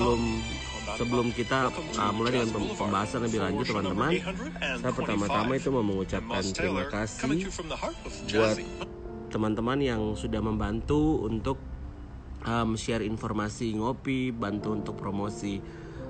sebelum 0.00 0.20
sebelum 0.96 1.26
kita 1.36 1.68
uh, 2.00 2.12
mulai 2.16 2.40
dengan 2.40 2.48
pembahasan 2.72 3.20
lebih 3.28 3.40
lanjut 3.44 3.64
teman-teman. 3.68 4.10
saya 4.80 4.92
pertama-tama 4.96 5.52
itu 5.60 5.68
mau 5.68 5.84
mengucapkan 5.84 6.42
terima 6.56 6.84
kasih 6.88 7.28
buat 8.32 8.56
teman-teman 9.30 9.78
yang 9.78 10.02
sudah 10.16 10.40
membantu 10.40 11.28
untuk 11.28 11.60
um, 12.48 12.74
share 12.80 13.04
informasi 13.04 13.76
ngopi 13.76 14.32
bantu 14.32 14.72
untuk 14.72 14.96
promosi 14.96 15.60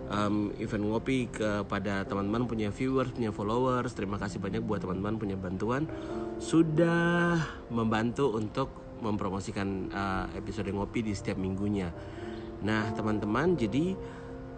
um, 0.09 0.55
event 0.63 0.87
ngopi 0.87 1.27
kepada 1.29 2.07
teman-teman 2.07 2.47
punya 2.47 2.71
viewers 2.71 3.11
punya 3.11 3.35
followers. 3.35 3.93
Terima 3.93 4.23
kasih 4.23 4.39
banyak 4.39 4.63
buat 4.63 4.81
teman-teman 4.87 5.19
punya 5.19 5.35
bantuan. 5.35 5.91
Sudah 6.39 7.43
membantu 7.69 8.39
untuk 8.39 8.71
mempromosikan 9.03 9.91
uh, 9.91 10.25
episode 10.39 10.71
ngopi 10.71 11.05
di 11.05 11.13
setiap 11.13 11.37
minggunya 11.37 11.93
nah 12.61 12.89
teman-teman 12.93 13.57
jadi 13.57 13.97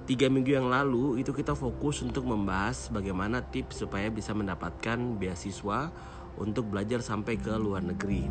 tiga 0.03 0.27
minggu 0.27 0.59
yang 0.59 0.67
lalu 0.67 1.23
itu 1.23 1.31
kita 1.31 1.55
fokus 1.55 2.03
untuk 2.03 2.27
membahas 2.27 2.91
bagaimana 2.91 3.39
tips 3.39 3.87
supaya 3.87 4.11
bisa 4.11 4.35
mendapatkan 4.35 4.99
beasiswa 5.15 5.95
untuk 6.35 6.75
belajar 6.75 6.99
sampai 6.99 7.39
ke 7.39 7.55
luar 7.55 7.87
negeri 7.87 8.27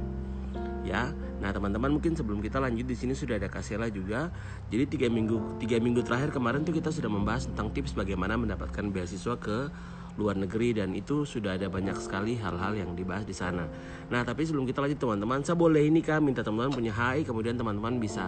ya 0.83 1.15
nah 1.39 1.49
teman-teman 1.49 1.95
mungkin 1.95 2.13
sebelum 2.13 2.43
kita 2.43 2.59
lanjut 2.59 2.85
di 2.85 2.97
sini 2.97 3.15
sudah 3.15 3.39
ada 3.39 3.47
Kasela 3.47 3.87
juga 3.87 4.29
jadi 4.67 4.83
tiga 4.83 5.07
minggu 5.07 5.61
tiga 5.63 5.79
minggu 5.79 6.03
terakhir 6.03 6.35
kemarin 6.35 6.67
tuh 6.67 6.75
kita 6.75 6.91
sudah 6.91 7.07
membahas 7.07 7.47
tentang 7.47 7.71
tips 7.71 7.95
bagaimana 7.95 8.35
mendapatkan 8.35 8.91
beasiswa 8.91 9.39
ke 9.39 9.71
luar 10.19 10.35
negeri 10.35 10.75
dan 10.75 10.91
itu 10.91 11.23
sudah 11.23 11.55
ada 11.55 11.71
banyak 11.71 11.95
sekali 11.95 12.35
hal-hal 12.35 12.75
yang 12.75 12.91
dibahas 12.97 13.23
di 13.23 13.31
sana. 13.31 13.63
Nah, 14.11 14.21
tapi 14.27 14.43
sebelum 14.43 14.67
kita 14.67 14.83
lanjut 14.83 14.99
teman-teman, 14.99 15.39
saya 15.45 15.55
boleh 15.55 15.87
ini 15.87 16.03
kah 16.03 16.19
minta 16.19 16.43
teman-teman 16.43 16.75
punya 16.75 16.91
hai 16.91 17.23
kemudian 17.23 17.55
teman-teman 17.55 17.95
bisa 17.95 18.27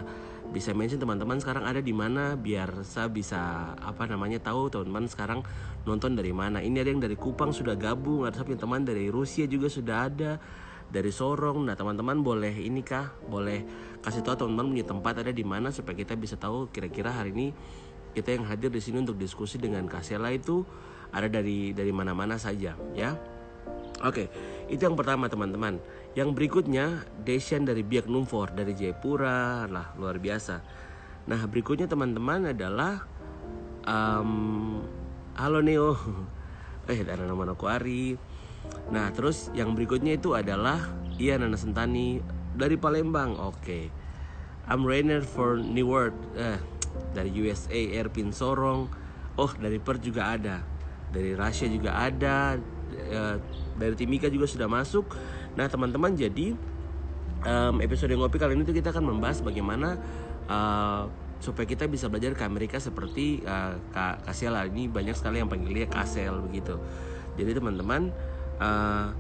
bisa 0.54 0.70
mention 0.78 1.02
teman-teman 1.02 1.42
sekarang 1.42 1.66
ada 1.66 1.82
di 1.82 1.90
mana 1.90 2.38
biar 2.38 2.86
saya 2.86 3.10
bisa 3.10 3.74
apa 3.74 4.06
namanya 4.06 4.38
tahu 4.38 4.70
teman-teman 4.70 5.10
sekarang 5.10 5.40
nonton 5.90 6.14
dari 6.14 6.30
mana. 6.30 6.62
Ini 6.62 6.86
ada 6.86 6.90
yang 6.94 7.02
dari 7.02 7.18
Kupang 7.18 7.50
sudah 7.50 7.74
gabung, 7.74 8.30
ada 8.30 8.38
yang 8.46 8.62
teman 8.62 8.86
dari 8.86 9.10
Rusia 9.10 9.50
juga 9.50 9.66
sudah 9.66 10.08
ada 10.08 10.38
dari 10.94 11.10
Sorong. 11.10 11.66
Nah, 11.66 11.74
teman-teman 11.74 12.22
boleh 12.22 12.54
ini 12.54 12.86
kah? 12.86 13.18
Boleh 13.26 13.66
kasih 14.06 14.22
tahu 14.22 14.46
teman-teman 14.46 14.78
punya 14.78 14.86
tempat 14.86 15.14
ada 15.26 15.34
di 15.34 15.42
mana 15.42 15.74
supaya 15.74 15.98
kita 15.98 16.14
bisa 16.14 16.38
tahu 16.38 16.70
kira-kira 16.70 17.10
hari 17.10 17.34
ini 17.34 17.48
kita 18.14 18.38
yang 18.38 18.46
hadir 18.46 18.70
di 18.70 18.78
sini 18.78 19.02
untuk 19.02 19.18
diskusi 19.18 19.58
dengan 19.58 19.90
Kasela 19.90 20.30
itu 20.30 20.62
ada 21.10 21.26
dari 21.26 21.74
dari 21.74 21.90
mana-mana 21.90 22.38
saja, 22.38 22.78
ya. 22.94 23.18
Oke, 24.06 24.30
itu 24.70 24.82
yang 24.84 24.94
pertama 24.94 25.26
teman-teman. 25.26 25.82
Yang 26.14 26.30
berikutnya 26.38 27.02
Deshan 27.26 27.66
dari 27.66 27.82
Biak 27.82 28.06
Numfor 28.06 28.54
dari 28.54 28.78
Jayapura 28.78 29.66
lah 29.66 29.98
luar 29.98 30.22
biasa. 30.22 30.62
Nah 31.26 31.42
berikutnya 31.50 31.90
teman-teman 31.90 32.54
adalah 32.54 33.02
um, 33.82 34.78
Halo 35.34 35.66
Neo, 35.66 35.98
eh 36.92 37.02
ada 37.02 37.26
nama 37.26 37.50
aku. 37.50 37.66
Nah 38.94 39.10
terus 39.10 39.50
yang 39.58 39.74
berikutnya 39.74 40.14
itu 40.14 40.38
adalah 40.38 40.78
Iya 41.18 41.42
Nana 41.42 41.58
Sentani 41.58 42.22
dari 42.54 42.78
Palembang. 42.78 43.34
Oke, 43.42 43.58
okay. 43.58 43.84
I'm 44.70 44.86
Rainer 44.86 45.26
for 45.26 45.58
New 45.58 45.90
World 45.90 46.14
eh, 46.38 46.62
dari 47.18 47.34
USA 47.42 47.82
Erpin 47.98 48.30
Sorong. 48.30 48.86
Oh 49.34 49.50
dari 49.58 49.82
Perth 49.82 50.06
juga 50.06 50.38
ada, 50.38 50.62
dari 51.10 51.34
Rusia 51.34 51.66
juga 51.66 51.98
ada, 51.98 52.54
uh, 52.94 53.36
dari 53.78 53.98
Timika 53.98 54.30
juga 54.30 54.46
sudah 54.46 54.70
masuk. 54.70 55.10
Nah 55.54 55.66
teman-teman 55.70 56.18
jadi 56.18 56.58
um, 57.46 57.76
episode 57.84 58.14
ngopi 58.14 58.38
kali 58.42 58.58
ini 58.58 58.64
tuh 58.66 58.76
kita 58.76 58.90
akan 58.90 59.14
membahas 59.14 59.46
bagaimana 59.46 60.00
uh, 60.50 61.06
supaya 61.44 61.68
kita 61.68 61.92
bisa 61.92 62.08
belajar 62.08 62.34
ke 62.34 62.44
Amerika 62.48 62.80
seperti 62.80 63.44
uh, 63.44 63.76
Kak 63.92 64.24
Kasel 64.24 64.56
ini 64.72 64.88
banyak 64.88 65.14
sekali 65.14 65.44
yang 65.44 65.52
panggilnya 65.52 65.92
Kasel 65.92 66.40
begitu. 66.40 66.80
Jadi 67.36 67.52
teman-teman 67.58 68.10
uh, 68.64 69.12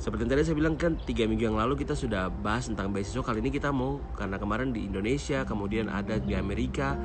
seperti 0.00 0.24
yang 0.24 0.32
tadi 0.32 0.42
saya 0.48 0.56
bilang 0.56 0.74
kan 0.80 0.96
tiga 1.04 1.28
minggu 1.28 1.44
yang 1.52 1.60
lalu 1.60 1.76
kita 1.76 1.92
sudah 1.92 2.32
bahas 2.32 2.68
tentang 2.68 2.88
beasiswa 2.88 3.20
kali 3.20 3.44
ini 3.44 3.52
kita 3.52 3.68
mau 3.68 4.00
karena 4.16 4.40
kemarin 4.40 4.72
di 4.72 4.88
Indonesia 4.88 5.44
kemudian 5.44 5.92
ada 5.92 6.16
di 6.16 6.32
Amerika 6.32 6.96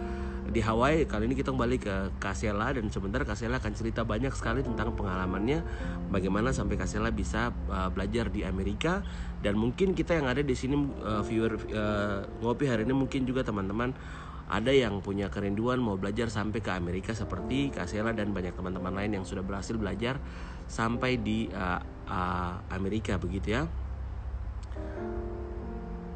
di 0.46 0.62
Hawaii 0.62 1.10
kali 1.10 1.26
ini 1.26 1.34
kita 1.34 1.50
kembali 1.50 1.78
ke 1.82 1.96
Kasela 2.22 2.70
dan 2.70 2.86
sebentar 2.94 3.26
Kasela 3.26 3.58
akan 3.58 3.74
cerita 3.74 4.06
banyak 4.06 4.30
sekali 4.38 4.62
tentang 4.62 4.94
pengalamannya 4.94 5.66
bagaimana 6.14 6.54
sampai 6.54 6.78
Kasela 6.78 7.10
bisa 7.10 7.50
uh, 7.70 7.90
belajar 7.90 8.30
di 8.30 8.46
Amerika 8.46 9.02
dan 9.42 9.58
mungkin 9.58 9.98
kita 9.98 10.14
yang 10.14 10.30
ada 10.30 10.46
di 10.46 10.54
sini 10.54 10.78
uh, 11.02 11.26
viewer 11.26 11.58
uh, 11.74 12.30
ngopi 12.46 12.70
hari 12.70 12.86
ini 12.86 12.94
mungkin 12.94 13.26
juga 13.26 13.42
teman-teman 13.42 13.98
ada 14.46 14.70
yang 14.70 15.02
punya 15.02 15.34
kerinduan 15.34 15.82
mau 15.82 15.98
belajar 15.98 16.30
sampai 16.30 16.62
ke 16.62 16.70
Amerika 16.70 17.18
seperti 17.18 17.74
Kasela 17.74 18.14
dan 18.14 18.30
banyak 18.30 18.54
teman-teman 18.54 18.94
lain 18.94 19.18
yang 19.18 19.26
sudah 19.26 19.42
berhasil 19.42 19.74
belajar 19.74 20.22
sampai 20.70 21.18
di 21.18 21.50
uh, 21.50 21.82
uh, 22.06 22.54
Amerika 22.70 23.18
begitu 23.18 23.58
ya. 23.58 23.66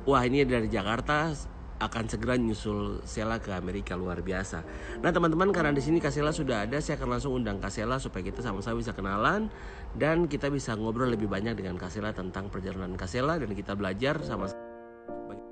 Wah 0.06 0.22
ini 0.26 0.46
dari 0.46 0.70
Jakarta 0.70 1.34
akan 1.80 2.12
segera 2.12 2.36
nyusul 2.36 3.00
Sela 3.08 3.40
ke 3.40 3.56
Amerika 3.56 3.96
luar 3.96 4.20
biasa. 4.20 4.62
Nah 5.00 5.12
teman-teman 5.16 5.56
karena 5.56 5.72
di 5.72 5.80
sini 5.80 6.04
Kasela 6.04 6.36
sudah 6.36 6.68
ada, 6.68 6.78
saya 6.84 7.00
akan 7.00 7.16
langsung 7.16 7.40
undang 7.40 7.64
Kasela 7.64 7.96
supaya 7.98 8.20
kita 8.28 8.44
sama-sama 8.44 8.84
bisa 8.84 8.92
kenalan 8.92 9.48
dan 9.96 10.28
kita 10.28 10.52
bisa 10.52 10.76
ngobrol 10.76 11.08
lebih 11.08 11.32
banyak 11.32 11.56
dengan 11.56 11.80
Kasela 11.80 12.12
tentang 12.12 12.52
perjalanan 12.52 13.00
Kasela 13.00 13.40
dan 13.40 13.56
kita 13.56 13.80
belajar 13.80 14.20
sama 14.28 14.52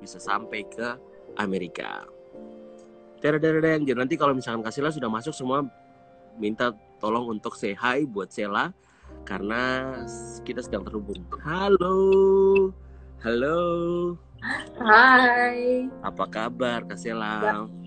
bisa 0.03 0.19
sampai 0.19 0.67
ke 0.67 0.99
Amerika. 1.39 2.03
Tereng, 3.17 3.87
jadi 3.87 3.97
nanti 3.97 4.19
kalau 4.19 4.35
misalkan 4.35 4.61
Kasela 4.61 4.91
sudah 4.91 5.09
masuk 5.09 5.33
semua 5.33 5.65
minta 6.37 6.75
tolong 7.01 7.39
untuk 7.39 7.55
say 7.55 7.73
hi 7.73 8.03
buat 8.05 8.29
Sela 8.29 8.75
karena 9.23 9.95
kita 10.43 10.59
sedang 10.59 10.83
terhubung. 10.83 11.23
Halo, 11.41 11.95
halo. 13.23 14.26
Hai. 14.77 15.91
Apa 16.07 16.23
kabar 16.29 16.79
Kak? 16.87 16.95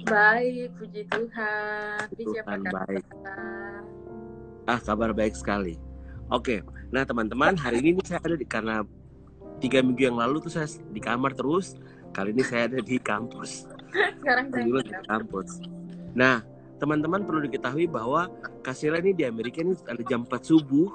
Baik, 0.05 0.69
puji 0.77 1.03
Tuhan. 1.09 2.05
Puji 2.13 2.25
Tuhan 2.37 2.61
baik. 2.69 3.05
Ah, 4.69 4.77
kabar 4.77 5.17
baik 5.17 5.33
sekali. 5.33 5.81
Oke, 6.29 6.61
nah 6.93 7.03
teman-teman 7.03 7.57
hari 7.57 7.81
ini 7.81 8.01
saya 8.05 8.21
ada 8.23 8.37
di 8.37 8.45
karena 8.45 8.85
tiga 9.59 9.81
minggu 9.81 10.13
yang 10.13 10.21
lalu 10.21 10.45
tuh 10.45 10.53
saya 10.53 10.69
di 10.93 11.01
kamar 11.01 11.33
terus. 11.33 11.81
Kali 12.13 12.37
ini 12.37 12.45
saya 12.45 12.69
ada 12.69 12.79
di 12.85 13.01
kampus. 13.01 13.65
Sekarang 14.21 14.53
saya 14.53 14.65
di 14.69 14.95
kampus. 15.09 15.65
Nah, 16.13 16.45
teman-teman 16.77 17.25
perlu 17.25 17.47
diketahui 17.49 17.89
bahwa 17.89 18.29
Kasela 18.61 19.01
ini 19.01 19.17
di 19.17 19.25
Amerika 19.25 19.65
ini 19.65 19.75
ada 19.89 20.03
jam 20.05 20.29
4 20.29 20.43
subuh 20.45 20.91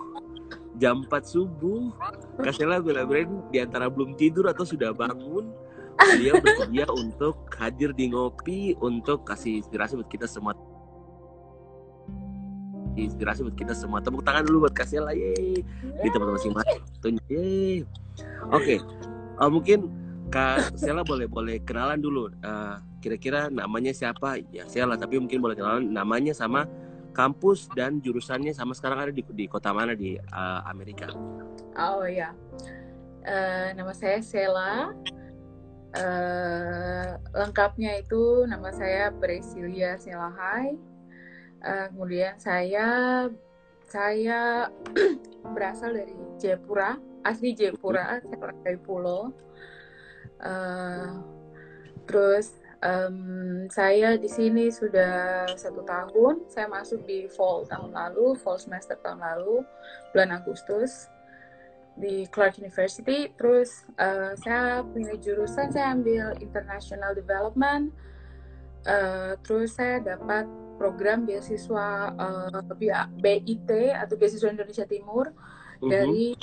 jam 0.78 1.04
4 1.04 1.12
subuh. 1.26 1.92
Kasela 2.40 2.84
bela-belain 2.84 3.30
di 3.50 3.60
antara 3.64 3.88
belum 3.88 4.16
tidur 4.20 4.48
atau 4.52 4.68
sudah 4.68 4.92
bangun. 4.92 5.52
Dia 6.20 6.36
bersedia 6.44 6.86
untuk 6.92 7.48
hadir 7.56 7.96
di 7.96 8.12
ngopi 8.12 8.76
untuk 8.84 9.24
kasih 9.24 9.64
inspirasi 9.64 9.96
buat 9.96 10.12
kita 10.12 10.28
semua. 10.28 10.52
Inspirasi 13.00 13.48
buat 13.48 13.56
kita 13.56 13.74
semua. 13.76 14.04
Tepuk 14.04 14.24
tangan 14.24 14.44
dulu 14.44 14.68
buat 14.68 14.76
Kasela 14.76 15.16
ye 15.16 15.64
di 16.04 16.08
tempat 16.12 16.36
masing-masing. 16.36 16.82
Oke. 17.00 17.24
Okay. 18.52 18.78
uh, 19.40 19.52
mungkin 19.52 19.92
Kak 20.34 20.74
boleh 21.06 21.28
boleh 21.30 21.58
kenalan 21.64 22.02
dulu. 22.02 22.28
Uh, 22.44 22.82
kira-kira 23.00 23.48
namanya 23.54 23.94
siapa? 23.94 24.42
Ya 24.50 24.66
Sela 24.66 24.98
tapi 24.98 25.22
mungkin 25.22 25.40
boleh 25.40 25.56
kenalan 25.56 25.94
namanya 25.94 26.34
sama 26.34 26.66
kampus 27.16 27.72
dan 27.72 28.04
jurusannya 28.04 28.52
sama 28.52 28.76
sekarang 28.76 29.08
ada 29.08 29.14
di, 29.16 29.24
di 29.24 29.48
kota 29.48 29.72
mana 29.72 29.96
di 29.96 30.20
uh, 30.20 30.62
Amerika? 30.68 31.08
Oh 31.80 32.04
ya, 32.04 32.36
uh, 33.24 33.68
nama 33.72 33.96
saya 33.96 34.20
Sela. 34.20 34.92
Uh, 35.96 37.16
lengkapnya 37.32 38.04
itu 38.04 38.44
nama 38.44 38.68
saya 38.76 39.16
Presilia 39.16 39.96
Selahai. 39.96 40.76
Uh, 41.64 41.88
kemudian 41.96 42.36
saya 42.36 42.88
saya 43.88 44.68
berasal 45.56 45.96
dari 45.96 46.12
Jayapura, 46.36 47.00
asli 47.24 47.56
Jayapura, 47.56 48.20
saya 48.28 48.52
dari 48.60 48.80
Pulau. 48.84 49.32
Uh, 50.44 51.24
terus 52.04 52.65
Um, 52.86 53.66
saya 53.74 54.14
di 54.14 54.30
sini 54.30 54.70
sudah 54.70 55.50
satu 55.58 55.82
tahun. 55.82 56.46
Saya 56.46 56.70
masuk 56.70 57.02
di 57.10 57.26
fall 57.26 57.66
tahun 57.66 57.98
lalu, 57.98 58.38
fall 58.38 58.62
semester 58.62 58.94
tahun 59.02 59.26
lalu, 59.26 59.66
bulan 60.14 60.38
Agustus 60.38 61.10
di 61.98 62.30
Clark 62.30 62.62
University. 62.62 63.34
Terus 63.34 63.90
uh, 63.98 64.38
saya 64.38 64.86
punya 64.86 65.18
jurusan, 65.18 65.74
saya 65.74 65.98
ambil 65.98 66.38
International 66.38 67.18
Development. 67.18 67.90
Uh, 68.86 69.34
terus 69.42 69.74
saya 69.74 69.98
dapat 69.98 70.46
program 70.78 71.26
beasiswa 71.26 72.14
uh, 72.14 72.62
BIT 73.18 73.72
atau 73.98 74.14
beasiswa 74.14 74.54
Indonesia 74.54 74.86
Timur 74.86 75.34
uh-huh. 75.34 75.90
dari 75.90 76.38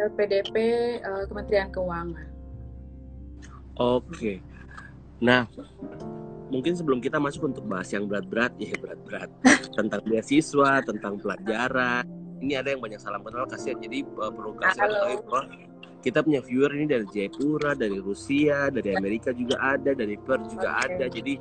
LPDP 0.00 0.56
uh, 1.04 1.28
Kementerian 1.28 1.68
Keuangan. 1.68 2.32
Oke. 3.76 4.08
Okay. 4.08 4.51
Nah, 5.22 5.46
mungkin 6.50 6.74
sebelum 6.74 6.98
kita 6.98 7.22
masuk 7.22 7.54
untuk 7.54 7.64
bahas 7.70 7.88
yang 7.94 8.10
berat-berat 8.10 8.52
ya 8.58 8.74
berat-berat. 8.76 9.30
Tentang 9.78 10.02
beasiswa 10.04 10.84
tentang 10.84 11.16
pelajaran. 11.16 12.04
Ini 12.44 12.60
ada 12.60 12.76
yang 12.76 12.82
banyak 12.84 13.00
salam 13.00 13.24
kenal 13.24 13.48
kasihan. 13.48 13.80
Jadi 13.80 14.04
uh, 14.20 14.28
perlu 14.28 14.52
kasih 14.60 14.84
tahu 14.84 15.16
bahwa 15.30 15.42
kita 16.02 16.18
punya 16.20 16.42
viewer 16.42 16.74
ini 16.74 16.90
dari 16.90 17.06
Jayapura 17.08 17.72
dari 17.78 17.96
Rusia 18.02 18.68
dari 18.68 18.92
Amerika 18.92 19.30
juga 19.32 19.56
ada 19.62 19.94
dari 19.96 20.18
Perth 20.18 20.50
juga 20.52 20.76
okay. 20.76 20.98
ada. 20.98 21.06
Jadi 21.08 21.32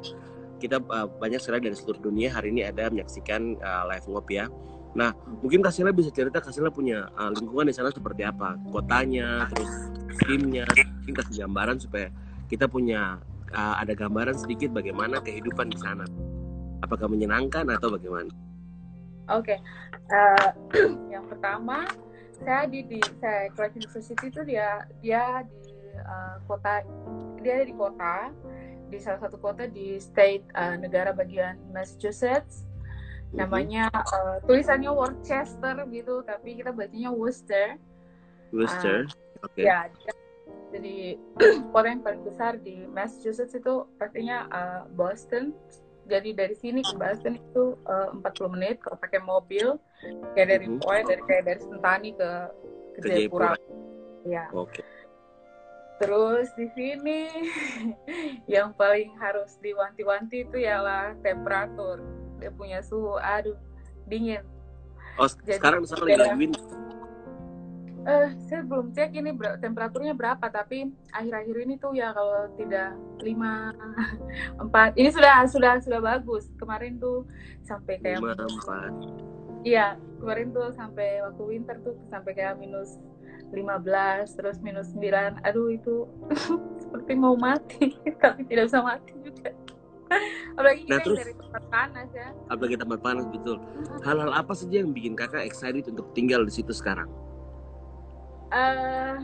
kita 0.62 0.78
uh, 0.80 1.10
banyak 1.10 1.42
sekali 1.42 1.68
dari 1.68 1.76
seluruh 1.76 2.00
dunia 2.06 2.32
hari 2.32 2.56
ini 2.56 2.64
ada 2.64 2.88
menyaksikan 2.88 3.60
uh, 3.60 3.84
live 3.90 4.06
ngop 4.08 4.28
ya. 4.32 4.46
Nah 4.94 5.12
mungkin 5.42 5.66
Kasila 5.66 5.92
bisa 5.92 6.14
cerita 6.14 6.40
Kasila 6.40 6.70
punya 6.72 7.10
uh, 7.18 7.34
lingkungan 7.34 7.68
di 7.68 7.76
sana 7.76 7.90
seperti 7.92 8.24
apa? 8.24 8.56
Kotanya 8.70 9.50
terus 9.52 9.92
timnya 10.24 10.64
mungkin 11.02 11.14
kasih 11.18 11.50
gambaran 11.50 11.82
supaya 11.82 12.08
kita 12.46 12.70
punya 12.70 13.18
uh, 13.54 13.76
ada 13.80 13.94
gambaran 13.96 14.36
sedikit 14.36 14.72
bagaimana 14.72 15.20
kehidupan 15.24 15.72
di 15.72 15.78
sana. 15.80 16.08
Apakah 16.82 17.08
menyenangkan 17.08 17.70
atau 17.70 17.94
bagaimana? 17.94 18.32
Oke, 19.30 19.56
okay. 19.56 19.60
uh, 20.12 20.50
eh, 20.76 20.92
yang 21.14 21.24
pertama 21.30 21.88
saya 22.42 22.66
di 22.66 22.82
di 22.84 23.00
saya 23.22 23.54
College 23.54 23.86
University 23.86 24.26
itu 24.28 24.42
dia 24.44 24.82
dia 25.00 25.46
di 25.46 25.62
uh, 26.02 26.42
kota 26.50 26.82
dia 27.42 27.62
di 27.62 27.74
kota 27.78 28.34
di 28.92 28.98
salah 29.00 29.22
satu 29.24 29.38
kota 29.40 29.70
di 29.70 30.02
state 30.02 30.44
uh, 30.58 30.76
negara 30.76 31.14
bagian 31.14 31.62
Massachusetts 31.70 32.66
mhm. 33.32 33.46
namanya 33.46 33.88
uh, 33.94 34.42
tulisannya 34.50 34.90
Worcester 34.90 35.86
gitu 35.94 36.26
tapi 36.26 36.60
kita 36.60 36.74
bacanya 36.74 37.14
Worcester 37.14 37.78
Worcester 38.52 39.06
uh, 39.06 39.46
oke 39.46 39.54
okay. 39.54 39.70
ya 39.70 39.88
jadi 40.72 41.20
kota 41.76 41.88
yang 41.88 42.04
paling 42.04 42.24
besar 42.24 42.58
di 42.60 42.88
Massachusetts 42.90 43.54
itu 43.54 43.86
pastinya 44.00 44.48
uh, 44.50 44.82
Boston 44.96 45.52
jadi 46.10 46.34
dari 46.34 46.56
sini 46.58 46.82
ke 46.82 46.96
Boston 46.98 47.38
itu 47.38 47.78
uh, 47.88 48.12
40 48.20 48.56
menit 48.58 48.76
kalau 48.82 48.98
pakai 49.00 49.22
mobil 49.22 49.78
kayak 50.34 50.58
dari 50.58 50.66
mm 50.68 50.82
-hmm. 50.82 51.08
dari 51.08 51.22
kayak 51.30 51.44
dari 51.46 51.62
Sentani 51.62 52.10
ke 52.18 52.32
ke, 52.98 53.00
ke 53.00 53.08
Jayapura. 53.08 53.56
Ya. 54.28 54.50
Oke. 54.52 54.82
Okay. 54.82 54.86
Terus 56.02 56.50
di 56.58 56.68
sini 56.74 57.30
yang 58.58 58.74
paling 58.74 59.14
harus 59.22 59.56
diwanti-wanti 59.62 60.50
itu 60.50 60.58
ialah 60.66 61.14
temperatur. 61.22 62.02
Dia 62.42 62.50
punya 62.50 62.82
suhu, 62.82 63.22
aduh, 63.22 63.54
dingin. 64.10 64.42
Oh, 65.22 65.30
Jadi, 65.30 65.62
sekarang 65.62 65.86
misalnya 65.86 66.26
lagi 66.26 66.50
winter 66.50 66.91
Eh, 68.02 68.34
saya 68.50 68.66
belum 68.66 68.98
cek 68.98 69.14
ini 69.14 69.30
ber 69.30 69.62
temperaturnya 69.62 70.18
berapa, 70.18 70.42
tapi 70.50 70.90
akhir-akhir 71.14 71.58
ini 71.70 71.78
tuh 71.78 71.94
ya 71.94 72.10
kalau 72.10 72.50
tidak 72.58 72.98
lima 73.22 73.70
empat 74.64 74.98
ini 74.98 75.14
sudah 75.14 75.46
sudah 75.46 75.78
sudah 75.78 76.02
bagus. 76.02 76.50
Kemarin 76.58 76.98
tuh 76.98 77.30
sampai 77.62 78.02
kayak 78.02 78.26
lima 78.26 78.34
empat. 78.34 78.92
Iya, 79.62 80.02
kemarin 80.18 80.50
tuh 80.50 80.74
sampai 80.74 81.22
waktu 81.22 81.44
winter 81.46 81.78
tuh 81.86 81.94
sampai 82.10 82.34
kayak 82.34 82.58
minus 82.58 82.98
15 83.54 84.34
terus 84.34 84.58
minus 84.64 84.90
9 84.96 85.44
aduh 85.44 85.70
itu 85.70 86.08
seperti 86.82 87.12
mau 87.20 87.36
mati 87.38 87.94
tapi 88.24 88.50
tidak 88.50 88.74
bisa 88.74 88.82
mati 88.82 89.14
juga. 89.22 89.54
Apalagi 90.58 90.90
kita 90.90 90.98
nah, 90.98 91.04
terus, 91.06 91.18
dari 91.22 91.34
tempat 91.38 91.64
panas 91.70 92.10
ya. 92.18 92.30
Apalagi 92.50 92.76
tempat 92.82 93.00
panas 93.06 93.26
betul. 93.30 93.62
Hal-hal 94.02 94.34
apa 94.34 94.58
saja 94.58 94.82
yang 94.82 94.90
bikin 94.90 95.14
kakak 95.14 95.46
excited 95.46 95.86
untuk 95.86 96.10
tinggal 96.18 96.42
di 96.42 96.50
situ 96.50 96.74
sekarang 96.74 97.08
uh, 98.52 99.16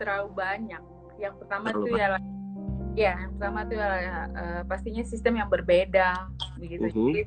terlalu 0.00 0.28
banyak. 0.32 0.82
Yang 1.16 1.34
pertama 1.40 1.72
terlalu 1.72 1.84
tuh 1.88 1.96
ya, 1.96 2.08
ya 2.96 3.12
yang 3.16 3.32
pertama 3.36 3.58
tuh 3.64 3.76
ya 3.76 3.88
uh, 4.32 4.62
pastinya 4.68 5.04
sistem 5.04 5.40
yang 5.40 5.48
berbeda, 5.48 6.28
begitu. 6.60 6.88
Uh 6.88 6.92
-huh. 6.92 7.08
Jadi 7.12 7.22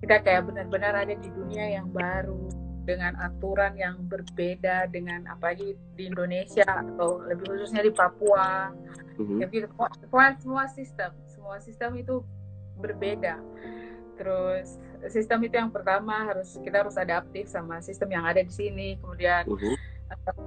kita 0.00 0.16
kayak 0.24 0.42
benar-benar 0.48 0.92
ada 0.96 1.12
di 1.12 1.28
dunia 1.28 1.80
yang 1.80 1.88
baru 1.92 2.48
dengan 2.88 3.12
aturan 3.20 3.76
yang 3.76 4.00
berbeda 4.08 4.88
dengan 4.88 5.28
apa 5.28 5.52
di 5.52 5.76
Indonesia 6.00 6.64
atau 6.64 7.20
lebih 7.28 7.52
khususnya 7.52 7.84
di 7.84 7.92
Papua. 7.92 8.72
Uh 9.16 9.20
-huh. 9.20 9.38
Jadi 9.44 9.68
semua, 9.68 10.24
semua 10.40 10.64
sistem, 10.72 11.10
semua 11.28 11.56
sistem 11.60 11.90
itu 12.00 12.24
berbeda. 12.80 13.36
Terus 14.16 14.80
sistem 15.08 15.40
itu 15.48 15.56
yang 15.56 15.72
pertama 15.72 16.28
harus 16.28 16.56
kita 16.60 16.84
harus 16.84 16.96
adaptif 16.96 17.48
sama 17.48 17.80
sistem 17.84 18.08
yang 18.16 18.24
ada 18.24 18.40
di 18.40 18.52
sini. 18.52 18.96
Kemudian 19.00 19.44
uh 19.44 19.56
-huh 19.56 19.89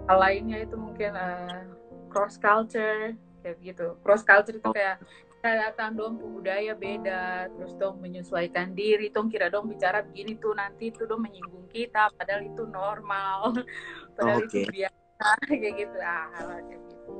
hal 0.08 0.18
lainnya 0.20 0.64
itu 0.64 0.76
mungkin 0.76 1.16
uh, 1.16 1.64
cross 2.12 2.36
culture 2.38 3.16
kayak 3.44 3.58
gitu. 3.64 3.96
Cross 4.04 4.24
culture 4.24 4.56
itu 4.56 4.70
kayak 4.72 5.02
kita 5.44 5.50
datang 5.60 6.00
dong 6.00 6.16
budaya 6.16 6.72
beda 6.72 7.52
terus 7.52 7.76
dong 7.76 8.00
menyesuaikan 8.00 8.72
diri 8.72 9.12
dong 9.12 9.28
kira 9.28 9.52
dong 9.52 9.68
bicara 9.68 10.00
begini 10.00 10.40
tuh 10.40 10.56
nanti 10.56 10.88
itu 10.88 11.04
dong 11.04 11.28
menyinggung 11.28 11.68
kita 11.68 12.08
padahal 12.16 12.48
itu 12.48 12.64
normal. 12.68 13.52
Padahal 14.16 14.46
okay. 14.46 14.70
itu 14.70 14.70
biasa 14.70 15.26
kayak 15.50 15.74
gitu. 15.74 15.98
Ah 16.00 16.28
hal 16.38 16.48
kayak 16.64 16.80
gitu. 16.86 17.12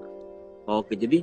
Oke 0.64 0.94
jadi 0.96 1.20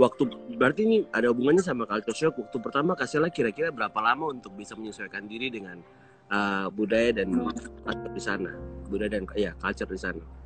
waktu 0.00 0.22
berarti 0.56 0.80
ini 0.88 0.96
ada 1.12 1.30
hubungannya 1.30 1.62
sama 1.62 1.86
culture 1.86 2.16
shock. 2.16 2.34
Waktu 2.40 2.56
pertama 2.58 2.96
kasihlah 2.96 3.30
kira-kira 3.30 3.68
berapa 3.70 4.00
lama 4.00 4.32
untuk 4.32 4.56
bisa 4.56 4.74
menyesuaikan 4.74 5.28
diri 5.28 5.52
dengan 5.52 5.78
uh, 6.32 6.66
budaya 6.72 7.14
dan 7.14 7.30
culture 7.84 8.10
di 8.16 8.22
sana? 8.22 8.50
Budaya 8.90 9.20
dan 9.20 9.28
ya 9.36 9.52
culture 9.60 9.86
di 9.86 10.00
sana 10.00 10.39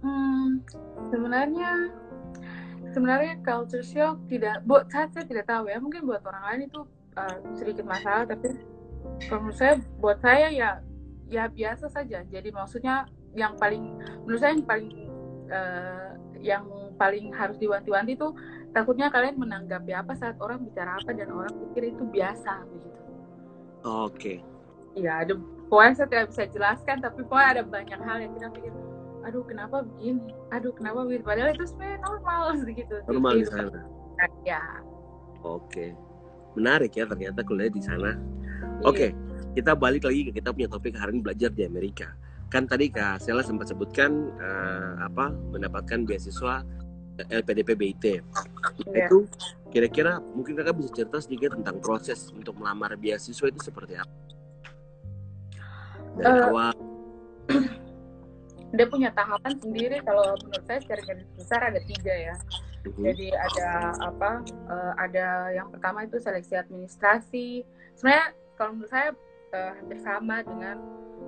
Hmm, 0.00 0.64
sebenarnya 1.12 1.92
sebenarnya 2.90 3.38
culture 3.44 3.84
shock 3.84 4.16
tidak 4.26 4.64
buat 4.64 4.88
saya, 4.88 5.06
saya 5.12 5.24
tidak 5.28 5.46
tahu 5.46 5.68
ya 5.68 5.78
mungkin 5.78 6.08
buat 6.08 6.24
orang 6.24 6.44
lain 6.48 6.60
itu 6.72 6.80
uh, 7.20 7.36
sedikit 7.54 7.84
masalah 7.84 8.24
tapi 8.26 8.56
kalau 9.28 9.46
menurut 9.46 9.58
saya 9.60 9.74
buat 10.00 10.18
saya 10.24 10.48
ya 10.50 10.70
ya 11.30 11.46
biasa 11.46 11.86
saja 11.92 12.26
jadi 12.26 12.48
maksudnya 12.50 13.06
yang 13.36 13.54
paling 13.60 13.94
menurut 14.26 14.40
saya 14.42 14.58
yang 14.58 14.66
paling 14.66 14.90
uh, 15.52 16.10
yang 16.40 16.64
paling 16.98 17.30
harus 17.36 17.60
diwanti-wanti 17.60 18.16
itu 18.16 18.28
takutnya 18.72 19.12
kalian 19.12 19.38
menanggapi 19.38 19.92
apa 19.94 20.16
saat 20.16 20.40
orang 20.40 20.64
bicara 20.64 20.98
apa 20.98 21.10
dan 21.14 21.30
orang 21.30 21.52
pikir 21.68 21.94
itu 21.94 22.04
biasa 22.06 22.64
begitu. 22.70 23.00
Oke. 23.80 24.14
Okay. 24.14 24.36
Iya, 24.98 25.22
ada 25.22 25.32
pokoknya 25.70 25.92
saya 25.94 26.08
tidak 26.10 26.26
bisa 26.34 26.44
jelaskan 26.50 26.96
tapi 26.98 27.22
pokoknya 27.22 27.48
ada 27.54 27.62
banyak 27.62 28.00
hal 28.02 28.18
yang 28.18 28.32
kita 28.34 28.48
pikir 28.58 28.72
aduh 29.26 29.44
kenapa 29.44 29.84
begini? 29.84 30.32
Aduh 30.52 30.72
kenapa 30.72 31.04
begini? 31.04 31.22
Padahal 31.24 31.50
itu 31.52 31.64
sebenarnya 31.68 31.98
normal 32.04 32.42
gitu 32.78 32.96
normal 33.08 33.32
di 33.38 33.46
sana. 33.46 33.80
Ya 34.44 34.62
oke. 35.44 35.96
Menarik 36.58 36.92
ya 36.98 37.04
ternyata 37.06 37.40
kuliah 37.46 37.70
di 37.70 37.82
sana. 37.82 38.18
Iya. 38.80 38.88
oke 38.88 39.08
kita 39.50 39.74
balik 39.74 40.06
lagi 40.06 40.30
ke 40.30 40.32
kita 40.38 40.54
punya 40.54 40.68
topik 40.70 40.94
hari 40.94 41.18
ini 41.18 41.20
belajar 41.22 41.50
di 41.50 41.66
Amerika. 41.66 42.14
Kan 42.50 42.66
tadi 42.66 42.90
kak 42.90 43.22
Sela 43.22 43.42
sempat 43.42 43.70
sebutkan 43.70 44.30
uh, 44.38 45.06
apa 45.06 45.30
mendapatkan 45.54 46.02
beasiswa 46.06 46.66
LPDP 47.20 47.76
BIT 47.76 48.04
yeah. 48.08 49.04
itu 49.04 49.28
kira-kira 49.68 50.18
mungkin 50.32 50.56
kakak 50.56 50.80
bisa 50.80 50.90
cerita 50.96 51.20
sedikit 51.20 51.52
tentang 51.52 51.76
proses 51.78 52.32
untuk 52.32 52.56
melamar 52.56 52.96
beasiswa 52.96 53.46
itu 53.50 53.60
seperti 53.60 53.98
apa? 53.98 54.14
Dari 56.18 56.26
uh, 56.26 56.48
awal 56.50 56.74
dia 58.70 58.86
punya 58.86 59.10
tahapan 59.10 59.54
sendiri 59.58 59.98
kalau 60.06 60.34
menurut 60.46 60.64
saya 60.66 60.78
secara 60.82 61.02
garis 61.02 61.28
besar 61.34 61.60
ada 61.62 61.80
tiga 61.82 62.14
ya. 62.14 62.36
Mm-hmm. 62.80 63.04
jadi 63.12 63.28
ada 63.36 63.68
apa 64.08 64.30
uh, 64.72 64.92
ada 64.96 65.52
yang 65.52 65.68
pertama 65.68 66.08
itu 66.08 66.16
seleksi 66.16 66.56
administrasi. 66.56 67.60
Sebenarnya 67.92 68.32
kalau 68.56 68.70
menurut 68.72 68.88
saya 68.88 69.12
uh, 69.52 69.72
hampir 69.76 69.98
sama 70.00 70.40
dengan 70.40 70.80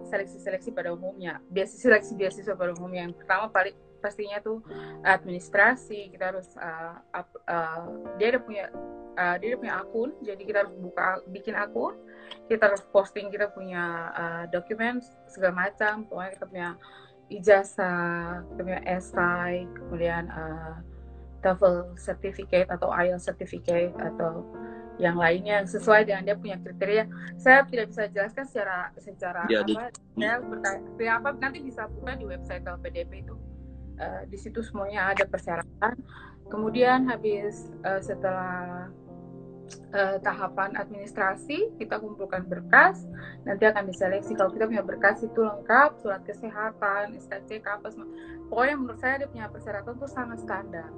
seleksi-seleksi 0.08 0.72
pada 0.72 0.96
umumnya. 0.96 1.44
Biasa 1.52 1.76
seleksi 1.76 2.16
beasiswa 2.16 2.56
pada 2.56 2.72
umumnya. 2.72 3.04
Yang 3.04 3.20
pertama 3.20 3.52
paling 3.52 3.76
pastinya 4.00 4.40
tuh 4.40 4.64
administrasi. 5.04 6.10
Kita 6.10 6.32
harus 6.32 6.48
uh, 6.56 6.96
up, 7.12 7.28
uh, 7.46 7.86
dia 8.16 8.34
ada 8.34 8.40
punya 8.40 8.64
uh, 9.20 9.36
dia 9.38 9.54
ada 9.54 9.58
punya 9.60 9.74
akun. 9.78 10.10
Jadi 10.24 10.42
kita 10.48 10.64
harus 10.66 10.74
buka 10.80 11.20
bikin 11.28 11.54
akun. 11.54 11.94
Kita 12.48 12.72
harus 12.72 12.82
posting 12.90 13.28
kita 13.28 13.52
punya 13.52 13.84
uh, 14.16 14.44
dokumen 14.48 15.04
segala 15.28 15.68
macam. 15.68 16.08
Pokoknya 16.08 16.32
kita 16.34 16.46
punya 16.48 16.68
ijazah, 17.38 18.44
kemudian 18.56 18.82
esai, 18.84 19.64
kemudian 19.78 20.28
uh, 20.28 20.76
TOEFL 21.42 21.98
certificate 21.98 22.68
atau 22.70 22.88
IELTS 22.94 23.26
certificate 23.26 23.92
atau 23.98 24.46
yang 25.00 25.16
lainnya 25.16 25.64
yang 25.64 25.68
sesuai 25.68 26.06
dengan 26.06 26.22
dia 26.22 26.36
punya 26.38 26.56
kriteria. 26.60 27.08
Saya 27.40 27.64
tidak 27.66 27.90
bisa 27.90 28.06
jelaskan 28.12 28.44
secara 28.46 28.78
secara 29.00 29.42
ya, 29.48 29.64
apa. 29.64 29.90
Saya 30.14 30.34
bertanya 30.38 31.12
apa 31.18 31.28
nanti 31.40 31.58
bisa 31.64 31.88
buka 31.88 32.12
di 32.14 32.24
website 32.28 32.62
LPDP 32.62 33.26
itu. 33.26 33.34
Uh, 33.98 34.22
di 34.28 34.38
situ 34.38 34.60
semuanya 34.62 35.10
ada 35.10 35.24
persyaratan. 35.26 35.96
Kemudian 36.46 37.08
habis 37.08 37.72
uh, 37.82 37.98
setelah 37.98 38.88
uh, 39.92 40.16
tahapan 40.20 40.74
administrasi, 40.76 41.72
kita 41.78 42.00
kumpulkan 42.00 42.44
berkas, 42.48 43.04
nanti 43.44 43.64
akan 43.68 43.88
diseleksi. 43.88 44.36
Kalau 44.36 44.50
kita 44.52 44.68
punya 44.68 44.84
berkas 44.84 45.22
itu 45.24 45.40
lengkap, 45.40 46.00
surat 46.00 46.22
kesehatan, 46.24 47.16
SKCK, 47.18 47.66
apa 47.80 47.88
semua. 47.92 48.08
Pokoknya 48.52 48.74
menurut 48.76 49.00
saya 49.00 49.24
dia 49.24 49.28
punya 49.32 49.46
persyaratan 49.48 49.96
itu 49.96 50.08
sangat 50.08 50.38
standar. 50.44 50.88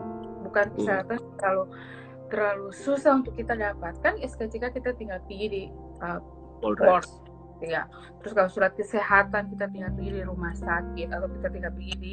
Bukan 0.43 0.65
hmm. 0.71 0.75
persyaratan 0.75 1.19
kalau 1.39 1.65
terlalu 2.33 2.75
susah 2.75 3.21
untuk 3.23 3.37
kita 3.39 3.55
dapatkan 3.55 4.19
SKCK 4.19 4.75
kita 4.75 4.91
tinggal 4.99 5.23
pergi 5.29 5.47
di 5.47 5.63
uh, 6.03 6.19
Polres. 6.59 7.07
Ya. 7.63 7.87
Terus 8.21 8.33
kalau 8.35 8.51
surat 8.51 8.73
kesehatan 8.75 9.55
kita 9.55 9.71
tinggal 9.71 9.93
pergi 9.95 10.11
di 10.19 10.23
rumah 10.27 10.53
sakit 10.57 11.09
atau 11.15 11.29
kita 11.31 11.49
tinggal 11.53 11.73
pergi 11.73 11.95
di 11.97 12.13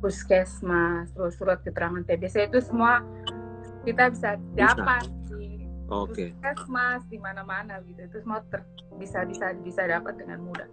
puskesmas, 0.00 1.12
terus 1.12 1.36
surat 1.36 1.60
keterangan 1.60 2.00
TBC 2.08 2.48
itu 2.48 2.58
semua 2.64 3.04
kita 3.84 4.08
bisa 4.12 4.40
dapat 4.56 5.04
di 5.28 5.59
okay. 5.90 6.30
puskesmas 6.38 7.02
di 7.10 7.18
mana-mana 7.18 7.82
gitu. 7.84 8.06
Itu 8.06 8.16
semua 8.22 8.40
ter, 8.46 8.62
bisa 8.96 9.26
bisa 9.26 9.52
bisa 9.60 9.84
dapat 9.84 10.16
dengan 10.16 10.40
mudah. 10.40 10.70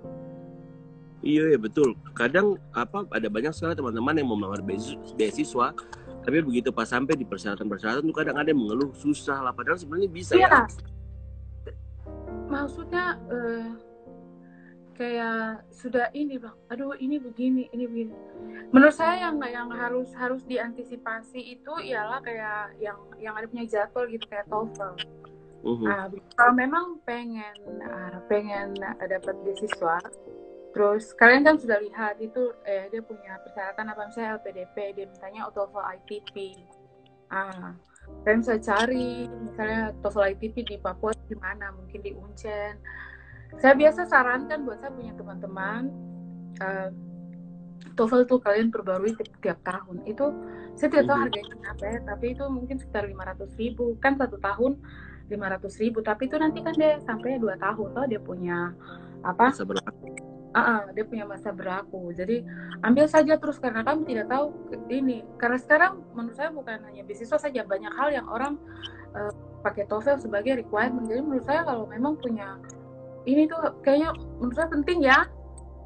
Iya, 1.26 1.58
iya 1.58 1.60
betul. 1.60 1.98
Kadang 2.14 2.62
apa 2.78 3.04
ada 3.10 3.28
banyak 3.28 3.52
sekali 3.52 3.74
teman-teman 3.74 4.14
yang 4.22 4.28
mau 4.30 4.38
melamar 4.38 4.62
beasiswa 5.18 5.74
tapi 6.28 6.44
begitu 6.44 6.76
pas 6.76 6.84
sampai 6.84 7.16
di 7.16 7.24
persyaratan-persyaratan 7.24 8.04
tuh 8.04 8.12
kadang 8.12 8.36
ada 8.36 8.52
yang 8.52 8.60
mengeluh 8.60 8.92
susah 8.92 9.40
lah 9.40 9.56
padahal 9.56 9.80
sebenarnya 9.80 10.12
bisa 10.12 10.36
iya. 10.36 10.68
ya 10.68 10.68
maksudnya 12.52 13.16
uh, 13.32 13.72
kayak 14.98 15.64
sudah 15.70 16.10
ini 16.18 16.42
bang. 16.42 16.58
Aduh 16.74 16.98
ini 16.98 17.22
begini 17.22 17.70
ini 17.72 17.86
begini. 17.86 18.14
Menurut 18.74 18.98
saya 18.98 19.30
yang 19.30 19.38
yang 19.46 19.70
harus 19.72 20.10
harus 20.18 20.42
diantisipasi 20.50 21.40
itu 21.62 21.74
ialah 21.86 22.20
kayak 22.26 22.76
yang 22.82 22.98
yang 23.22 23.38
ada 23.38 23.46
punya 23.48 23.70
jadwal 23.70 24.10
gitu 24.10 24.26
kayak 24.28 24.50
TOEFL. 24.50 24.94
Uh, 25.68 26.08
kalau 26.38 26.54
memang 26.54 27.02
pengen 27.04 27.54
uh, 27.82 28.24
pengen 28.30 28.78
dapat 29.04 29.36
beasiswa 29.44 30.00
Terus 30.78 31.10
kalian 31.18 31.42
kan 31.42 31.58
sudah 31.58 31.82
lihat 31.82 32.22
itu 32.22 32.54
eh 32.62 32.86
dia 32.94 33.02
punya 33.02 33.42
persyaratan 33.42 33.90
apa 33.90 34.14
misalnya 34.14 34.38
LPDP, 34.38 34.76
dia 34.94 35.06
mintanya 35.10 35.50
TOEFL 35.50 35.82
ITP. 35.98 36.54
Ah, 37.34 37.74
kalian 38.22 38.46
bisa 38.46 38.62
cari 38.62 39.26
misalnya 39.26 39.90
TOEFL 40.06 40.38
ITP 40.38 40.56
di 40.70 40.76
Papua 40.78 41.18
di 41.26 41.34
mana, 41.34 41.74
mungkin 41.74 42.06
di 42.06 42.14
Uncen. 42.14 42.78
Saya 43.56 43.74
biasa 43.74 44.06
sarankan 44.06 44.68
buat 44.68 44.84
saya 44.84 44.92
punya 44.92 45.16
teman-teman 45.16 45.90
uh, 46.60 46.90
TOEFL 47.98 48.30
tuh 48.30 48.40
kalian 48.42 48.70
perbarui 48.70 49.16
tiap, 49.18 49.32
tiap 49.42 49.60
tahun. 49.66 50.06
Itu 50.06 50.36
saya 50.78 50.94
tidak 50.94 51.06
tahu 51.10 51.18
harganya 51.26 51.56
berapa 51.58 51.84
ya, 51.90 52.00
tapi 52.06 52.26
itu 52.38 52.44
mungkin 52.46 52.76
sekitar 52.78 53.10
500 53.10 53.58
ribu. 53.58 53.98
Kan 53.98 54.14
satu 54.22 54.38
tahun 54.38 54.78
500 55.32 55.82
ribu, 55.82 56.00
tapi 56.06 56.30
itu 56.30 56.38
nanti 56.38 56.62
kan 56.62 56.78
dia 56.78 57.02
sampai 57.02 57.42
dua 57.42 57.58
tahun. 57.58 57.88
Toh 57.98 58.06
dia 58.06 58.22
punya 58.22 58.72
apa? 59.26 59.50
uh, 60.58 60.84
dia 60.94 61.06
punya 61.06 61.26
masa 61.26 61.50
berlaku. 61.52 62.14
Jadi 62.14 62.46
ambil 62.86 63.06
saja 63.10 63.36
terus 63.38 63.58
karena 63.58 63.82
kamu 63.82 64.06
tidak 64.06 64.26
tahu 64.30 64.54
ini. 64.90 65.26
Karena 65.42 65.58
sekarang 65.58 66.02
menurut 66.14 66.38
saya 66.38 66.50
bukan 66.54 66.78
hanya 66.88 67.02
beasiswa 67.04 67.38
saja 67.38 67.62
banyak 67.66 67.92
hal 67.94 68.10
yang 68.14 68.28
orang 68.30 68.58
uh, 69.18 69.34
pakai 69.66 69.90
TOEFL 69.90 70.22
sebagai 70.22 70.62
requirement. 70.62 71.06
Jadi 71.10 71.22
menurut 71.22 71.46
saya 71.46 71.66
kalau 71.66 71.90
memang 71.90 72.16
punya 72.22 72.56
ini 73.28 73.44
tuh 73.52 73.60
kayaknya 73.84 74.16
menurut 74.40 74.56
saya 74.56 74.70
penting 74.72 75.00
ya. 75.04 75.20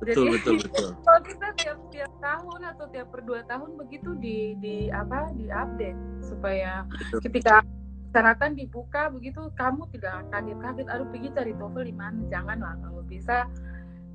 Udah 0.01 0.13
betul, 0.17 0.27
betul, 0.33 0.55
betul. 0.65 0.87
kalau 1.05 1.21
kita 1.25 1.47
tiap 1.61 1.77
tiap 1.93 2.11
tahun 2.21 2.59
atau 2.73 2.85
tiap 2.89 3.07
per 3.13 3.21
dua 3.21 3.41
tahun 3.45 3.69
begitu 3.77 4.17
di 4.17 4.57
di 4.57 4.89
apa 4.89 5.29
di 5.37 5.45
update 5.49 5.99
supaya 6.25 6.85
betul. 6.89 7.21
ketika 7.21 7.61
persyaratan 8.11 8.59
dibuka 8.59 9.07
begitu 9.07 9.47
kamu 9.55 9.87
tidak 9.95 10.27
kaget-kaget 10.35 10.87
aduh 10.91 11.07
pergi 11.07 11.29
cari 11.31 11.53
TOEFL 11.55 11.85
di 11.87 11.95
mana 11.95 12.19
janganlah 12.27 12.75
kalau 12.83 13.01
bisa 13.07 13.47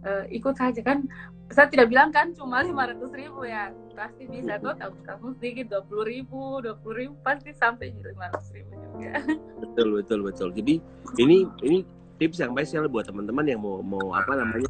uh, 0.04 0.25
ikut 0.28 0.52
saja 0.52 0.85
kan 0.85 1.09
saya 1.49 1.71
tidak 1.73 1.88
bilang 1.88 2.12
kan 2.12 2.37
cuma 2.37 2.61
lima 2.61 2.92
ratus 2.92 3.09
ribu 3.16 3.49
ya 3.49 3.73
pasti 3.97 4.28
bisa 4.28 4.61
tuh 4.61 4.76
kamu 4.76 5.33
sedikit 5.40 5.64
dua 5.73 5.83
puluh 5.88 6.04
ribu 6.04 6.61
dua 6.61 6.76
puluh 6.76 7.09
ribu 7.09 7.14
pasti 7.25 7.56
sampai 7.56 7.95
lima 7.97 8.28
ratus 8.28 8.52
ribu 8.52 8.75
juga 8.75 9.23
betul 9.64 9.88
betul 9.97 10.21
betul 10.26 10.49
jadi 10.52 10.75
ini 11.16 11.49
ini 11.64 11.78
tips 12.16 12.40
yang 12.42 12.52
baik 12.52 12.66
sekali 12.68 12.88
buat 12.88 13.06
teman-teman 13.08 13.44
yang 13.46 13.61
mau 13.61 13.80
mau 13.85 14.12
apa 14.16 14.32
namanya 14.37 14.68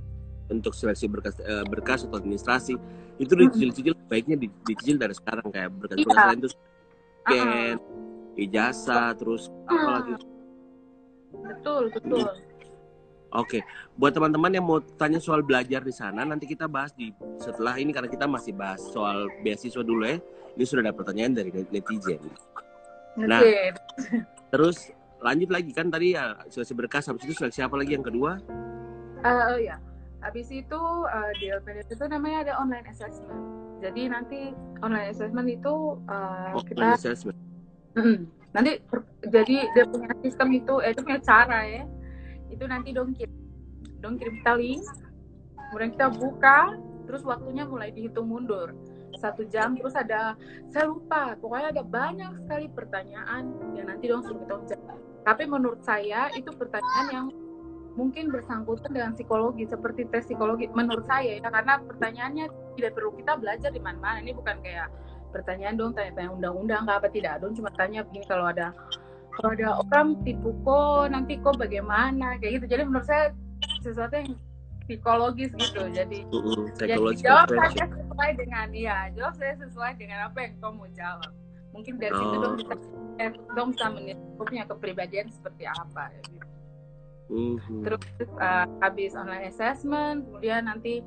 untuk 0.50 0.74
seleksi 0.74 1.10
berkas 1.10 1.34
uh, 1.42 1.66
berkas 1.66 2.06
atau 2.06 2.18
administrasi 2.18 2.78
itu 3.18 3.32
dicicil-cicil 3.32 3.94
baiknya 4.06 4.36
dicicil 4.38 4.98
dari 4.98 5.14
sekarang 5.14 5.48
kayak 5.50 5.70
berkas-berkas 5.74 6.14
iya. 6.14 6.28
lain 6.30 6.38
itu 6.38 6.50
scan 6.52 7.46
uh-huh. 7.46 8.38
ijazah 8.38 9.08
terus 9.18 9.42
apa 9.66 9.88
lagi 9.90 10.14
betul 11.34 11.82
betul 11.90 12.26
Oke, 13.34 13.60
buat 13.98 14.14
teman-teman 14.14 14.48
yang 14.54 14.64
mau 14.64 14.78
tanya 14.80 15.18
soal 15.18 15.42
belajar 15.42 15.82
di 15.82 15.90
sana, 15.90 16.22
nanti 16.22 16.46
kita 16.46 16.70
bahas 16.70 16.94
di 16.94 17.10
setelah 17.36 17.76
ini 17.76 17.90
karena 17.90 18.08
kita 18.08 18.24
masih 18.24 18.54
bahas 18.54 18.80
soal 18.94 19.28
beasiswa 19.42 19.82
dulu 19.82 20.06
ya. 20.06 20.16
Ini 20.56 20.64
sudah 20.64 20.86
ada 20.86 20.94
pertanyaan 20.94 21.34
dari 21.36 21.50
netizen. 21.68 22.22
Nah, 23.18 23.42
terus 24.54 24.94
lanjut 25.20 25.48
lagi 25.52 25.70
kan 25.72 25.88
tadi 25.88 26.16
ya 26.16 26.36
seleksi 26.48 26.74
berkas, 26.76 27.08
habis 27.08 27.24
itu 27.24 27.34
seleksi 27.36 27.64
apa 27.64 27.76
lagi 27.76 27.96
yang 27.96 28.04
kedua? 28.04 28.40
Uh, 29.24 29.56
oh 29.56 29.58
ya, 29.58 29.80
habis 30.20 30.48
itu 30.52 30.80
uh, 31.08 31.30
di 31.40 31.50
LPDP 31.50 31.96
itu 31.96 32.04
namanya 32.06 32.38
ada 32.50 32.52
online 32.60 32.86
assessment. 32.88 33.42
Jadi 33.80 34.02
nanti 34.08 34.40
online 34.80 35.12
assessment 35.12 35.48
itu 35.48 36.00
uh, 36.08 36.56
oh, 36.56 36.64
kita 36.64 36.96
assessment. 36.96 37.36
Mm, 37.96 38.28
nanti 38.52 38.80
jadi 39.24 39.56
dia 39.72 39.84
punya 39.88 40.12
sistem 40.20 40.48
itu, 40.52 40.74
eh, 40.84 40.92
itu 40.92 41.00
punya 41.00 41.20
cara 41.24 41.60
ya 41.64 41.84
itu 42.50 42.64
nanti 42.64 42.94
dong 42.94 43.12
kirim 43.12 43.36
dong 44.00 44.16
kirim 44.16 44.34
kita 44.42 44.52
link 44.56 44.84
kemudian 45.70 45.90
kita 45.94 46.08
buka 46.14 46.58
terus 47.06 47.22
waktunya 47.26 47.66
mulai 47.66 47.90
dihitung 47.90 48.30
mundur 48.30 48.74
satu 49.18 49.42
jam 49.48 49.76
terus 49.76 49.96
ada 49.96 50.36
saya 50.70 50.88
lupa 50.88 51.34
pokoknya 51.40 51.68
ada 51.76 51.82
banyak 51.82 52.32
sekali 52.44 52.66
pertanyaan 52.72 53.52
yang 53.74 53.86
nanti 53.88 54.04
dong 54.08 54.22
suruh 54.24 54.40
kita 54.44 54.76
jawab. 54.76 54.98
Tapi 55.26 55.42
menurut 55.50 55.82
saya 55.82 56.30
itu 56.38 56.54
pertanyaan 56.54 57.06
yang 57.10 57.26
mungkin 57.96 58.28
bersangkutan 58.28 58.92
dengan 58.92 59.16
psikologi 59.16 59.64
seperti 59.64 60.04
tes 60.12 60.28
psikologi 60.28 60.68
menurut 60.70 61.08
saya 61.08 61.40
ya 61.40 61.48
karena 61.48 61.80
pertanyaannya 61.80 62.46
tidak 62.76 62.92
perlu 62.92 63.10
kita 63.16 63.32
belajar 63.40 63.70
di 63.72 63.80
mana-mana. 63.80 64.20
Ini 64.22 64.36
bukan 64.36 64.60
kayak 64.60 64.88
pertanyaan 65.34 65.74
dong 65.76 65.92
tanya-tanya 65.96 66.30
undang-undang 66.32 66.84
apa 66.86 67.08
tidak 67.10 67.42
dong 67.42 67.56
cuma 67.56 67.72
tanya 67.74 68.06
begini 68.06 68.24
kalau 68.28 68.46
ada 68.48 68.70
kalau 69.36 69.52
ada 69.52 69.68
orang 69.84 70.16
tipu 70.24 70.56
kok 70.64 71.12
nanti 71.12 71.36
kok 71.40 71.56
bagaimana 71.60 72.40
kayak 72.40 72.60
gitu. 72.60 72.66
Jadi 72.76 72.82
menurut 72.88 73.04
saya 73.08 73.32
sesuatu 73.84 74.14
yang 74.16 74.32
psikologis 74.86 75.50
gitu 75.54 75.82
jadi 75.90 76.18
jadi 76.78 77.02
jawab 77.20 77.48
saya 77.50 77.86
sesuai 77.90 78.30
dengan 78.38 78.66
ya 78.72 79.10
jawab 79.12 79.34
saya 79.36 79.54
sesuai 79.60 79.92
dengan 79.98 80.30
apa 80.30 80.38
yang 80.46 80.54
kamu 80.62 80.86
jawab 80.94 81.30
mungkin 81.76 82.00
dari 82.00 82.14
oh. 82.16 82.20
situ 82.24 82.36
dong 82.40 82.54
bisa 82.56 82.74
eh, 83.20 83.32
dong 83.52 83.68
bisa 83.76 83.86
menilai 83.92 84.16
punya 84.40 84.64
kepribadian 84.64 85.28
seperti 85.28 85.68
apa 85.68 86.08
ya, 86.08 86.20
gitu. 86.32 86.46
Mm-hmm. 87.26 87.82
Terus 87.82 88.04
uh, 88.38 88.66
habis 88.80 89.12
online 89.18 89.50
assessment, 89.50 90.24
kemudian 90.30 90.70
nanti 90.70 91.02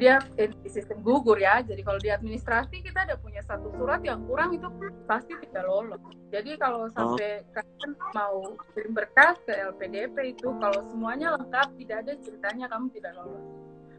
dia 0.00 0.18
di 0.34 0.70
sistem 0.70 0.98
gugur 1.04 1.36
ya. 1.36 1.60
Jadi 1.60 1.84
kalau 1.84 2.00
di 2.00 2.08
administrasi 2.08 2.80
kita 2.80 3.04
ada 3.04 3.14
punya 3.20 3.44
satu 3.44 3.68
surat 3.76 4.00
yang 4.02 4.24
kurang 4.24 4.56
itu 4.56 4.66
pasti 5.04 5.36
tidak 5.48 5.64
lolos. 5.68 6.00
Jadi 6.32 6.56
kalau 6.56 6.88
sampai 6.96 7.44
oh. 7.44 7.52
kalian 7.52 7.90
mau 8.16 8.38
kirim 8.72 8.92
berkas 8.96 9.36
ke 9.44 9.52
LPDP 9.52 10.38
itu 10.38 10.48
kalau 10.56 10.80
semuanya 10.88 11.36
lengkap 11.36 11.68
tidak 11.76 11.96
ada 12.08 12.12
ceritanya 12.18 12.66
kamu 12.72 12.86
tidak 12.96 13.12
lolos. 13.20 13.44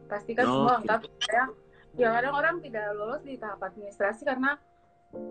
Pastikan 0.09 0.45
oh, 0.49 0.51
semua 0.51 0.73
lengkap 0.81 1.01
ya. 1.29 1.45
Ya 1.93 2.09
kadang 2.09 2.33
orang 2.33 2.55
tidak 2.65 2.85
lolos 2.97 3.21
di 3.21 3.37
tahap 3.37 3.61
administrasi 3.61 4.25
karena 4.25 4.57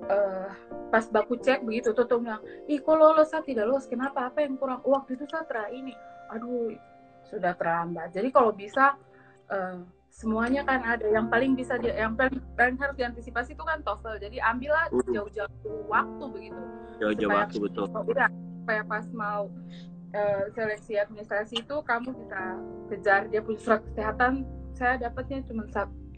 uh, 0.07 0.49
pas 0.95 1.05
baku 1.11 1.35
cek 1.43 1.67
begitu 1.67 1.91
tuh 1.91 2.07
tuh 2.07 2.23
bilang, 2.23 2.39
ih 2.71 2.79
kok 2.79 2.95
lolos 2.95 3.35
saya 3.35 3.43
tidak 3.43 3.67
lolos 3.67 3.91
kenapa 3.91 4.31
apa 4.31 4.47
yang 4.47 4.55
kurang 4.55 4.79
waktu 4.87 5.19
itu 5.19 5.27
saya 5.27 5.67
ini, 5.75 5.91
aduh 6.31 6.71
sudah 7.27 7.59
terlambat. 7.59 8.15
Jadi 8.15 8.31
kalau 8.31 8.55
bisa 8.55 8.95
uh, 9.51 9.83
semuanya 10.13 10.63
kan 10.63 10.85
ada. 10.85 11.09
Yang 11.09 11.27
paling 11.33 11.53
bisa 11.57 11.81
dia 11.81 11.97
yang 11.97 12.15
paling, 12.15 12.39
paling 12.55 12.77
harus 12.77 12.95
diantisipasi 13.01 13.57
itu 13.57 13.65
kan 13.65 13.81
TOEFL. 13.81 14.21
Jadi 14.21 14.37
ambillah 14.39 14.93
hmm. 14.93 15.11
jauh-jauh 15.11 15.51
waktu 15.89 16.25
begitu. 16.29 16.63
Jauh-jauh 17.01 17.33
waktu 17.33 17.57
betul. 17.59 17.85
Ya, 18.13 18.29
supaya 18.31 18.83
pas 18.85 19.05
mau 19.11 19.49
uh, 20.13 20.45
seleksi 20.53 21.01
administrasi 21.01 21.65
itu 21.65 21.77
kamu 21.83 22.13
bisa 22.15 22.61
kejar 22.93 23.21
dia 23.33 23.41
punya 23.41 23.59
surat 23.59 23.81
kesehatan. 23.91 24.45
Saya 24.77 25.01
dapatnya 25.01 25.43
cuma 25.49 25.65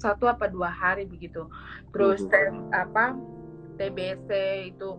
satu 0.02 0.26
apa 0.26 0.50
dua 0.50 0.68
hari 0.68 1.06
begitu. 1.06 1.46
Terus 1.94 2.26
hmm. 2.26 2.74
apa 2.74 3.14
TBC 3.78 4.30
itu 4.74 4.90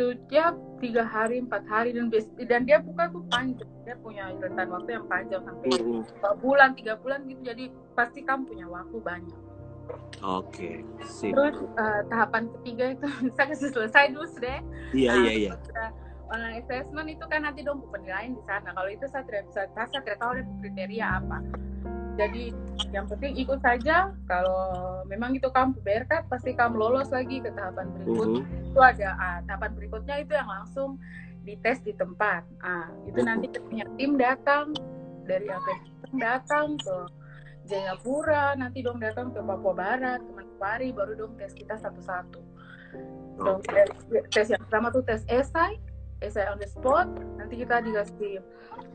itu 0.00 0.16
dia 0.32 0.56
tiga 0.80 1.04
hari 1.04 1.44
empat 1.44 1.60
hari 1.68 1.92
dan 1.92 2.08
dan 2.48 2.64
dia 2.64 2.80
buka 2.80 3.12
tuh 3.12 3.20
panjang. 3.28 3.68
Dia 3.84 4.00
punya 4.00 4.32
rentan 4.32 4.72
waktu 4.72 4.96
yang 4.96 5.06
panjang 5.12 5.42
sampai 5.44 5.68
dua 5.76 6.32
bulan 6.40 6.72
tiga 6.72 6.96
bulan 6.96 7.28
gitu. 7.28 7.44
Jadi 7.44 7.64
pasti 7.92 8.24
kamu 8.24 8.48
punya 8.48 8.66
waktu 8.72 8.96
banyak. 8.96 9.40
Oke 10.22 10.86
okay, 11.02 11.34
terus 11.34 11.58
uh, 11.74 12.00
tahapan 12.08 12.46
ketiga 12.60 12.94
itu 12.94 13.06
saya 13.34 13.46
kasih 13.50 13.74
selesai 13.74 14.14
dulu 14.14 14.22
deh 14.38 14.62
iya 14.94 15.10
nah, 15.18 15.26
iya 15.26 15.32
iya. 15.34 15.52
online 16.30 16.62
assessment 16.62 17.10
itu 17.10 17.24
kan 17.26 17.42
nanti 17.42 17.66
dong 17.66 17.82
penilaian 17.90 18.38
di 18.38 18.42
sana. 18.46 18.70
Kalau 18.70 18.86
itu 18.86 19.02
saya 19.10 19.26
tidak 19.26 19.50
bisa 19.50 19.66
saya 19.74 19.90
tidak 19.90 20.22
tahu 20.22 20.30
ada 20.38 20.42
kriteria 20.62 21.06
apa 21.18 21.38
jadi 22.20 22.44
yang 22.92 23.08
penting 23.08 23.32
ikut 23.40 23.64
saja. 23.64 24.12
Kalau 24.28 25.00
memang 25.08 25.32
itu 25.32 25.48
kamu 25.48 25.80
berkat 25.80 26.28
pasti 26.28 26.52
kamu 26.52 26.76
lolos 26.76 27.08
lagi 27.08 27.40
ke 27.40 27.48
tahapan 27.56 27.88
berikut. 27.96 28.28
Uh 28.28 28.44
-huh. 28.44 28.68
itu 28.68 28.80
ada 28.80 29.08
ah, 29.16 29.38
tahapan 29.48 29.72
berikutnya 29.72 30.16
itu 30.20 30.32
yang 30.36 30.50
langsung 30.50 31.00
dites 31.48 31.80
di 31.80 31.96
tempat. 31.96 32.44
Ah 32.60 32.92
itu 33.08 33.16
-huh. 33.16 33.26
nanti 33.26 33.46
punya 33.56 33.88
tim 33.96 34.20
datang. 34.20 34.76
Dari 35.24 35.46
apa 35.46 35.72
datang 36.18 36.74
ke 36.76 36.96
Jayapura 37.70 38.58
nanti 38.58 38.82
dong 38.82 38.98
datang 38.98 39.30
ke 39.30 39.38
Papua 39.38 39.74
Barat 39.78 40.18
ke 40.18 40.30
Manokwari 40.34 40.90
baru 40.90 41.14
dong 41.14 41.38
tes 41.38 41.54
kita 41.54 41.78
satu-satu. 41.78 42.42
Dong 43.38 43.62
tes, 43.62 43.88
tes 44.34 44.46
yang 44.50 44.60
pertama 44.66 44.90
tuh 44.90 45.06
tes 45.06 45.22
esai 45.30 45.78
esai 46.18 46.50
on 46.50 46.58
the 46.58 46.66
spot. 46.66 47.06
Nanti 47.38 47.62
kita 47.62 47.80
dikasih 47.80 48.42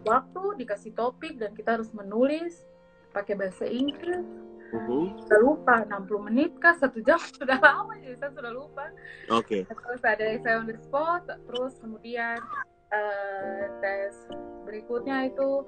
waktu 0.03 0.43
dikasih 0.59 0.91
topik 0.93 1.39
dan 1.39 1.55
kita 1.55 1.79
harus 1.79 1.89
menulis 1.95 2.67
pakai 3.15 3.39
bahasa 3.39 3.63
Inggris. 3.63 4.27
Uh-huh. 4.75 5.07
sudah 5.23 5.39
lupa 5.39 5.73
60 5.87 6.27
menit 6.27 6.51
kah? 6.59 6.75
Satu 6.75 6.99
jam? 6.99 7.15
Sudah 7.39 7.55
lama 7.63 7.95
jadi 8.01 8.17
saya 8.19 8.31
sudah 8.35 8.51
lupa. 8.51 8.91
Oke. 9.31 9.63
Okay. 9.63 9.71
terus 9.71 10.03
ada 10.03 10.25
essay 10.35 10.51
on 10.57 10.67
the 10.67 10.75
spot 10.83 11.23
terus 11.23 11.79
kemudian 11.79 12.35
uh, 12.91 13.63
tes 13.79 14.25
berikutnya 14.67 15.31
itu 15.31 15.63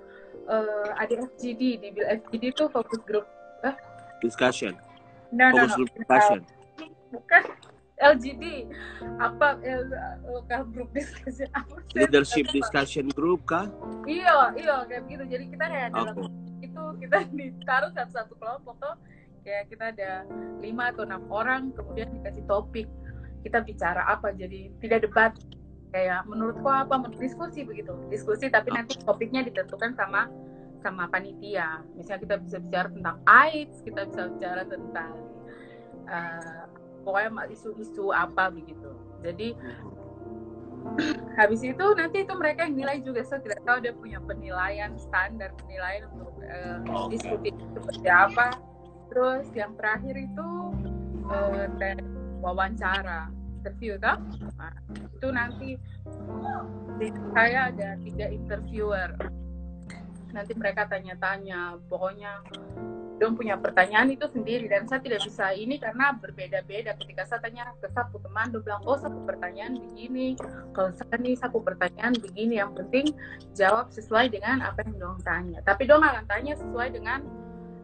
uh, 0.49 0.89
ada 0.97 1.23
FGD 1.29 1.61
di 1.79 1.87
bil 1.93 2.03
FGD 2.09 2.43
itu 2.51 2.65
fokus 2.67 2.99
group 3.05 3.23
uh? 3.63 3.77
discussion. 4.19 4.75
No, 5.31 5.53
no, 5.55 5.63
no. 5.69 5.85
discussion. 5.93 6.41
Bukan 7.13 7.43
LGD 7.97 8.69
apa 9.17 9.57
L, 9.65 9.89
lokal 10.29 10.69
group 10.69 10.89
discussion? 10.93 11.49
Apa 11.53 11.81
leadership 11.97 12.45
discussion 12.53 13.09
group 13.13 13.45
kah? 13.49 13.69
Iya 14.05 14.53
iya 14.57 14.75
kayak 14.85 15.01
begitu. 15.09 15.23
Jadi 15.25 15.45
kita 15.53 15.65
kayak 15.65 15.89
dalam 15.93 16.15
itu 16.77 16.85
kita 17.01 17.17
ditaruh 17.39 17.91
satu-satu 17.97 18.33
kelompok 18.37 18.75
tuh 18.77 18.95
kayak 19.41 19.71
kita 19.73 19.95
ada 19.95 20.11
lima 20.61 20.93
atau 20.93 21.07
enam 21.07 21.23
orang 21.33 21.73
kemudian 21.73 22.13
dikasih 22.21 22.45
topik. 22.45 22.87
Kita 23.41 23.63
bicara 23.63 24.05
apa 24.05 24.35
jadi 24.35 24.69
tidak 24.83 25.09
debat. 25.09 25.33
Kayak 25.87 26.27
menurutku 26.27 26.67
apa? 26.67 26.99
Menurut 26.99 27.17
diskusi 27.17 27.63
begitu. 27.63 27.95
Diskusi 28.11 28.51
tapi 28.51 28.75
nanti 28.75 28.99
topiknya 29.01 29.41
ditentukan 29.47 29.95
sama 29.95 30.27
sama 30.83 31.07
panitia. 31.09 31.81
Misalnya 31.95 32.21
kita 32.27 32.35
bisa 32.43 32.57
bicara 32.61 32.87
tentang 32.91 33.15
AIDS 33.25 33.75
kita 33.81 34.01
bisa 34.05 34.21
bicara 34.35 34.61
tentang 34.67 35.11
uh, 36.11 36.63
pokoknya 37.07 37.47
isu-isu 37.55 38.11
apa 38.11 38.51
begitu. 38.51 38.91
Jadi 39.23 39.55
habis 41.37 41.61
itu 41.61 41.85
nanti 41.93 42.25
itu 42.25 42.33
mereka 42.33 42.65
yang 42.65 42.75
nilai 42.75 42.97
juga. 43.05 43.21
Saya 43.23 43.41
tidak 43.45 43.61
tahu 43.63 43.77
dia 43.83 43.93
punya 43.93 44.19
penilaian 44.23 44.91
standar 44.97 45.53
penilaian 45.63 46.09
untuk 46.13 46.33
uh, 46.41 47.07
diskusi 47.11 47.53
seperti 47.53 48.07
apa. 48.09 48.57
Terus 49.13 49.45
yang 49.53 49.77
terakhir 49.77 50.15
itu 50.17 50.47
uh, 51.29 51.65
tes 51.77 52.01
wawancara 52.41 53.31
interview 53.57 53.97
kan 53.99 54.21
nah, 54.55 54.71
itu 55.17 55.27
nanti 55.33 55.69
saya 57.35 57.69
ada 57.73 57.99
tiga 58.01 58.25
interviewer. 58.31 59.11
Nanti 60.33 60.53
mereka 60.57 60.85
tanya-tanya. 60.89 61.77
Pokoknya 61.87 62.41
dong 63.17 63.33
punya 63.37 63.57
pertanyaan 63.57 64.13
itu 64.13 64.25
sendiri 64.29 64.69
dan 64.69 64.85
saya 64.85 65.01
tidak 65.01 65.25
bisa 65.25 65.51
ini 65.53 65.81
karena 65.81 66.13
berbeda-beda. 66.17 66.93
Ketika 66.97 67.25
saya 67.25 67.39
tanya 67.41 67.73
ke 67.81 67.89
satu 67.91 68.21
teman 68.21 68.53
dia 68.53 68.61
bilang 68.61 68.81
oh 68.85 68.97
satu 68.97 69.19
pertanyaan 69.25 69.77
begini. 69.77 70.37
Kalau 70.73 70.93
saya 70.93 71.17
nih 71.17 71.35
satu 71.37 71.57
pertanyaan 71.61 72.13
begini. 72.17 72.61
Yang 72.61 72.71
penting 72.85 73.05
jawab 73.57 73.89
sesuai 73.89 74.29
dengan 74.33 74.61
apa 74.61 74.85
yang 74.85 74.97
dong 75.01 75.19
tanya. 75.25 75.59
Tapi 75.65 75.89
dong 75.89 76.05
akan 76.05 76.25
tanya 76.29 76.53
sesuai 76.55 76.93
dengan 76.93 77.25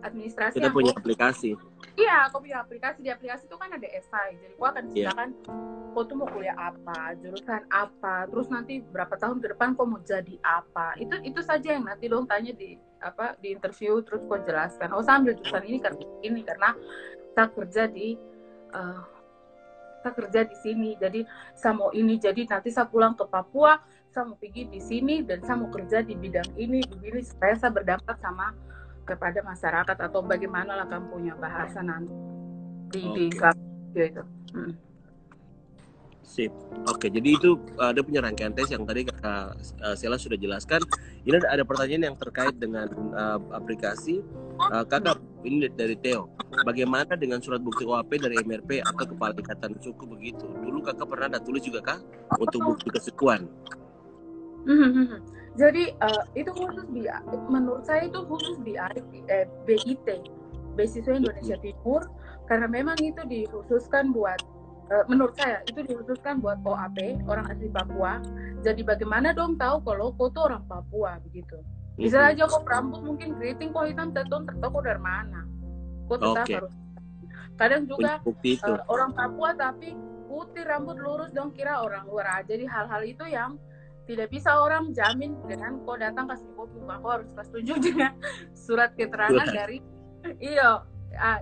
administrasi 0.04 0.60
kita 0.60 0.70
punya 0.70 0.94
aplikasi. 0.94 1.56
Iya 1.96 2.28
aku 2.28 2.44
punya 2.44 2.62
aplikasi. 2.62 3.00
Di 3.02 3.10
aplikasi 3.10 3.48
itu 3.48 3.56
kan 3.56 3.70
ada 3.72 3.88
esai. 3.88 4.36
Jadi 4.38 4.54
aku 4.54 4.66
akan 4.66 4.84
ceritakan 4.92 5.30
yeah. 5.34 5.92
kau 5.94 6.04
tuh 6.10 6.16
mau 6.18 6.28
kuliah 6.30 6.58
apa 6.58 7.14
jurusan 7.22 7.64
apa 7.70 8.26
terus 8.26 8.50
nanti 8.50 8.82
berapa 8.82 9.14
tahun 9.16 9.40
ke 9.40 9.48
depan 9.56 9.74
kau 9.80 9.88
mau 9.88 10.02
jadi 10.04 10.36
apa. 10.44 11.00
Itu 11.00 11.16
itu 11.24 11.40
saja 11.40 11.80
yang 11.80 11.88
nanti 11.88 12.12
dong 12.12 12.28
tanya 12.28 12.52
di 12.54 12.76
apa 13.00 13.40
di 13.40 13.56
interview 13.56 14.04
terus 14.04 14.22
kau 14.28 14.38
jelaskan. 14.42 14.92
Oh 14.92 15.02
saya 15.02 15.24
ambil 15.24 15.40
jurusan 15.40 15.64
ini 15.66 15.78
karena 15.80 16.04
ini 16.22 16.42
karena 16.44 16.70
saya 17.34 17.48
kerja 17.50 17.84
di 17.90 18.20
uh, 18.76 19.02
saya 20.04 20.14
kerja 20.14 20.40
di 20.44 20.56
sini. 20.60 20.90
Jadi 21.00 21.24
saya 21.56 21.74
mau 21.78 21.90
ini 21.96 22.20
jadi 22.20 22.44
nanti 22.50 22.70
saya 22.70 22.90
pulang 22.90 23.16
ke 23.16 23.24
Papua 23.30 23.80
saya 24.14 24.30
mau 24.30 24.38
pergi 24.38 24.70
di 24.70 24.78
sini 24.78 25.26
dan 25.26 25.42
saya 25.42 25.58
mau 25.58 25.74
kerja 25.74 26.06
di 26.06 26.14
bidang 26.14 26.46
ini 26.54 26.86
begini 26.86 27.26
supaya 27.26 27.58
saya 27.58 27.74
berdampak 27.74 28.22
sama 28.22 28.54
kepada 29.04 29.40
masyarakat 29.44 29.98
atau 30.00 30.20
bagaimana 30.24 30.80
lah 30.80 30.88
kamu 30.88 31.06
punya 31.12 31.34
bahasa 31.36 31.84
nanti 31.84 32.12
di 32.94 33.02
okay. 33.30 33.54
di 33.94 34.02
itu. 34.02 34.24
Hmm. 34.54 34.74
Sip. 36.24 36.50
Oke, 36.90 37.12
jadi 37.12 37.36
itu 37.36 37.60
ada 37.78 38.00
punya 38.02 38.24
rangkaian 38.24 38.56
tes 38.56 38.72
yang 38.72 38.88
tadi 38.88 39.06
kakak 39.06 39.60
uh, 39.84 39.94
Sela 39.94 40.16
sudah 40.18 40.40
jelaskan. 40.40 40.82
Ini 41.28 41.38
ada, 41.44 41.60
ada 41.60 41.64
pertanyaan 41.68 42.10
yang 42.10 42.18
terkait 42.18 42.56
dengan 42.58 42.90
uh, 43.14 43.38
aplikasi. 43.54 44.24
Uh, 44.72 44.82
kakak 44.88 45.20
ini 45.44 45.68
dari 45.70 46.00
Theo. 46.00 46.32
Bagaimana 46.64 47.20
dengan 47.20 47.44
surat 47.44 47.60
bukti 47.60 47.84
OAP 47.84 48.18
dari 48.18 48.40
MRP 48.40 48.82
atau 48.82 49.04
kepala 49.04 49.36
ikatan 49.36 49.78
suku 49.84 50.10
begitu? 50.10 50.48
Dulu 50.48 50.80
kakak 50.82 51.06
pernah 51.06 51.28
ada 51.38 51.40
tulis 51.44 51.62
juga 51.62 51.84
kah 51.84 52.00
untuk 52.40 52.66
bukti 52.66 52.88
kesukuan? 52.90 53.46
Hmm, 54.64 54.80
hmm, 54.80 54.94
hmm, 54.96 55.20
jadi 55.54 55.94
uh, 56.02 56.24
itu 56.34 56.50
khusus 56.50 56.86
di 56.90 57.06
menurut 57.46 57.86
saya 57.86 58.10
itu 58.10 58.26
khusus 58.26 58.58
di 58.66 58.74
eh, 59.30 59.46
BIT 59.70 60.08
beasiswa 60.74 61.14
Indonesia 61.14 61.58
Timur 61.62 62.10
karena 62.50 62.66
memang 62.66 62.98
itu 62.98 63.22
dikhususkan 63.22 64.10
buat 64.10 64.42
uh, 64.90 65.06
menurut 65.06 65.38
saya 65.38 65.62
itu 65.70 65.86
dikhususkan 65.86 66.42
buat 66.42 66.58
OAP 66.66 67.22
orang 67.30 67.46
asli 67.54 67.70
Papua. 67.70 68.18
Jadi 68.66 68.82
bagaimana 68.82 69.32
dong 69.32 69.56
tahu 69.62 69.86
kalau 69.86 70.10
kau 70.18 70.34
tuh 70.34 70.50
orang 70.50 70.66
Papua 70.66 71.22
begitu? 71.22 71.62
Bisa 71.94 72.18
mm 72.18 72.26
-hmm. 72.26 72.32
aja 72.34 72.44
kok 72.50 72.66
rambut 72.66 73.02
mungkin 73.06 73.38
keriting 73.38 73.70
kok 73.70 73.86
hitam 73.86 74.10
teton 74.10 74.50
tertahu 74.50 74.82
dari 74.82 75.02
mana? 75.02 75.46
Kok 76.10 76.18
tetap 76.18 76.46
okay. 76.50 76.56
harus. 76.58 76.74
Kadang 77.54 77.86
juga 77.86 78.18
uh, 78.26 78.82
orang 78.90 79.14
Papua 79.14 79.54
tapi 79.54 79.94
putih 80.26 80.66
rambut 80.66 80.98
lurus 80.98 81.30
dong 81.30 81.54
kira 81.54 81.78
orang 81.86 82.10
luar 82.10 82.42
aja. 82.42 82.58
Jadi 82.58 82.66
hal-hal 82.66 83.02
itu 83.06 83.26
yang 83.30 83.62
tidak 84.04 84.28
bisa 84.32 84.52
orang 84.60 84.92
jamin 84.92 85.36
dengan 85.48 85.80
kau 85.88 85.96
datang 85.96 86.28
kasih 86.28 86.50
kopi 86.60 86.78
kau 86.84 87.12
harus 87.12 87.30
tunjuk 87.32 87.78
dengan 87.88 88.12
surat 88.52 88.92
keterangan 89.00 89.48
dari 89.48 89.80
iya 90.44 90.84
uh, 91.16 91.40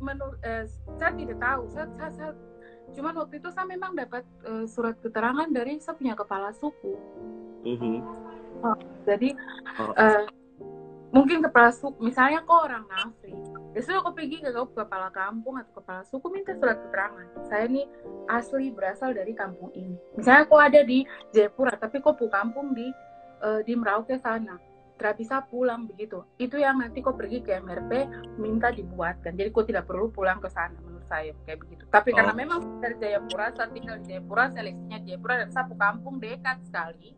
menurut 0.00 0.40
uh, 0.42 0.64
saya 0.96 1.12
tidak 1.14 1.38
tahu. 1.38 1.62
Saya, 1.70 1.86
saya, 1.94 2.10
saya 2.10 2.32
cuman 2.90 3.14
waktu 3.22 3.38
itu 3.38 3.48
saya 3.54 3.66
memang 3.70 3.94
dapat 3.94 4.26
uh, 4.48 4.66
surat 4.66 4.98
keterangan 4.98 5.46
dari 5.52 5.78
saya 5.78 5.94
punya 5.94 6.18
kepala 6.18 6.50
suku. 6.56 6.96
Uh 7.60 7.76
-huh. 7.76 7.98
oh, 8.64 8.76
jadi 9.04 9.36
oh. 9.78 9.92
Uh, 9.94 10.24
mungkin 11.12 11.44
kepala 11.44 11.70
suku 11.70 12.00
misalnya 12.00 12.40
kok 12.42 12.56
orang 12.66 12.88
Nafri 12.88 13.36
besok 13.70 14.02
aku 14.02 14.10
pergi 14.18 14.42
ke 14.42 14.50
kepala 14.50 15.08
kampung 15.14 15.54
atau 15.58 15.78
kepala 15.78 16.02
suku 16.06 16.26
minta 16.30 16.52
surat 16.58 16.78
keterangan. 16.82 17.26
Saya 17.46 17.70
ini 17.70 17.86
asli 18.26 18.74
berasal 18.74 19.14
dari 19.14 19.30
kampung 19.34 19.70
ini. 19.78 19.94
Misalnya 20.18 20.50
kok 20.50 20.62
ada 20.62 20.80
di 20.82 21.06
Jayapura 21.30 21.78
tapi 21.78 22.02
kok 22.02 22.18
pu 22.18 22.26
kampung 22.26 22.74
di 22.74 22.90
uh, 23.42 23.62
di 23.62 23.72
Merauke 23.78 24.18
sana. 24.18 24.58
Tidak 24.98 25.16
bisa 25.16 25.40
pulang 25.48 25.88
begitu. 25.88 26.20
Itu 26.36 26.60
yang 26.60 26.84
nanti 26.84 27.00
kok 27.00 27.16
pergi 27.16 27.40
ke 27.40 27.56
MRP 27.56 27.92
minta 28.36 28.68
dibuatkan. 28.68 29.32
Jadi 29.32 29.48
kok 29.48 29.64
tidak 29.64 29.88
perlu 29.88 30.12
pulang 30.12 30.42
ke 30.42 30.52
sana 30.52 30.76
menurut 30.76 31.08
saya 31.08 31.32
kayak 31.48 31.64
begitu. 31.64 31.82
Tapi 31.88 32.12
oh. 32.12 32.14
karena 32.20 32.34
memang 32.36 32.82
dari 32.84 32.98
Jayapura 33.00 33.54
saya 33.56 33.72
tinggal 33.72 33.96
di 34.02 34.12
Jayapura 34.12 34.52
seleksinya 34.52 34.98
Jayapura 35.00 35.34
dan 35.46 35.50
sapu 35.54 35.74
kampung 35.78 36.20
dekat 36.20 36.60
sekali. 36.68 37.16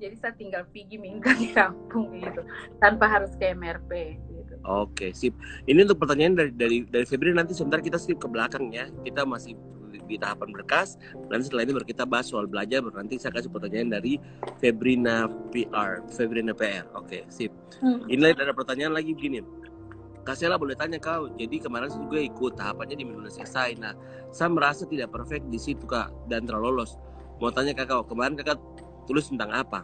Jadi 0.00 0.16
saya 0.16 0.32
tinggal 0.32 0.64
pergi 0.64 0.96
minta 0.96 1.30
di 1.36 1.52
kampung 1.52 2.16
gitu. 2.16 2.40
Tanpa 2.80 3.04
harus 3.04 3.36
ke 3.36 3.52
MRP 3.52 3.92
gitu. 4.32 4.39
Oke, 4.68 5.16
sip. 5.16 5.32
Ini 5.64 5.88
untuk 5.88 6.04
pertanyaan 6.04 6.36
dari 6.36 6.52
dari 6.52 6.78
dari 6.84 7.06
Febri 7.08 7.32
nanti 7.32 7.56
sebentar 7.56 7.80
kita 7.80 7.96
skip 7.96 8.20
ke 8.20 8.28
belakang 8.28 8.68
ya. 8.70 8.92
Kita 9.04 9.24
masih 9.24 9.56
di 10.10 10.18
tahapan 10.18 10.50
berkas. 10.50 10.98
Nanti 11.30 11.46
setelah 11.46 11.62
ini 11.64 11.72
baru 11.78 11.86
kita 11.86 12.04
bahas 12.04 12.26
soal 12.28 12.50
belajar. 12.50 12.82
Baru 12.82 12.98
nanti 12.98 13.16
saya 13.16 13.30
kasih 13.38 13.48
pertanyaan 13.48 13.94
dari 13.94 14.18
Febrina 14.58 15.30
PR, 15.54 16.02
Febrina 16.10 16.50
PR. 16.50 16.84
Oke, 16.98 17.24
sip. 17.30 17.54
Hmm. 17.78 18.04
Ini 18.10 18.34
ada 18.34 18.50
pertanyaan 18.50 18.98
lagi 18.98 19.14
begini. 19.14 19.40
Kasela 20.26 20.60
boleh 20.60 20.76
tanya 20.76 21.00
kau. 21.00 21.32
Jadi 21.38 21.62
kemarin 21.62 21.88
saya 21.88 22.04
juga 22.04 22.20
ikut 22.20 22.52
tahapannya 22.58 22.96
di 22.98 23.06
menulis 23.08 23.40
esai. 23.40 23.78
Nah, 23.80 23.96
saya 24.28 24.52
merasa 24.52 24.84
tidak 24.84 25.14
perfect 25.14 25.48
di 25.48 25.56
situ 25.56 25.88
kak 25.88 26.12
dan 26.28 26.44
terlolos. 26.44 27.00
Mau 27.40 27.48
tanya 27.48 27.72
kakak, 27.72 28.04
kemarin 28.04 28.36
kakak 28.36 28.60
tulis 29.08 29.32
tentang 29.32 29.48
apa? 29.48 29.80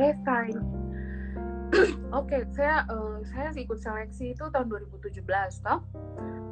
Esai. 0.00 0.56
Oke, 2.14 2.38
okay, 2.38 2.42
saya 2.54 2.86
uh, 2.86 3.18
saya 3.26 3.50
ikut 3.56 3.80
seleksi 3.80 4.36
itu 4.36 4.44
tahun 4.52 4.70
2017, 4.70 5.24
toh. 5.64 5.80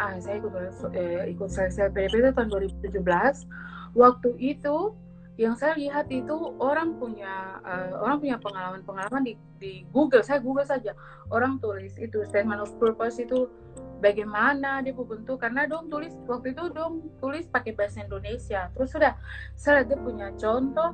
Ah, 0.01 0.19
saya 0.19 0.41
ikut 0.43 0.53
eh, 0.97 1.31
ikut 1.37 1.49
seleksi 1.53 1.87
PDP 1.93 2.15
itu 2.19 2.31
tahun 2.35 2.49
2017. 2.51 3.95
Waktu 3.95 4.31
itu 4.41 4.97
yang 5.41 5.57
saya 5.57 5.73
lihat 5.81 6.13
itu 6.13 6.35
orang 6.61 7.01
punya 7.01 7.57
uh, 7.65 8.05
orang 8.05 8.21
punya 8.21 8.37
pengalaman-pengalaman 8.37 9.23
di, 9.25 9.35
di 9.57 9.73
Google. 9.89 10.21
Saya 10.21 10.45
Google 10.45 10.69
saja. 10.69 10.93
Orang 11.33 11.57
tulis 11.57 11.97
itu 11.97 12.21
statement 12.29 12.61
of 12.61 12.73
purpose 12.77 13.17
itu 13.17 13.49
bagaimana 14.05 14.85
dia 14.85 14.93
bentuk 14.93 15.41
karena 15.41 15.65
dong 15.65 15.89
tulis 15.89 16.13
waktu 16.29 16.53
itu 16.53 16.69
dong 16.75 17.09
tulis 17.23 17.49
pakai 17.49 17.73
bahasa 17.73 18.05
Indonesia. 18.05 18.69
Terus 18.77 18.93
sudah 18.93 19.17
saya 19.57 19.89
dia 19.89 19.97
punya 19.97 20.29
contoh. 20.37 20.93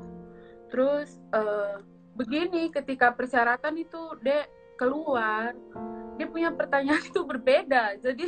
Terus 0.71 1.19
uh, 1.35 1.83
begini 2.19 2.67
ketika 2.67 3.15
persyaratan 3.15 3.79
itu 3.79 4.01
dia 4.19 4.43
keluar 4.75 5.55
dia 6.19 6.27
punya 6.27 6.51
pertanyaan 6.51 6.99
itu 7.09 7.23
berbeda. 7.23 7.95
Jadi 8.03 8.27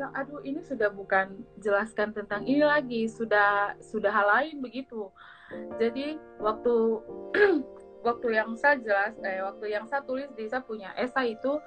bilang 0.00 0.12
aduh 0.16 0.40
ini 0.40 0.64
sudah 0.64 0.88
bukan 0.88 1.36
jelaskan 1.60 2.16
tentang 2.16 2.48
ini 2.48 2.64
lagi 2.64 3.04
sudah 3.04 3.76
sudah 3.84 4.08
hal 4.08 4.26
lain 4.32 4.64
begitu. 4.64 5.12
Jadi 5.76 6.16
waktu 6.40 7.04
waktu 8.06 8.26
yang 8.32 8.56
saya 8.56 8.80
jelas 8.80 9.12
eh, 9.20 9.44
waktu 9.44 9.76
yang 9.76 9.84
saya 9.84 10.00
tulis 10.08 10.32
di 10.32 10.48
saya 10.48 10.64
punya 10.64 10.96
esai 10.96 11.36
itu 11.36 11.60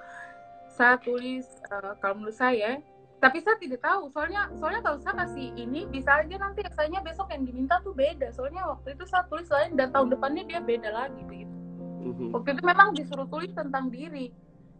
saya 0.72 0.96
tulis 0.98 1.44
uh, 1.68 1.94
kalau 2.02 2.18
menurut 2.18 2.34
saya 2.34 2.82
tapi 3.22 3.38
saya 3.38 3.54
tidak 3.62 3.78
tahu. 3.86 4.10
Soalnya 4.10 4.50
soalnya 4.58 4.82
kalau 4.82 4.98
saya 4.98 5.14
kasih 5.22 5.54
ini 5.54 5.86
bisa 5.86 6.26
aja 6.26 6.34
nanti 6.42 6.66
esainya 6.66 6.98
besok 7.06 7.30
yang 7.30 7.46
diminta 7.46 7.78
tuh 7.86 7.94
beda. 7.94 8.34
Soalnya 8.34 8.66
waktu 8.66 8.98
itu 8.98 9.06
saya 9.06 9.22
tulis 9.30 9.46
lain 9.46 9.78
dan 9.78 9.94
tahun 9.94 10.10
depannya 10.10 10.42
dia 10.42 10.58
beda 10.58 10.90
lagi 10.90 11.22
begitu 11.22 11.51
mm-hmm. 12.02 12.28
waktu 12.34 12.48
itu 12.58 12.62
memang 12.66 12.88
disuruh 12.98 13.26
tulis 13.30 13.50
tentang 13.54 13.88
diri 13.88 14.34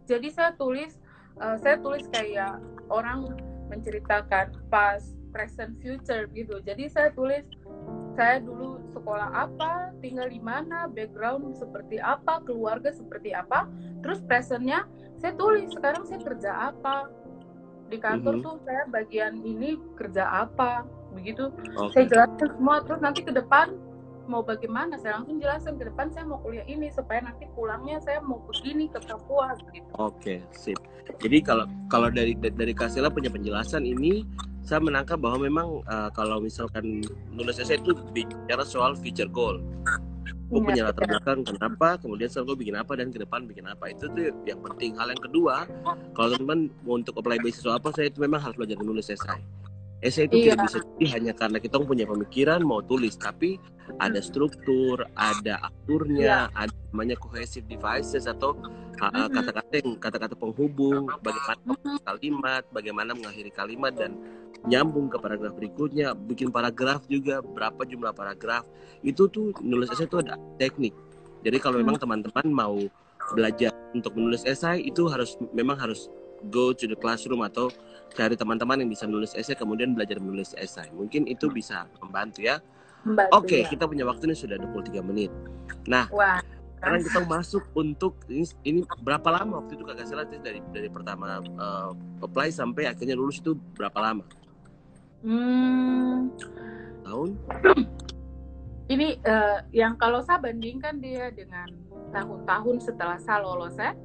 jadi 0.07 0.29
saya 0.35 0.51
tulis 0.59 0.99
uh, 1.39 1.57
saya 1.59 1.79
tulis 1.79 2.05
kayak 2.11 2.59
orang 2.91 3.39
menceritakan 3.73 4.53
past, 4.69 5.17
present, 5.33 5.81
future 5.81 6.29
gitu. 6.37 6.61
Jadi 6.61 6.93
saya 6.93 7.09
tulis 7.17 7.47
saya 8.13 8.45
dulu 8.45 8.77
sekolah 8.93 9.33
apa, 9.33 9.97
tinggal 10.05 10.29
di 10.29 10.37
mana, 10.37 10.85
background 10.85 11.57
seperti 11.57 11.97
apa, 11.97 12.45
keluarga 12.45 12.93
seperti 12.93 13.33
apa. 13.33 13.65
Terus 14.05 14.21
presentnya 14.29 14.85
saya 15.17 15.33
tulis 15.41 15.73
sekarang 15.73 16.05
saya 16.05 16.21
kerja 16.21 16.53
apa. 16.75 17.09
Di 17.89 18.01
kantor 18.01 18.41
mm 18.41 18.41
-hmm. 18.41 18.49
tuh 18.49 18.57
saya 18.69 18.83
bagian 18.93 19.41
ini 19.41 19.81
kerja 19.97 20.25
apa, 20.45 20.85
begitu. 21.17 21.49
Okay. 21.89 22.05
Saya 22.05 22.29
jelaskan 22.29 22.49
semua. 22.61 22.77
Terus 22.85 23.01
nanti 23.01 23.21
ke 23.25 23.33
depan 23.33 23.73
mau 24.33 24.41
bagaimana 24.41 24.97
saya 24.97 25.21
langsung 25.21 25.37
jelasin 25.37 25.77
ke 25.77 25.85
depan 25.93 26.09
saya 26.09 26.25
mau 26.25 26.41
kuliah 26.41 26.65
ini 26.65 26.89
supaya 26.89 27.21
nanti 27.21 27.45
pulangnya 27.53 28.01
saya 28.01 28.25
mau 28.25 28.41
begini 28.49 28.89
ke 28.89 28.97
Papua 29.05 29.53
gitu. 29.69 29.85
Oke, 30.01 30.41
sip. 30.57 30.81
Jadi 31.21 31.45
kalau 31.45 31.69
kalau 31.93 32.09
dari 32.09 32.33
dari 32.41 32.73
Kasila 32.73 33.13
punya 33.13 33.29
penjelasan 33.29 33.85
ini 33.85 34.25
saya 34.65 34.81
menangkap 34.81 35.21
bahwa 35.21 35.45
memang 35.45 35.85
uh, 35.85 36.09
kalau 36.17 36.41
misalkan 36.41 37.05
nulis 37.29 37.61
essay 37.61 37.77
itu 37.77 37.93
bicara 38.17 38.65
soal 38.65 38.97
future 38.97 39.29
goal. 39.29 39.61
Gue 40.53 40.61
ya, 40.61 40.65
punya 40.69 40.83
latar 40.85 41.09
belakang 41.09 41.49
kenapa, 41.49 41.97
kemudian 41.97 42.29
sekarang 42.29 42.53
gue 42.53 42.59
bikin 42.61 42.77
apa 42.77 42.93
dan 42.93 43.09
ke 43.09 43.19
depan 43.25 43.49
bikin 43.49 43.65
apa. 43.65 43.89
Itu 43.89 44.13
tuh 44.13 44.37
yang 44.45 44.61
penting. 44.61 44.93
Hal 45.01 45.09
yang 45.09 45.23
kedua, 45.25 45.65
kalau 46.13 46.29
teman-teman 46.37 46.69
mau 46.85 47.01
untuk 47.01 47.17
apply 47.17 47.41
beasiswa 47.41 47.81
apa, 47.81 47.89
saya 47.97 48.13
itu 48.13 48.21
memang 48.21 48.45
harus 48.45 48.61
belajar 48.61 48.77
nulis 48.85 49.09
essay 49.09 49.41
Essay 50.03 50.27
itu 50.27 50.43
iya. 50.43 50.59
tidak 50.59 50.67
bisa 50.67 50.79
jadi 50.83 51.07
hanya 51.15 51.33
karena 51.39 51.59
kita 51.63 51.79
punya 51.79 52.05
pemikiran 52.11 52.61
mau 52.67 52.83
tulis, 52.83 53.15
tapi 53.15 53.63
ada 54.03 54.19
struktur, 54.19 55.07
ada 55.15 55.63
aturnya, 55.63 56.51
iya. 56.51 56.59
ada 56.59 56.75
namanya 56.91 57.15
cohesive 57.23 57.63
devices 57.71 58.27
atau 58.27 58.59
hmm. 58.59 59.31
kata-kata 59.31 59.73
yang 59.79 59.95
kata-kata 60.03 60.35
penghubung, 60.35 61.07
bagaimana 61.23 61.79
kalimat, 62.03 62.63
bagaimana 62.75 63.11
mengakhiri 63.15 63.55
kalimat 63.55 63.95
dan 63.95 64.19
nyambung 64.67 65.07
ke 65.07 65.23
paragraf 65.23 65.55
berikutnya, 65.55 66.19
bikin 66.19 66.51
paragraf 66.51 67.07
juga 67.07 67.39
berapa 67.39 67.87
jumlah 67.87 68.11
paragraf. 68.11 68.67
Itu 69.07 69.31
tuh 69.31 69.55
nulis 69.63 69.87
essay 69.95 70.11
itu 70.11 70.19
ada 70.19 70.35
teknik. 70.59 70.95
Jadi 71.47 71.59
kalau 71.63 71.79
memang 71.79 71.99
teman-teman 71.99 72.47
mau 72.51 72.79
belajar 73.35 73.71
untuk 73.95 74.19
menulis 74.19 74.43
esai 74.43 74.83
itu 74.83 75.07
harus 75.07 75.39
memang 75.55 75.79
harus 75.79 76.11
go 76.51 76.75
to 76.75 76.89
the 76.89 76.99
classroom 76.99 77.45
atau 77.45 77.71
cari 78.13 78.37
teman-teman 78.37 78.85
yang 78.85 78.91
bisa 78.93 79.09
menulis 79.09 79.33
esai 79.33 79.57
kemudian 79.57 79.97
belajar 79.97 80.21
menulis 80.21 80.53
esai. 80.59 80.91
Mungkin 80.93 81.29
itu 81.29 81.49
bisa 81.49 81.89
membantu 82.01 82.45
ya. 82.45 82.61
Oke, 83.03 83.27
okay, 83.35 83.61
ya. 83.67 83.69
kita 83.71 83.85
punya 83.91 84.07
waktu 84.07 84.31
ini 84.31 84.37
sudah 84.39 84.55
23 84.63 85.03
menit. 85.03 85.33
Nah, 85.91 86.07
Wah. 86.15 86.39
sekarang 86.79 87.03
kita 87.03 87.21
masuk 87.27 87.65
untuk 87.75 88.15
ini, 88.31 88.47
ini 88.63 88.81
berapa 89.03 89.27
lama 89.27 89.59
waktu 89.59 89.75
itu 89.75 89.83
kakak 89.83 90.07
Sela 90.07 90.23
dari 90.23 90.63
dari 90.71 90.87
pertama 90.87 91.43
uh, 91.59 91.91
apply 92.23 92.55
sampai 92.55 92.87
akhirnya 92.87 93.19
lulus 93.19 93.43
itu 93.43 93.59
berapa 93.75 93.99
lama? 93.99 94.23
Hmm. 95.27 96.31
Tahun? 97.03 97.31
Ini 98.93 99.25
uh, 99.25 99.65
yang 99.73 99.97
kalau 99.97 100.21
saya 100.21 100.43
bandingkan 100.43 101.01
dia 101.01 101.33
dengan 101.33 101.71
tahun-tahun 102.13 102.77
setelah 102.83 103.17
saya 103.23 103.41
lolos 103.41 103.73
ya, 103.79 103.97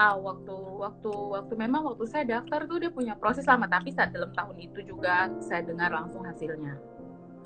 ah 0.00 0.16
waktu 0.16 0.56
waktu 0.80 1.12
waktu 1.12 1.52
memang 1.60 1.84
waktu 1.92 2.08
saya 2.08 2.24
daftar 2.24 2.64
tuh 2.64 2.80
dia 2.80 2.88
punya 2.88 3.12
proses 3.20 3.44
lama 3.44 3.68
tapi 3.68 3.92
saat 3.92 4.16
dalam 4.16 4.32
tahun 4.32 4.56
itu 4.56 4.80
juga 4.88 5.28
saya 5.44 5.60
dengar 5.60 5.92
langsung 5.92 6.24
hasilnya. 6.24 6.80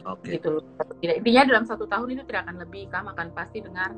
Oke. 0.07 0.39
Okay. 0.39 0.39
gitu 0.39 0.63
tidak 1.03 1.17
intinya 1.19 1.43
dalam 1.51 1.65
satu 1.67 1.91
tahun 1.91 2.15
itu 2.15 2.23
tidak 2.31 2.47
akan 2.47 2.57
lebih 2.63 2.87
kamu 2.95 3.11
akan 3.11 3.29
pasti 3.35 3.59
dengar 3.59 3.91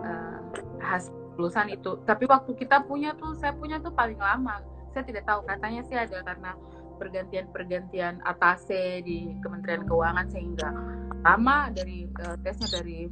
uh, 0.00 0.40
hasil 0.80 1.12
lulusan 1.36 1.68
itu. 1.68 2.00
Tapi 2.08 2.24
waktu 2.24 2.50
kita 2.56 2.88
punya 2.88 3.12
tuh 3.14 3.36
saya 3.36 3.52
punya 3.52 3.76
tuh 3.78 3.92
paling 3.92 4.16
lama. 4.16 4.64
Saya 4.96 5.04
tidak 5.04 5.28
tahu 5.28 5.44
katanya 5.44 5.84
sih 5.84 5.94
ada 5.94 6.24
karena 6.24 6.56
pergantian-pergantian 6.98 8.24
atase 8.24 9.04
di 9.04 9.36
Kementerian 9.44 9.84
Keuangan 9.84 10.26
sehingga 10.32 10.72
lama 11.22 11.70
dari 11.70 12.08
uh, 12.24 12.40
tesnya 12.40 12.80
dari 12.80 13.06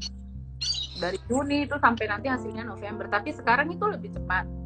dari 0.96 1.18
Juni 1.28 1.68
itu 1.68 1.76
sampai 1.76 2.08
nanti 2.08 2.32
hasilnya 2.32 2.64
November. 2.64 3.06
Tapi 3.12 3.30
sekarang 3.36 3.68
itu 3.68 3.84
lebih 3.84 4.16
cepat 4.16 4.65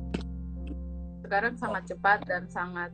sekarang 1.31 1.55
sangat 1.55 1.83
cepat 1.87 2.19
dan 2.27 2.43
sangat 2.51 2.91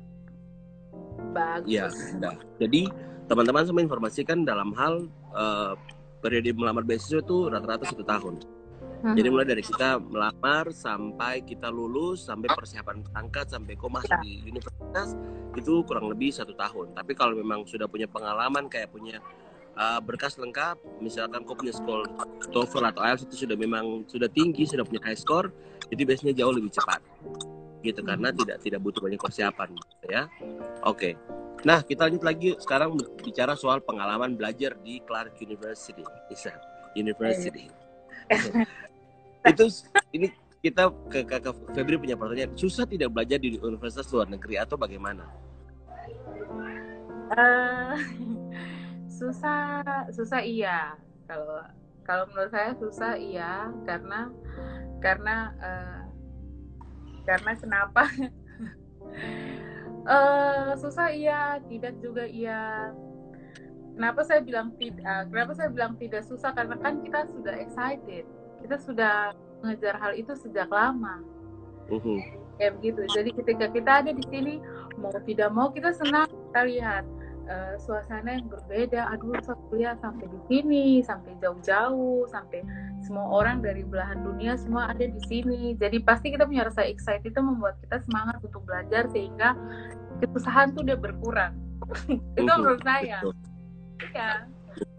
bagus. 1.33 1.73
Ya, 1.73 1.89
nah, 2.21 2.37
jadi 2.61 2.93
teman-teman 3.33 3.65
semua 3.65 3.81
informasikan 3.81 4.45
dalam 4.45 4.77
hal 4.77 5.09
uh, 5.33 5.73
periode 6.21 6.53
melamar 6.53 6.85
beasiswa 6.85 7.25
itu 7.25 7.49
rata-rata 7.49 7.89
satu 7.89 8.05
tahun. 8.05 8.45
Hmm. 9.01 9.17
Jadi 9.17 9.29
mulai 9.33 9.49
dari 9.49 9.65
kita 9.65 9.97
melamar 9.97 10.69
sampai 10.69 11.49
kita 11.49 11.73
lulus 11.73 12.29
sampai 12.29 12.53
persiapan 12.53 13.01
berangkat 13.09 13.57
sampai 13.57 13.73
kok 13.73 13.89
masuk 13.89 14.13
ya. 14.13 14.21
di 14.21 14.45
universitas 14.45 15.17
itu 15.57 15.81
kurang 15.89 16.13
lebih 16.13 16.29
satu 16.29 16.53
tahun. 16.53 16.93
Tapi 16.93 17.17
kalau 17.17 17.33
memang 17.41 17.65
sudah 17.65 17.89
punya 17.89 18.05
pengalaman 18.05 18.69
kayak 18.69 18.93
punya 18.93 19.17
uh, 19.81 19.97
berkas 20.05 20.37
lengkap, 20.37 20.77
misalkan 21.01 21.41
kok 21.41 21.57
punya 21.57 21.73
skor 21.73 22.05
TOEFL 22.53 22.85
atau 22.85 23.01
IELTS 23.01 23.33
itu 23.33 23.49
sudah 23.49 23.57
memang 23.57 24.05
sudah 24.05 24.29
tinggi, 24.29 24.69
sudah 24.69 24.85
punya 24.85 25.01
high 25.09 25.17
score, 25.17 25.49
jadi 25.89 26.05
biasanya 26.05 26.37
jauh 26.37 26.53
lebih 26.53 26.69
cepat 26.77 27.01
gitu 27.87 28.03
karena 28.03 28.35
tidak 28.35 28.59
tidak 28.63 28.81
butuh 28.83 29.01
banyak 29.01 29.21
persiapan 29.21 29.69
gitu 29.75 30.07
ya. 30.11 30.23
Oke. 30.83 31.15
Nah, 31.63 31.83
kita 31.83 32.11
lanjut 32.11 32.23
lagi 32.23 32.49
sekarang 32.61 32.95
bicara 33.23 33.57
soal 33.57 33.81
pengalaman 33.83 34.37
belajar 34.37 34.77
di 34.83 35.01
Clark 35.03 35.39
University. 35.41 36.05
Isa 36.31 36.53
University. 36.99 37.71
itu 39.47 39.65
ini 40.11 40.27
kita 40.59 40.91
ke 41.07 41.23
kakak 41.23 41.55
Febri 41.71 41.95
punya 41.95 42.19
pertanyaan 42.19 42.51
susah 42.59 42.83
tidak 42.83 43.15
belajar 43.15 43.39
di 43.39 43.55
universitas 43.63 44.11
luar 44.11 44.27
negeri 44.27 44.59
atau 44.59 44.75
bagaimana? 44.75 45.23
Uh, 47.31 47.95
susah 49.19 49.83
susah 50.11 50.43
iya 50.43 50.95
kalau 51.27 51.63
kalau 52.07 52.27
menurut 52.31 52.51
saya 52.51 52.75
susah 52.79 53.19
iya 53.19 53.71
karena 53.87 54.31
karena 55.03 55.37
uh, 55.59 56.06
karena 57.27 57.53
kenapa? 57.59 58.03
Uh, 60.07 60.73
susah 60.83 61.11
iya 61.11 61.59
tidak 61.67 61.99
juga 61.99 62.25
iya. 62.25 62.95
Kenapa 63.97 64.23
saya 64.23 64.45
bilang 64.45 64.77
tidak 64.79 65.03
uh, 65.03 65.25
kenapa 65.27 65.53
saya 65.59 65.69
bilang 65.75 65.99
tidak 65.99 66.23
susah? 66.23 66.55
Karena 66.55 66.79
kan 66.79 67.03
kita 67.03 67.27
sudah 67.35 67.55
excited. 67.59 68.25
Kita 68.63 68.77
sudah 68.79 69.35
mengejar 69.61 69.99
hal 69.99 70.15
itu 70.15 70.33
sejak 70.39 70.71
lama. 70.71 71.21
Uh-huh. 71.87 72.19
kayak 72.59 72.83
begitu. 72.83 73.03
Jadi 73.15 73.31
ketika 73.37 73.67
kita 73.71 73.91
ada 74.03 74.11
di 74.11 74.25
sini 74.27 74.59
mau 74.99 75.13
tidak 75.23 75.51
mau 75.55 75.69
kita 75.71 75.95
senang 75.95 76.27
kita 76.27 76.61
lihat 76.67 77.05
uh, 77.47 77.75
suasana 77.81 78.39
yang 78.39 78.47
berbeda. 78.51 79.11
Aduh 79.15 79.35
saya 79.43 79.59
kuliah 79.71 79.95
sampai 79.99 80.27
di 80.29 80.41
sini 80.51 80.87
sampai 81.03 81.33
jauh-jauh 81.41 82.27
sampai 82.31 82.63
semua 83.03 83.27
orang 83.31 83.63
dari 83.63 83.87
belahan 83.87 84.23
dunia 84.23 84.59
semua 84.59 84.91
ada 84.91 85.07
di 85.07 85.21
sini. 85.27 85.75
Jadi 85.79 86.03
pasti 86.03 86.35
kita 86.35 86.47
punya 86.47 86.67
rasa 86.67 86.85
excited 86.87 87.31
itu 87.31 87.41
membuat 87.41 87.79
kita 87.83 88.03
semangat 88.05 88.39
untuk 88.43 88.63
belajar 88.67 89.07
sehingga 89.11 89.55
kesusahan 90.23 90.75
tuh 90.75 90.85
udah 90.85 90.99
berkurang. 90.99 91.55
Itu 92.39 92.51
menurut 92.51 92.83
saya. 92.83 93.21
ya 94.13 94.45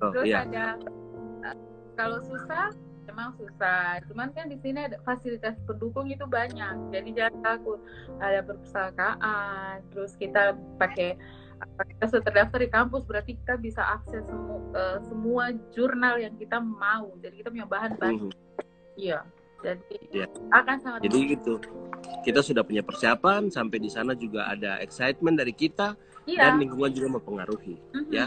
terus 0.02 0.26
yeah. 0.26 0.42
ada 0.46 0.66
uh, 1.46 1.58
kalau 1.94 2.18
susah 2.26 2.74
memang 3.08 3.34
susah. 3.40 4.04
Cuman 4.12 4.30
kan 4.36 4.52
di 4.52 4.60
sini 4.62 4.86
ada 4.86 5.00
fasilitas 5.02 5.56
pendukung 5.64 6.12
itu 6.12 6.28
banyak. 6.28 6.76
Jadi 6.92 7.10
jangan 7.16 7.40
takut. 7.42 7.80
Ada 8.20 8.44
perpustakaan 8.44 9.82
terus 9.96 10.14
kita 10.20 10.54
pakai 10.78 11.16
kita 11.66 12.06
sudah 12.10 12.24
terdaftar 12.24 12.60
di 12.62 12.70
kampus 12.70 13.02
berarti 13.06 13.32
kita 13.38 13.54
bisa 13.58 13.82
akses 13.82 14.24
semu, 14.26 14.62
uh, 14.74 14.98
semua 15.06 15.54
jurnal 15.74 16.22
yang 16.22 16.34
kita 16.38 16.62
mau 16.62 17.14
jadi 17.22 17.36
kita 17.42 17.50
punya 17.54 17.68
bahan 17.68 17.92
bahan 17.98 18.14
mm-hmm. 18.18 18.32
iya 18.98 19.20
jadi 19.66 19.98
ya. 20.14 20.28
akan 20.54 20.78
sangat 20.78 21.00
jadi 21.06 21.18
mudah. 21.18 21.32
gitu 21.34 21.54
kita 22.22 22.40
sudah 22.46 22.62
punya 22.62 22.86
persiapan 22.86 23.50
sampai 23.50 23.78
di 23.82 23.90
sana 23.90 24.14
juga 24.14 24.46
ada 24.46 24.78
excitement 24.82 25.34
dari 25.34 25.54
kita 25.54 25.98
iya. 26.30 26.50
dan 26.50 26.62
lingkungan 26.62 26.94
juga 26.94 27.18
mempengaruhi 27.18 27.78
mm-hmm. 27.78 28.14
ya 28.14 28.26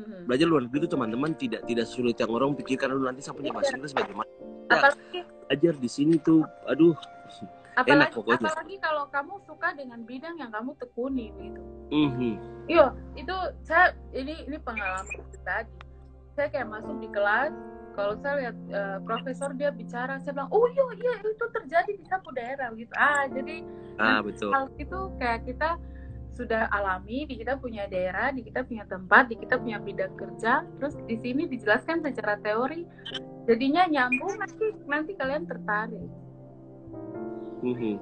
mm-hmm. 0.00 0.20
belajar 0.24 0.46
luar 0.48 0.62
negeri 0.64 0.78
itu 0.84 0.90
teman-teman 0.90 1.30
tidak 1.36 1.60
tidak 1.68 1.86
sulit 1.88 2.16
yang 2.16 2.32
orang 2.32 2.56
pikirkan 2.56 2.96
nanti 2.96 3.20
saya 3.20 3.36
punya 3.36 3.52
bahasa 3.52 3.72
iya. 3.72 3.76
Inggris 3.76 3.92
bagaimana 3.92 4.30
ya, 4.32 4.72
apalagi 4.72 5.20
belajar 5.44 5.74
di 5.76 5.88
sini 5.92 6.14
tuh 6.20 6.40
aduh 6.64 6.96
apalagi, 7.74 7.98
enak 7.98 8.10
pokoknya. 8.14 8.48
apalagi 8.50 8.76
kalau 8.80 9.04
kamu 9.10 9.34
suka 9.46 9.68
dengan 9.74 10.00
bidang 10.06 10.36
yang 10.38 10.50
kamu 10.54 10.70
tekuni 10.78 11.26
gitu. 11.38 11.60
Mm-hmm. 11.92 12.34
iya 12.66 12.86
itu 13.14 13.36
saya 13.62 13.92
ini 14.16 14.34
ini 14.46 14.56
pengalaman 14.62 15.22
tadi. 15.44 15.74
Saya 16.34 16.50
kayak 16.50 16.66
masuk 16.66 16.98
di 16.98 17.08
kelas 17.14 17.54
kalau 17.94 18.18
saya 18.18 18.34
lihat 18.42 18.56
uh, 18.74 18.98
profesor 19.06 19.54
dia 19.54 19.70
bicara 19.70 20.18
saya 20.18 20.34
bilang 20.34 20.50
oh 20.50 20.66
iya 20.66 20.86
iya 20.98 21.12
itu 21.22 21.46
terjadi 21.54 21.92
di 21.94 22.04
satu 22.06 22.30
daerah 22.34 22.74
gitu. 22.74 22.90
Ah 22.98 23.26
jadi 23.30 23.62
ah, 24.02 24.18
betul. 24.22 24.50
hal 24.50 24.66
itu 24.78 24.98
kayak 25.22 25.46
kita 25.46 25.78
sudah 26.34 26.66
alami 26.74 27.30
di 27.30 27.38
kita 27.38 27.54
punya 27.54 27.86
daerah 27.86 28.34
di 28.34 28.42
kita 28.42 28.66
punya 28.66 28.82
tempat 28.90 29.30
di 29.30 29.38
kita 29.38 29.54
punya 29.54 29.78
bidang 29.78 30.18
kerja 30.18 30.66
terus 30.82 30.98
di 31.06 31.14
sini 31.22 31.46
dijelaskan 31.46 32.02
secara 32.02 32.34
teori. 32.42 32.82
Jadinya 33.46 33.86
nyambung 33.86 34.34
nanti 34.40 34.66
nanti 34.90 35.12
kalian 35.14 35.46
tertarik 35.46 36.23
Mm-hmm. 37.64 37.94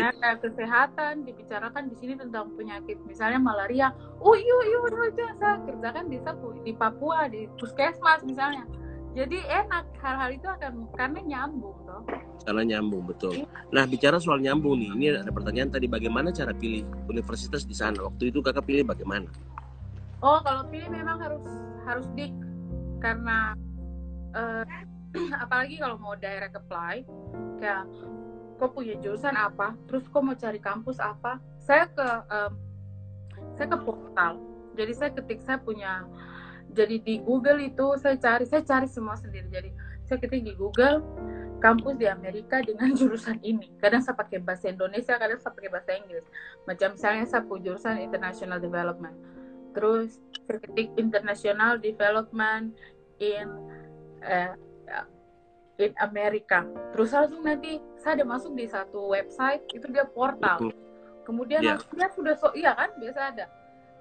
Nah, 0.00 0.34
kesehatan 0.40 1.28
dibicarakan 1.28 1.92
di 1.92 1.96
sini 2.00 2.14
tentang 2.16 2.56
penyakit 2.56 2.96
misalnya 3.04 3.36
malaria. 3.36 3.92
Oh 4.16 4.32
iya 4.32 4.56
iya 4.64 4.78
iya, 4.80 5.08
iya 5.12 5.28
saya 5.36 5.56
kerjakan 5.68 6.04
di 6.08 6.18
di 6.64 6.72
Papua 6.72 7.28
di 7.28 7.44
puskesmas 7.60 8.24
misalnya. 8.24 8.64
Jadi 9.10 9.42
enak 9.42 9.90
hal-hal 10.00 10.30
itu 10.38 10.46
akan 10.46 10.86
karena 10.94 11.20
nyambung 11.26 11.74
toh. 11.82 12.02
Karena 12.46 12.62
nyambung 12.62 13.10
betul. 13.10 13.42
Iya. 13.42 13.46
Nah 13.74 13.84
bicara 13.84 14.22
soal 14.22 14.38
nyambung 14.38 14.78
nih, 14.78 14.90
ini 14.94 15.04
ada 15.18 15.32
pertanyaan 15.34 15.68
tadi 15.68 15.90
bagaimana 15.90 16.30
cara 16.30 16.54
pilih 16.54 16.86
universitas 17.10 17.66
di 17.66 17.74
sana? 17.74 18.06
Waktu 18.06 18.30
itu 18.30 18.38
kakak 18.40 18.64
pilih 18.64 18.86
bagaimana? 18.86 19.26
Oh 20.22 20.38
kalau 20.46 20.62
pilih 20.70 20.88
memang 20.88 21.18
harus 21.18 21.44
harus 21.84 22.06
dik 22.14 22.30
karena 23.02 23.52
uh, 24.38 24.64
apalagi 25.44 25.82
kalau 25.82 25.98
mau 25.98 26.14
direct 26.14 26.54
apply 26.54 27.02
kayak 27.58 27.82
kok 28.60 28.76
punya 28.76 29.00
jurusan 29.00 29.32
apa 29.32 29.72
terus 29.88 30.04
kok 30.04 30.20
mau 30.20 30.36
cari 30.36 30.60
kampus 30.60 31.00
apa. 31.00 31.40
Saya 31.64 31.88
ke 31.88 32.08
um, 32.28 32.52
saya 33.56 33.66
ke 33.72 33.78
portal. 33.80 34.32
Jadi 34.76 34.92
saya 34.92 35.10
ketik 35.16 35.40
saya 35.40 35.56
punya 35.56 36.04
jadi 36.70 37.00
di 37.02 37.18
Google 37.24 37.64
itu 37.64 37.96
saya 37.96 38.20
cari 38.20 38.44
saya 38.44 38.60
cari 38.60 38.86
semua 38.86 39.16
sendiri. 39.16 39.48
Jadi 39.48 39.70
saya 40.04 40.20
ketik 40.20 40.44
di 40.44 40.52
Google 40.52 41.00
kampus 41.64 41.96
di 41.96 42.06
Amerika 42.08 42.60
dengan 42.60 42.92
jurusan 42.98 43.40
ini. 43.40 43.72
Kadang 43.80 44.04
saya 44.04 44.16
pakai 44.16 44.44
bahasa 44.44 44.68
Indonesia 44.68 45.16
kadang 45.16 45.40
saya 45.40 45.52
pakai 45.56 45.70
bahasa 45.72 45.90
Inggris. 45.96 46.26
Macam 46.68 46.88
misalnya 46.94 47.24
saya 47.24 47.42
punya 47.48 47.72
jurusan 47.72 47.96
International 47.96 48.58
Development. 48.60 49.16
Terus 49.72 50.20
saya 50.44 50.58
ketik 50.60 50.92
International 51.00 51.80
Development 51.80 52.74
in 53.22 53.46
uh, 54.24 54.54
in 55.80 55.94
Amerika. 55.98 56.68
Terus 56.92 57.10
langsung 57.12 57.42
nanti 57.44 57.80
saya 57.96 58.20
ada 58.20 58.26
masuk 58.28 58.52
di 58.56 58.66
satu 58.68 59.10
website 59.10 59.64
itu 59.72 59.86
dia 59.88 60.04
portal. 60.04 60.70
Kemudian 61.24 61.60
yeah. 61.62 61.76
langsung 61.76 61.94
dia 61.96 62.08
sudah 62.12 62.34
so 62.36 62.48
iya 62.52 62.72
kan 62.76 62.90
biasa 63.00 63.20
ada. 63.32 63.46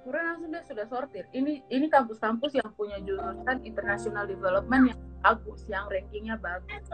Kemudian 0.04 0.26
langsung 0.26 0.50
dia 0.52 0.64
sudah 0.66 0.86
sortir. 0.88 1.24
Ini 1.36 1.68
ini 1.70 1.86
kampus-kampus 1.92 2.56
yang 2.56 2.70
punya 2.74 2.98
jurusan 3.04 3.62
international 3.64 4.26
development 4.26 4.96
yang 4.96 5.00
bagus, 5.22 5.68
yang 5.68 5.86
rankingnya 5.92 6.40
bagus. 6.40 6.88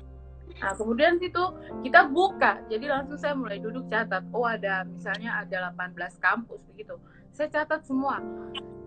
Nah, 0.56 0.72
kemudian 0.78 1.20
situ 1.20 1.44
kita 1.84 2.08
buka. 2.08 2.64
Jadi 2.72 2.86
langsung 2.88 3.20
saya 3.20 3.36
mulai 3.36 3.60
duduk 3.60 3.92
catat. 3.92 4.24
Oh, 4.32 4.48
ada 4.48 4.88
misalnya 4.88 5.44
ada 5.44 5.74
18 5.74 6.16
kampus 6.22 6.62
begitu. 6.72 6.96
Saya 7.36 7.52
catat 7.52 7.84
semua. 7.84 8.24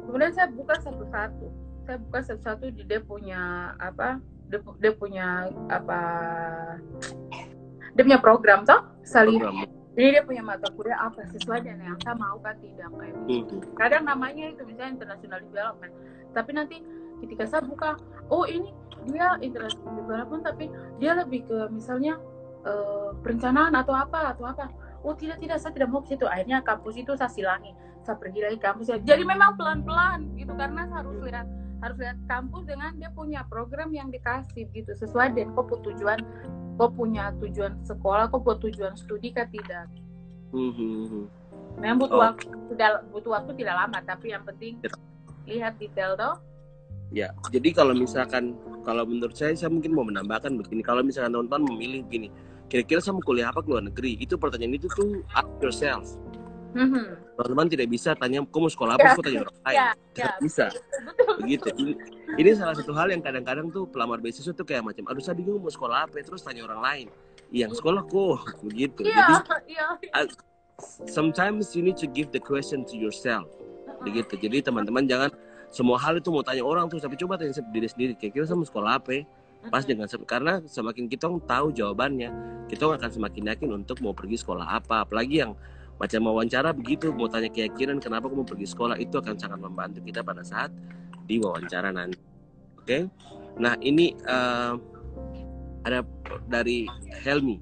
Kemudian 0.08 0.32
saya 0.32 0.48
buka 0.48 0.80
satu-satu. 0.80 1.46
Saya 1.84 1.96
buka 2.00 2.18
satu-satu 2.24 2.72
di 2.72 2.82
dia 2.88 3.00
punya 3.04 3.72
apa? 3.76 4.20
Dia, 4.48 4.58
dia 4.80 4.92
punya 4.96 5.26
apa 5.68 6.00
dia 7.92 8.02
punya 8.04 8.20
program 8.20 8.64
toh 8.64 8.80
saling 9.04 9.68
jadi 9.98 10.14
dia 10.14 10.22
punya 10.22 10.46
mata 10.46 10.70
kuliah 10.78 10.94
apa 11.10 11.26
sesuai 11.26 11.66
dengan 11.66 11.90
yang 11.90 11.98
saya 12.06 12.14
mau 12.14 12.38
kan 12.38 12.54
tidak 12.62 12.86
kayak 12.94 13.18
gitu. 13.26 13.58
Hmm. 13.58 13.74
Kadang 13.74 14.06
namanya 14.06 14.54
itu 14.54 14.62
misalnya 14.62 14.94
international 14.94 15.42
development. 15.42 15.92
Tapi 16.30 16.50
nanti 16.54 16.76
ketika 17.18 17.50
saya 17.50 17.66
buka, 17.66 17.98
oh 18.30 18.46
ini 18.46 18.70
dia 19.10 19.34
international 19.42 19.98
development 19.98 20.46
tapi 20.46 20.70
dia 21.02 21.18
lebih 21.18 21.50
ke 21.50 21.58
misalnya 21.74 22.14
uh, 22.62 23.10
perencanaan 23.26 23.74
atau 23.74 23.90
apa 23.90 24.38
atau 24.38 24.46
apa. 24.46 24.70
Oh 25.02 25.18
tidak 25.18 25.42
tidak 25.42 25.58
saya 25.58 25.74
tidak 25.74 25.90
mau 25.90 25.98
ke 26.06 26.14
situ. 26.14 26.30
Akhirnya 26.30 26.62
kampus 26.62 26.94
itu 26.94 27.18
saya 27.18 27.34
silangi. 27.34 27.74
Saya 28.06 28.22
pergi 28.22 28.46
lagi 28.46 28.58
kampus. 28.62 28.94
Jadi 29.02 29.22
memang 29.26 29.58
pelan-pelan 29.58 30.30
gitu 30.38 30.54
karena 30.54 30.86
saya 30.86 31.02
harus 31.02 31.18
lihat 31.26 31.46
harus 31.78 31.96
lihat 31.98 32.18
kampus 32.26 32.62
dengan 32.66 32.90
dia 32.98 33.10
punya 33.14 33.46
program 33.46 33.94
yang 33.94 34.10
dikasih 34.10 34.66
gitu 34.74 34.92
sesuai 34.98 35.34
dengan 35.34 35.54
kok 35.54 35.78
tujuan 35.82 36.18
kok 36.78 36.90
punya 36.94 37.34
tujuan 37.38 37.74
sekolah 37.86 38.30
kok 38.30 38.42
buat 38.42 38.58
tujuan 38.62 38.94
studi 38.98 39.30
kan 39.30 39.46
tidak 39.50 39.86
mm-hmm. 40.54 41.26
butuh 41.98 42.18
oh. 42.18 42.22
waktu 42.22 42.46
tidak 42.74 42.90
butuh 43.14 43.30
waktu 43.34 43.50
tidak 43.58 43.74
lama 43.74 43.98
tapi 44.02 44.26
yang 44.34 44.42
penting 44.46 44.78
ya. 44.82 44.90
lihat 45.46 45.74
detail 45.78 46.18
toh 46.18 46.34
ya 47.14 47.30
jadi 47.50 47.68
kalau 47.74 47.94
misalkan 47.94 48.58
kalau 48.82 49.06
menurut 49.06 49.34
saya 49.34 49.54
saya 49.54 49.70
mungkin 49.70 49.94
mau 49.94 50.06
menambahkan 50.06 50.54
begini 50.58 50.82
kalau 50.82 51.02
misalkan 51.02 51.34
teman-teman 51.34 51.74
memilih 51.74 52.02
begini 52.06 52.28
kira-kira 52.68 53.00
saya 53.00 53.16
mau 53.16 53.24
kuliah 53.24 53.48
apa 53.48 53.64
ke 53.64 53.68
luar 53.70 53.84
negeri 53.86 54.20
itu 54.20 54.36
pertanyaan 54.36 54.76
itu 54.76 54.86
tuh 54.92 55.24
ask 55.32 55.48
yourself 55.64 56.04
Mm-hmm. 56.76 57.06
Teman-teman 57.38 57.66
tidak 57.70 57.88
bisa 57.88 58.10
tanya, 58.18 58.44
kamu 58.44 58.68
mau 58.68 58.72
sekolah 58.72 58.92
apa? 58.98 59.08
Yeah. 59.08 59.24
tanya 59.24 59.40
orang 59.46 59.58
lain. 59.64 59.78
Yeah, 59.78 59.92
tidak 60.12 60.28
yeah. 60.28 60.42
bisa. 60.42 60.66
Begitu. 61.40 61.68
Ini, 61.78 61.92
ini 62.36 62.48
salah 62.52 62.74
satu 62.76 62.92
hal 62.92 63.08
yang 63.08 63.22
kadang-kadang 63.24 63.72
tuh 63.72 63.88
pelamar 63.88 64.20
beasiswa 64.20 64.52
tuh 64.52 64.66
kayak 64.68 64.84
macam, 64.84 65.08
aduh 65.08 65.22
saya 65.22 65.38
bingung 65.38 65.62
mau 65.62 65.72
sekolah 65.72 66.10
apa, 66.10 66.20
terus 66.20 66.44
tanya 66.44 66.68
orang 66.68 66.80
lain. 66.82 67.06
Yang 67.48 67.80
sekolah 67.80 68.04
kok, 68.04 68.40
begitu. 68.68 69.00
Yeah, 69.08 69.40
Jadi, 69.40 69.72
yeah. 69.72 70.28
Sometimes 71.10 71.74
you 71.74 71.82
need 71.82 71.98
to 71.98 72.06
give 72.06 72.30
the 72.30 72.38
question 72.38 72.86
to 72.86 72.94
yourself. 72.94 73.50
Begitu. 74.06 74.38
Jadi 74.38 74.62
teman-teman 74.62 75.10
jangan 75.10 75.30
semua 75.74 75.98
hal 75.98 76.22
itu 76.22 76.30
mau 76.30 76.46
tanya 76.46 76.62
orang 76.62 76.86
tuh, 76.86 77.02
tapi 77.02 77.18
coba 77.18 77.34
tanya 77.34 77.56
diri 77.74 77.88
sendiri. 77.90 78.12
Kira-kira 78.14 78.46
saya 78.46 78.56
mau 78.60 78.68
sekolah 78.68 79.02
apa? 79.02 79.26
Pas 79.74 79.82
dengan 79.82 80.06
karena 80.22 80.62
semakin 80.62 81.10
kita 81.10 81.26
tahu 81.26 81.74
jawabannya, 81.74 82.30
kita 82.70 82.86
akan 82.86 83.10
semakin 83.10 83.42
yakin 83.50 83.68
untuk 83.74 83.98
mau 83.98 84.14
pergi 84.14 84.38
sekolah 84.38 84.78
apa. 84.78 85.02
Apalagi 85.02 85.42
yang 85.42 85.58
macam 85.98 86.30
wawancara 86.30 86.70
begitu. 86.70 87.10
Mau 87.10 87.26
tanya 87.26 87.50
keyakinan 87.50 87.98
kenapa 87.98 88.30
kamu 88.30 88.46
pergi 88.46 88.66
sekolah 88.70 88.96
itu 88.96 89.18
akan 89.18 89.34
sangat 89.34 89.58
membantu 89.58 89.98
kita 90.06 90.22
pada 90.22 90.46
saat 90.46 90.70
di 91.26 91.42
wawancara 91.42 91.90
nanti. 91.90 92.18
Oke? 92.78 92.86
Okay? 92.86 93.02
nah 93.58 93.74
ini 93.82 94.14
uh, 94.30 94.78
ada 95.82 96.06
dari 96.46 96.86
Helmi. 97.26 97.58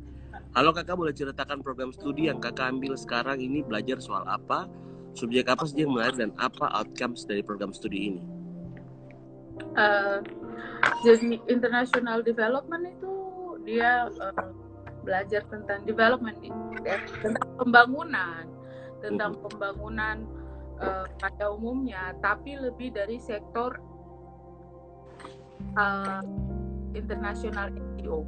Halo 0.53 0.73
kakak 0.73 0.97
boleh 0.97 1.13
ceritakan 1.13 1.61
program 1.61 1.93
studi 1.93 2.29
yang 2.29 2.41
kakak 2.41 2.73
ambil 2.73 2.97
sekarang 2.97 3.41
ini? 3.41 3.61
Belajar 3.65 4.01
soal 4.01 4.25
apa? 4.25 4.69
Subjek 5.17 5.49
apa 5.49 5.65
saja 5.65 5.85
yang 5.85 5.97
menarik 5.97 6.17
dan 6.21 6.33
apa 6.37 6.69
outcomes 6.77 7.25
dari 7.25 7.41
program 7.41 7.73
studi 7.73 8.13
ini? 8.13 8.23
Uh, 9.77 10.21
jadi 11.05 11.41
international 11.49 12.21
development 12.21 12.85
itu 12.89 13.13
dia 13.65 14.09
uh, 14.21 14.33
belajar 15.07 15.47
tentang 15.47 15.87
development 15.87 16.37
ya, 16.83 16.99
tentang 17.23 17.49
pembangunan 17.55 18.43
tentang 18.99 19.39
pembangunan 19.39 20.27
uh, 20.83 21.07
pada 21.23 21.55
umumnya 21.55 22.11
tapi 22.19 22.59
lebih 22.59 22.91
dari 22.91 23.23
sektor 23.23 23.79
uh, 25.79 26.27
internasional 26.99 27.71
NGO 27.71 28.27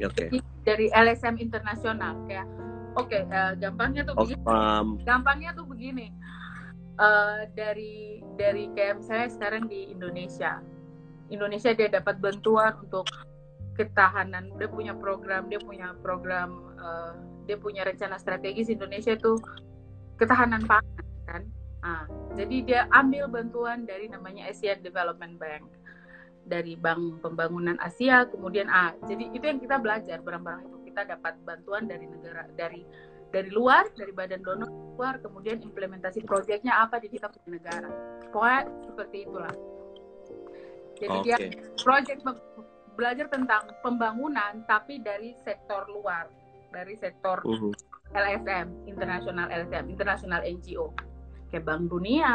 okay. 0.00 0.28
dari 0.64 0.88
LSM 0.90 1.36
internasional 1.38 2.16
kayak 2.24 2.48
oke 2.96 3.08
okay, 3.10 3.22
uh, 3.28 3.52
gampangnya 3.58 4.02
tuh 4.06 4.14
begini 4.16 4.42
um, 4.48 4.96
gampangnya 5.04 5.50
tuh 5.52 5.66
begini. 5.68 6.08
Uh, 7.00 7.48
dari 7.56 8.20
dari 8.36 8.68
kayak 8.76 9.00
misalnya 9.00 9.28
sekarang 9.32 9.64
di 9.64 9.96
Indonesia 9.96 10.60
Indonesia 11.32 11.72
dia 11.72 11.88
dapat 11.88 12.20
bantuan 12.20 12.76
untuk 12.84 13.08
ketahanan 13.72 14.52
dia 14.60 14.68
punya 14.68 14.92
program 14.92 15.48
dia 15.48 15.60
punya 15.60 15.96
program 16.04 16.76
uh, 16.76 17.16
dia 17.48 17.56
punya 17.58 17.82
rencana 17.82 18.20
strategis 18.20 18.68
Indonesia 18.68 19.16
itu 19.16 19.40
ketahanan 20.20 20.62
pangan 20.68 21.06
kan? 21.26 21.42
Ah 21.82 22.04
jadi 22.36 22.56
dia 22.62 22.80
ambil 22.92 23.28
bantuan 23.28 23.84
dari 23.88 24.06
namanya 24.08 24.48
Asian 24.48 24.80
Development 24.84 25.36
Bank 25.40 25.64
dari 26.46 26.74
Bank 26.74 27.22
Pembangunan 27.22 27.78
Asia 27.80 28.26
kemudian 28.28 28.68
ah 28.68 28.94
jadi 29.08 29.30
itu 29.32 29.44
yang 29.44 29.60
kita 29.62 29.80
belajar 29.80 30.20
barang-barang 30.20 30.62
itu. 30.68 30.76
Kita 30.92 31.08
dapat 31.08 31.40
bantuan 31.48 31.88
dari 31.88 32.04
negara 32.04 32.44
dari 32.52 32.84
dari 33.32 33.48
luar 33.48 33.88
dari 33.96 34.12
badan 34.12 34.44
donor 34.44 34.68
luar 34.92 35.16
kemudian 35.24 35.64
implementasi 35.64 36.20
proyeknya 36.28 36.84
apa 36.84 37.00
di 37.00 37.08
kita 37.08 37.32
punya 37.32 37.56
negara. 37.56 37.88
Pokoknya 38.28 38.60
seperti 38.84 39.16
itulah. 39.24 39.56
Jadi 41.00 41.16
okay. 41.18 41.24
dia 41.24 41.36
proyek 41.80 42.20
belajar 42.94 43.26
tentang 43.28 43.72
pembangunan 43.80 44.62
tapi 44.68 45.00
dari 45.00 45.32
sektor 45.44 45.88
luar 45.88 46.28
dari 46.72 46.96
sektor 46.96 47.40
uh 47.44 47.52
-huh. 47.56 47.74
LSM 48.12 48.88
internasional 48.88 49.48
LSM 49.48 49.88
internasional 49.88 50.40
NGO 50.44 50.92
kayak 51.52 51.64
Bank 51.68 51.92
Dunia 51.92 52.34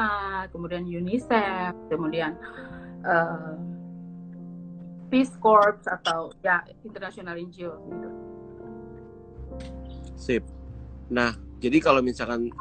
kemudian 0.54 0.86
UNICEF 0.86 1.74
kemudian 1.90 2.38
uh, 3.06 3.58
Peace 5.08 5.34
Corps 5.40 5.80
atau 5.88 6.36
ya 6.44 6.60
internasional 6.84 7.40
NGO 7.40 7.80
gitu. 7.80 8.10
Sip. 10.20 10.44
Nah, 11.08 11.32
jadi 11.64 11.80
kalau 11.80 12.04
misalkan 12.04 12.52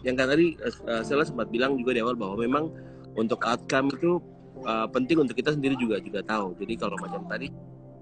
yang 0.00 0.16
kan 0.16 0.32
tadi 0.32 0.56
uh, 0.88 1.04
saya 1.04 1.22
sempat 1.28 1.52
bilang 1.52 1.76
juga 1.76 1.92
di 1.92 2.00
awal 2.00 2.16
bahwa 2.16 2.40
memang 2.40 2.72
untuk 3.14 3.44
outcome 3.44 3.92
itu 3.92 4.18
uh, 4.64 4.86
penting 4.90 5.22
untuk 5.22 5.36
kita 5.36 5.54
sendiri 5.54 5.74
juga 5.78 5.98
juga 5.98 6.20
tahu. 6.22 6.54
Jadi 6.58 6.74
kalau 6.78 6.96
macam 6.98 7.22
tadi, 7.26 7.50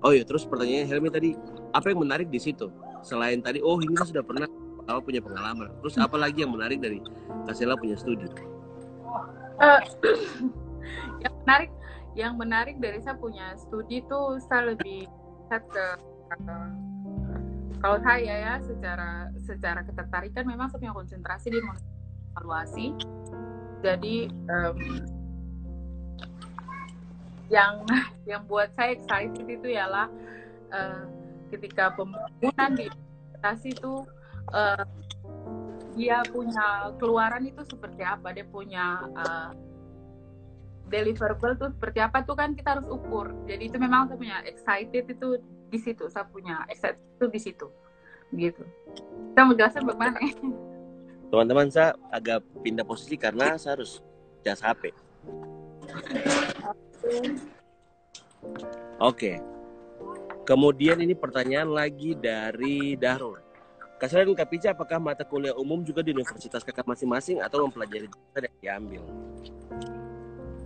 oh 0.04 0.12
ya 0.12 0.22
terus 0.24 0.44
pertanyaannya 0.46 0.86
Helmi 0.88 1.08
tadi, 1.12 1.30
apa 1.74 1.86
yang 1.92 2.00
menarik 2.04 2.28
di 2.28 2.40
situ? 2.40 2.68
Selain 3.00 3.40
tadi, 3.40 3.64
oh 3.64 3.80
ini 3.80 3.96
sudah 3.96 4.24
pernah 4.24 4.46
apa 4.84 5.00
punya 5.00 5.20
pengalaman. 5.20 5.70
Terus 5.84 5.96
apa 6.00 6.16
lagi 6.16 6.42
yang 6.42 6.52
menarik 6.52 6.80
dari 6.80 6.98
Kasela 7.48 7.76
punya 7.76 7.96
studi? 7.96 8.26
Uh, 9.60 9.80
yang 11.24 11.34
menarik 11.44 11.70
yang 12.18 12.32
menarik 12.34 12.76
dari 12.82 12.98
saya 13.00 13.14
punya 13.16 13.54
studi 13.54 14.02
itu 14.02 14.20
saya 14.50 14.74
lebih 14.74 15.06
ke 15.50 15.86
uh, 16.46 16.70
kalau 17.80 17.98
saya 18.02 18.34
ya 18.34 18.54
secara 18.62 19.30
secara 19.40 19.80
ketertarikan 19.82 20.46
memang 20.46 20.70
saya 20.70 20.78
punya 20.78 20.94
konsentrasi 20.94 21.54
di 21.54 21.58
evaluasi 22.34 22.86
jadi 23.82 24.28
yang 27.50 27.84
yang 28.30 28.42
buat 28.46 28.70
saya 28.78 28.96
excited 28.96 29.44
itu 29.44 29.74
ialah 29.74 30.06
uh, 30.70 31.04
ketika 31.50 31.92
pembangunan 31.98 32.70
di 32.78 32.86
investasi 32.86 33.74
itu 33.74 34.06
uh, 34.54 34.86
dia 35.98 36.22
punya 36.30 36.94
keluaran 36.96 37.50
itu 37.50 37.66
seperti 37.66 38.06
apa 38.06 38.30
dia 38.30 38.46
punya 38.46 39.04
uh, 39.18 39.50
deliverable 40.90 41.54
tuh 41.58 41.70
seperti 41.74 41.98
apa 42.02 42.22
tuh 42.26 42.38
kan 42.38 42.54
kita 42.54 42.78
harus 42.78 42.86
ukur. 42.90 43.30
Jadi 43.46 43.70
itu 43.70 43.76
memang 43.78 44.10
saya 44.10 44.18
punya 44.18 44.38
excited 44.46 45.04
itu 45.06 45.38
di 45.70 45.78
situ 45.78 46.10
saya 46.10 46.26
punya 46.26 46.66
excited 46.70 46.98
itu 46.98 47.26
di 47.30 47.40
situ 47.42 47.66
gitu. 48.34 48.62
Saya 49.34 49.42
mau 49.46 49.54
jelasin 49.58 49.82
bagaimana? 49.86 50.18
Teman-teman 51.30 51.66
saya 51.70 51.94
agak 52.10 52.42
pindah 52.62 52.86
posisi 52.86 53.14
karena 53.14 53.54
saya 53.58 53.78
harus 53.78 54.02
jas 54.42 54.58
HP 54.58 54.90
oke 59.00 59.16
okay. 59.16 59.36
kemudian 60.44 61.00
ini 61.00 61.16
pertanyaan 61.16 61.72
lagi 61.72 62.16
dari 62.16 62.96
Darul 62.96 63.50
Kasih 64.00 64.24
dan 64.24 64.32
Kapica, 64.32 64.72
apakah 64.72 64.96
mata 64.96 65.28
kuliah 65.28 65.52
umum 65.52 65.84
juga 65.84 66.00
di 66.00 66.16
universitas 66.16 66.64
kakak 66.64 66.88
masing-masing 66.88 67.44
atau 67.44 67.68
mempelajari 67.68 68.08
jurusan 68.08 68.48
yang 68.48 68.56
diambil? 68.64 69.02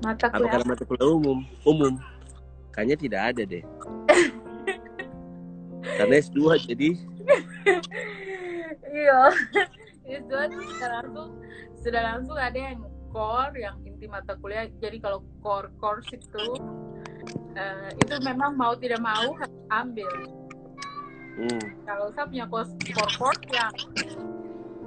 Mata 0.06 0.30
kuliah. 0.30 0.54
Apakah 0.54 0.62
mata 0.62 0.82
kuliah 0.86 1.10
umum? 1.10 1.38
Umum. 1.66 1.98
Kayaknya 2.70 2.94
tidak 2.94 3.22
ada 3.34 3.42
deh. 3.42 3.64
Karena 5.98 6.14
S2 6.22 6.38
jadi. 6.62 6.90
iya. 8.94 9.20
S2 10.22 10.30
sudah 10.54 10.88
langsung 11.02 11.28
sudah 11.82 12.02
langsung 12.06 12.38
ada 12.38 12.54
yang 12.70 12.78
core 13.10 13.54
yang 13.58 13.76
inti 14.04 14.12
mata 14.12 14.36
kuliah. 14.36 14.68
Jadi 14.84 15.00
kalau 15.00 15.24
core 15.40 15.72
course 15.80 16.12
itu 16.12 16.44
uh, 17.56 17.88
itu 17.96 18.14
memang 18.20 18.52
mau 18.52 18.76
tidak 18.76 19.00
mau 19.00 19.32
harus 19.32 19.60
ambil. 19.72 20.12
Hmm. 21.40 21.64
Kalau 21.88 22.12
saya 22.12 22.28
punya 22.28 22.44
core 22.44 22.68
course 23.16 23.44
yang 23.48 23.72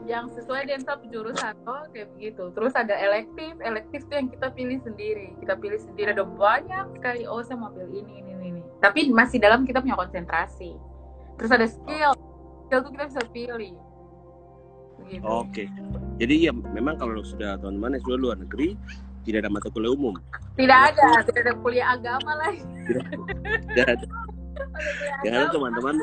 yang 0.07 0.31
sesuai 0.31 0.71
dengan 0.71 0.87
satu 0.87 1.03
jurusan 1.11 1.51
oh 1.67 1.83
kayak 1.91 2.07
begitu 2.15 2.47
terus 2.55 2.71
ada 2.79 2.95
elektif 2.95 3.59
elektif 3.59 4.07
itu 4.07 4.13
yang 4.15 4.31
kita 4.31 4.47
pilih 4.55 4.79
sendiri 4.79 5.35
kita 5.43 5.59
pilih 5.59 5.75
sendiri 5.83 6.15
ada 6.15 6.23
banyak 6.23 6.95
sekali 6.95 7.27
oh 7.27 7.43
saya 7.43 7.59
mau 7.59 7.75
pilih 7.75 8.07
ini 8.07 8.23
ini 8.23 8.33
ini 8.55 8.61
tapi 8.79 9.11
masih 9.11 9.43
dalam 9.43 9.67
kita 9.67 9.83
punya 9.83 9.99
konsentrasi 9.99 10.79
terus 11.35 11.51
ada 11.51 11.67
skill 11.67 12.15
skill 12.71 12.79
itu 12.87 12.89
kita 12.95 13.03
bisa 13.11 13.23
pilih 13.35 13.75
gitu. 15.11 15.23
oke 15.23 15.47
okay. 15.51 15.67
jadi 16.19 16.51
ya 16.51 16.51
memang 16.53 16.99
kalau 16.99 17.23
sudah 17.23 17.55
teman-teman 17.59 17.97
yang 17.97 18.03
sudah 18.07 18.17
luar 18.19 18.37
negeri 18.37 18.79
tidak 19.27 19.43
ada 19.43 19.51
mata 19.51 19.67
kuliah 19.67 19.91
umum. 19.91 20.15
Tidak 20.55 20.79
ada 20.95 21.19
tidak 21.27 21.41
ada 21.43 21.53
kuliah 21.59 21.87
agama 21.91 22.31
lagi 22.39 22.63
tidak 22.87 23.87
ada. 23.87 24.07
Tidak 25.23 25.31
ada. 25.35 25.47
Teman-teman. 25.51 25.95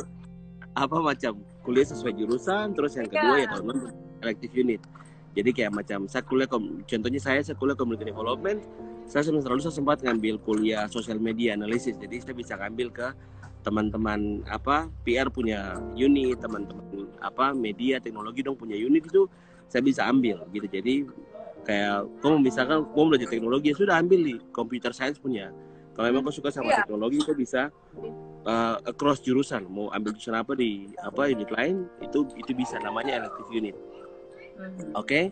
Apa 0.75 0.99
macam 0.99 1.39
kuliah 1.63 1.87
sesuai 1.87 2.13
jurusan 2.19 2.75
terus 2.75 2.99
yang 2.99 3.07
kedua 3.07 3.39
yeah. 3.39 3.47
ya 3.47 3.55
teman-teman 3.55 3.95
elective 4.27 4.53
unit. 4.59 4.81
Jadi 5.35 5.51
kayak 5.51 5.73
macam 5.75 6.07
saya 6.11 6.23
kuliah 6.27 6.51
contohnya 6.87 7.21
saya 7.23 7.41
saya 7.43 7.57
kuliah 7.57 7.79
community 7.79 8.11
development. 8.11 8.63
Saya 9.05 9.23
semester 9.27 9.53
lalu 9.53 9.63
saya 9.63 9.75
sempat 9.77 10.01
ngambil 10.03 10.41
kuliah 10.43 10.91
social 10.91 11.19
media 11.23 11.55
analysis. 11.55 11.95
Jadi 11.95 12.23
saya 12.23 12.35
bisa 12.35 12.59
ngambil 12.59 12.89
ke 12.91 13.07
teman-teman 13.65 14.45
apa 14.51 14.93
PR 15.09 15.33
punya 15.33 15.81
unit 15.97 16.37
teman-teman 16.37 17.09
apa 17.25 17.57
media 17.57 17.97
teknologi 17.97 18.45
dong 18.45 18.61
punya 18.61 18.77
unit 18.77 19.09
itu 19.09 19.25
saya 19.71 19.81
bisa 19.81 20.05
ambil 20.11 20.43
gitu. 20.53 20.67
Jadi 20.69 21.07
kayak 21.64 22.07
kamu 22.20 22.44
misalkan 22.44 22.85
kamu 22.92 23.07
belajar 23.16 23.29
teknologi 23.33 23.66
ya 23.72 23.77
sudah 23.77 23.94
ambil 23.98 24.20
di 24.20 24.35
computer 24.53 24.92
science 24.92 25.18
punya. 25.18 25.50
Kalau 25.94 26.11
memang 26.11 26.27
kau 26.27 26.35
suka 26.35 26.50
sama 26.50 26.74
yeah. 26.74 26.83
teknologi 26.83 27.22
kau 27.22 27.35
bisa 27.38 27.72
uh, 28.44 28.77
across 28.85 29.24
jurusan. 29.24 29.64
Mau 29.66 29.88
ambil 29.90 30.12
jurusan 30.14 30.37
apa 30.37 30.53
di 30.59 30.92
apa 31.00 31.31
unit 31.31 31.48
lain 31.50 31.88
itu 32.05 32.29
itu 32.37 32.53
bisa 32.53 32.77
namanya 32.83 33.24
elective 33.24 33.48
unit. 33.50 33.77
Mm-hmm. 34.55 34.94
oke? 34.94 35.09
Okay? 35.09 35.24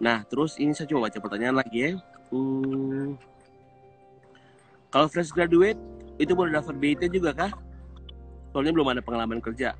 nah 0.00 0.24
terus 0.24 0.56
ini 0.56 0.72
saya 0.72 0.88
coba 0.88 1.12
baca 1.12 1.18
pertanyaan 1.20 1.60
lagi 1.60 1.76
ya. 1.76 1.92
Hmm, 2.32 3.20
kalau 4.88 5.12
fresh 5.12 5.34
graduate 5.34 5.76
itu 6.16 6.32
boleh 6.32 6.56
daftar 6.56 6.72
BIT 6.72 7.12
juga 7.12 7.36
kah? 7.36 7.52
Soalnya 8.54 8.72
belum 8.72 8.96
ada 8.96 9.02
pengalaman 9.04 9.44
kerja. 9.44 9.76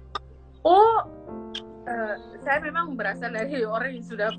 Oh 0.61 1.09
uh, 1.89 2.15
saya 2.45 2.59
memang 2.61 2.95
berasal 2.95 3.33
dari 3.33 3.65
orang 3.65 3.97
yang 3.97 4.05
sudah 4.05 4.31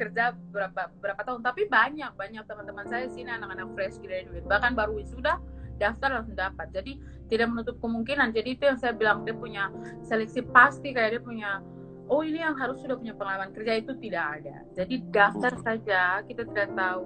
bekerja 0.00 0.32
berapa 0.48 0.88
berapa 0.96 1.20
tahun. 1.20 1.44
Tapi 1.44 1.68
banyak 1.68 2.16
banyak 2.16 2.40
teman-teman 2.48 2.88
saya 2.88 3.04
sini 3.12 3.28
anak-anak 3.28 3.68
fresh 3.76 4.00
graduate 4.00 4.48
bahkan 4.48 4.72
baru 4.72 4.96
sudah 5.04 5.36
daftar 5.76 6.16
langsung 6.16 6.32
dapat. 6.40 6.72
Jadi 6.72 6.96
tidak 7.28 7.52
menutup 7.52 7.76
kemungkinan. 7.84 8.32
Jadi 8.32 8.56
itu 8.56 8.64
yang 8.64 8.80
saya 8.80 8.96
bilang 8.96 9.28
dia 9.28 9.36
punya 9.36 9.68
seleksi 10.00 10.40
pasti 10.48 10.96
kayak 10.96 11.20
dia 11.20 11.22
punya 11.22 11.60
oh 12.08 12.24
ini 12.24 12.40
yang 12.40 12.56
harus 12.56 12.80
sudah 12.80 12.96
punya 12.96 13.12
pengalaman 13.12 13.52
kerja 13.52 13.76
itu 13.76 13.92
tidak 14.00 14.40
ada. 14.40 14.56
Jadi 14.72 15.04
daftar 15.12 15.52
hmm. 15.52 15.64
saja. 15.68 16.00
Kita 16.24 16.48
tidak 16.48 16.72
tahu 16.72 17.04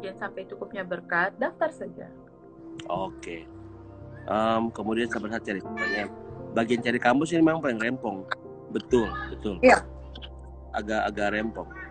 jangan 0.00 0.16
sampai 0.16 0.42
cukupnya 0.48 0.82
berkat 0.88 1.36
daftar 1.36 1.68
saja. 1.68 2.08
Oke. 2.88 3.12
Okay. 3.20 3.40
um, 4.32 4.72
kemudian 4.72 5.12
saya 5.12 5.20
berhasil 5.20 5.60
cari 5.60 5.60
bagian 6.56 6.80
cari 6.80 6.96
kampus 6.96 7.36
ini 7.36 7.44
memang 7.44 7.60
paling 7.60 7.76
rempong. 7.76 8.24
Betul 8.72 9.12
betul. 9.28 9.60
Iya. 9.60 9.84
Agak-agak 10.74 11.28
rempong 11.38 11.84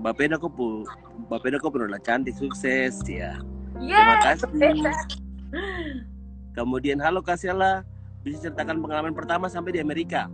Bapeda 0.00 0.40
kok 0.40 0.52
pu 0.54 0.86
Bapeda 1.28 1.60
kok 1.60 1.72
benar 1.74 2.00
cantik 2.00 2.36
sukses 2.38 3.02
ya 3.04 3.36
yeah, 3.82 3.98
terima 3.98 4.16
kasih. 4.24 4.48
Kemudian 6.52 7.00
halo 7.00 7.24
Kasela, 7.24 7.80
bisa 8.20 8.48
ceritakan 8.48 8.84
pengalaman 8.84 9.16
pertama 9.16 9.48
sampai 9.48 9.72
di 9.76 9.80
Amerika. 9.80 10.28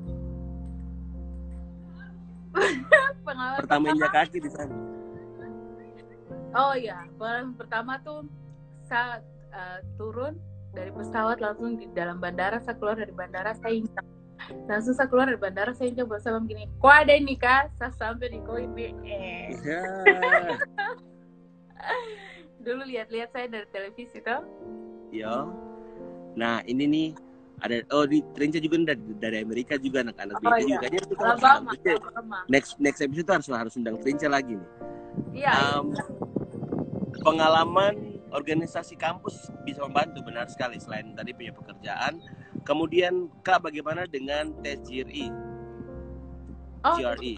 pengalaman 3.26 3.58
pertama? 3.62 3.84
Injak 3.94 4.12
kaki 4.12 4.38
di 4.42 4.50
sana. 4.50 4.74
Oh 6.58 6.74
iya, 6.74 7.06
pengalaman 7.20 7.54
pertama 7.54 8.02
tuh 8.02 8.26
saat 8.90 9.22
uh, 9.54 9.78
turun 9.94 10.34
dari 10.74 10.90
pesawat 10.90 11.38
langsung 11.38 11.78
di 11.78 11.86
dalam 11.94 12.18
bandara, 12.18 12.58
saya 12.58 12.74
keluar 12.82 12.98
dari 12.98 13.14
bandara, 13.14 13.54
saya 13.54 13.78
injak. 13.78 14.04
Langsung 14.70 14.94
saya 14.94 15.10
keluar 15.10 15.26
dari 15.28 15.40
bandara, 15.40 15.72
saya 15.74 15.90
injak 15.90 16.08
bersama 16.08 16.40
begini, 16.40 16.70
kok 16.78 16.94
ada 16.94 17.12
ini 17.14 17.34
kak? 17.34 17.74
Saya 17.76 17.92
sampai 17.94 18.32
di 18.32 18.40
Koibe. 18.42 18.94
Eh. 19.04 19.48
Yeah. 21.78 22.58
Dulu 22.58 22.82
lihat-lihat 22.84 23.30
saya 23.32 23.46
dari 23.46 23.66
televisi 23.70 24.18
tuh. 24.18 24.42
Yo. 25.14 25.54
Nah 26.34 26.60
ini 26.66 26.84
nih 26.84 27.08
ada 27.58 27.82
oh 27.90 28.06
di 28.06 28.22
Trinca 28.34 28.62
juga 28.62 28.94
dari, 28.94 29.02
dari 29.18 29.38
Amerika 29.42 29.74
juga 29.78 30.06
anak-anak 30.06 30.38
oh, 30.38 30.58
iya. 30.62 30.78
juga 30.78 30.86
kita 30.90 31.14
Alabama, 31.18 32.38
next 32.46 32.78
next 32.78 33.02
episode 33.02 33.26
harus 33.30 33.46
harus 33.50 33.74
undang 33.74 33.98
Trinca 33.98 34.30
lagi 34.30 34.54
nih. 34.58 34.70
Iya. 35.42 35.52
Um, 35.74 35.94
pengalaman 37.26 38.22
organisasi 38.30 38.94
kampus 39.00 39.48
bisa 39.64 39.80
membantu 39.82 40.20
benar 40.22 40.46
sekali 40.52 40.78
selain 40.78 41.16
tadi 41.16 41.34
punya 41.34 41.52
pekerjaan. 41.56 42.20
Kemudian 42.68 43.32
Kak 43.40 43.64
bagaimana 43.64 44.04
dengan 44.04 44.52
tes 44.60 44.76
GRE? 44.84 45.32
Oh. 46.84 47.00
GRE. 47.00 47.32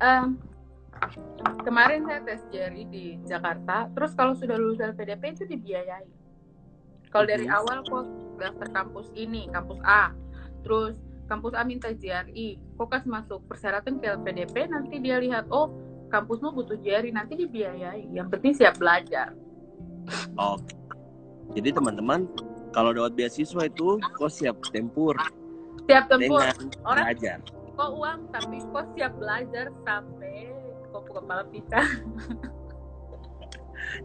um, 0.00 0.38
kemarin 1.66 2.06
saya 2.08 2.22
tes 2.24 2.40
JRI 2.48 2.88
di 2.88 3.04
Jakarta 3.28 3.90
terus 3.92 4.16
kalau 4.16 4.32
sudah 4.32 4.56
lulus 4.56 4.80
LPDP 4.80 5.36
itu 5.36 5.44
dibiayai 5.44 6.06
kalau 7.12 7.28
dari 7.28 7.44
Mhm. 7.44 7.52
awal 7.52 7.78
kok 7.84 8.06
daftar 8.36 8.68
kampus 8.72 9.12
ini 9.12 9.44
kampus 9.52 9.76
A 9.84 10.12
terus 10.64 10.96
kampus 11.28 11.52
A 11.52 11.64
minta 11.68 11.92
JRI 11.92 12.56
kok 12.76 12.88
kas 12.88 13.04
masuk 13.04 13.44
persyaratan 13.44 14.00
ke 14.00 14.08
LPDP 14.08 14.68
nanti 14.68 14.96
dia 14.96 15.20
lihat 15.20 15.44
oh 15.52 15.72
kampusmu 16.08 16.54
butuh 16.54 16.80
JRI 16.80 17.12
nanti 17.12 17.36
dibiayai 17.36 18.08
yang 18.12 18.32
penting 18.32 18.56
siap 18.56 18.80
belajar 18.80 19.36
Oke. 20.38 20.70
Jadi 21.52 21.74
teman-teman 21.74 22.30
kalau 22.76 22.92
dapat 22.92 23.16
beasiswa 23.16 23.62
itu 23.64 23.96
kok 24.20 24.28
siap 24.28 24.60
tempur. 24.68 25.16
Siap 25.88 26.12
tempur. 26.12 26.44
Dengan 26.44 26.68
orang 26.84 27.04
belajar. 27.08 27.38
kok 27.76 27.90
uang 27.96 28.20
tapi 28.28 28.56
kok 28.60 28.86
siap 28.92 29.12
belajar 29.16 29.66
sampai 29.84 30.52
kok 30.92 31.04
kepala 31.12 31.44
pita 31.48 31.80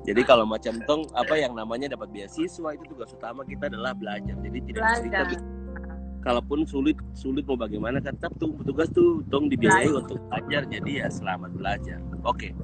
Jadi 0.07 0.21
kalau 0.23 0.47
macam 0.47 0.77
tong 0.87 1.03
apa 1.11 1.35
yang 1.35 1.51
namanya 1.51 1.91
dapat 1.91 2.15
beasiswa? 2.15 2.69
Itu 2.79 2.95
tugas 2.95 3.11
utama 3.11 3.43
kita 3.43 3.67
adalah 3.67 3.91
belajar. 3.91 4.39
Jadi 4.39 4.59
tidak 4.71 5.03
belajar. 5.03 5.25
Kalaupun 6.21 6.63
sulit 6.69 6.95
sulit 7.17 7.43
mau 7.49 7.57
bagaimana 7.59 7.97
kan? 7.99 8.13
Tetap 8.15 8.39
tuh 8.39 8.55
petugas 8.55 8.87
tuh 8.93 9.25
tong 9.27 9.51
dibiayai 9.51 9.91
untuk 9.91 10.21
belajar. 10.31 10.63
Jadi 10.69 11.01
ya 11.01 11.11
selamat 11.11 11.51
belajar. 11.57 11.99
Oke. 12.23 12.55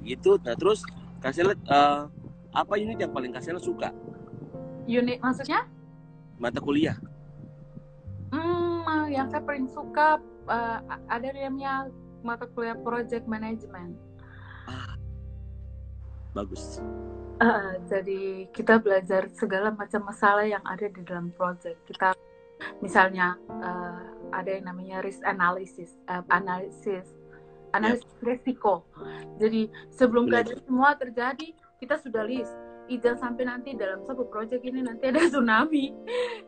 Begitu. 0.00 0.38
Nah 0.46 0.54
terus 0.54 0.86
kasih 1.20 1.50
lihat 1.50 1.60
eh, 1.66 2.00
apa 2.56 2.72
unit 2.78 2.96
yang 2.96 3.12
paling 3.12 3.34
kasih 3.34 3.58
suka 3.58 3.90
unit 4.86 5.18
maksudnya 5.20 5.66
mata 6.38 6.58
kuliah 6.62 6.96
Hmm, 8.26 9.06
yang 9.06 9.30
saya 9.30 9.38
paling 9.46 9.70
suka 9.70 10.18
uh, 10.50 10.78
ada 11.06 11.28
namanya 11.30 11.86
mata 12.26 12.46
kuliah 12.50 12.74
project 12.74 13.24
management. 13.30 13.94
bagus 16.34 16.82
Uh, 17.36 17.76
jadi 17.84 18.48
kita 18.48 18.80
belajar 18.80 19.28
segala 19.36 19.68
macam 19.68 20.08
masalah 20.08 20.48
yang 20.48 20.64
ada 20.64 20.88
di 20.88 21.04
dalam 21.04 21.28
project. 21.36 21.76
Kita 21.84 22.16
misalnya 22.80 23.36
uh, 23.60 24.00
ada 24.32 24.56
yang 24.56 24.72
namanya 24.72 25.04
risk 25.04 25.20
analysis, 25.28 26.00
uh, 26.08 26.24
analisis, 26.32 27.04
analisis 27.76 28.08
resiko. 28.24 28.88
Jadi 29.36 29.68
sebelum 29.92 30.32
Belajar. 30.32 30.56
kejadian 30.56 30.64
semua 30.64 30.90
terjadi, 30.96 31.48
kita 31.76 32.00
sudah 32.00 32.24
list. 32.24 32.56
Jangan 32.86 33.18
sampai 33.18 33.44
nanti 33.44 33.74
dalam 33.74 33.98
satu 34.02 34.30
project 34.30 34.62
ini 34.62 34.78
nanti 34.78 35.10
ada 35.10 35.26
tsunami, 35.32 35.90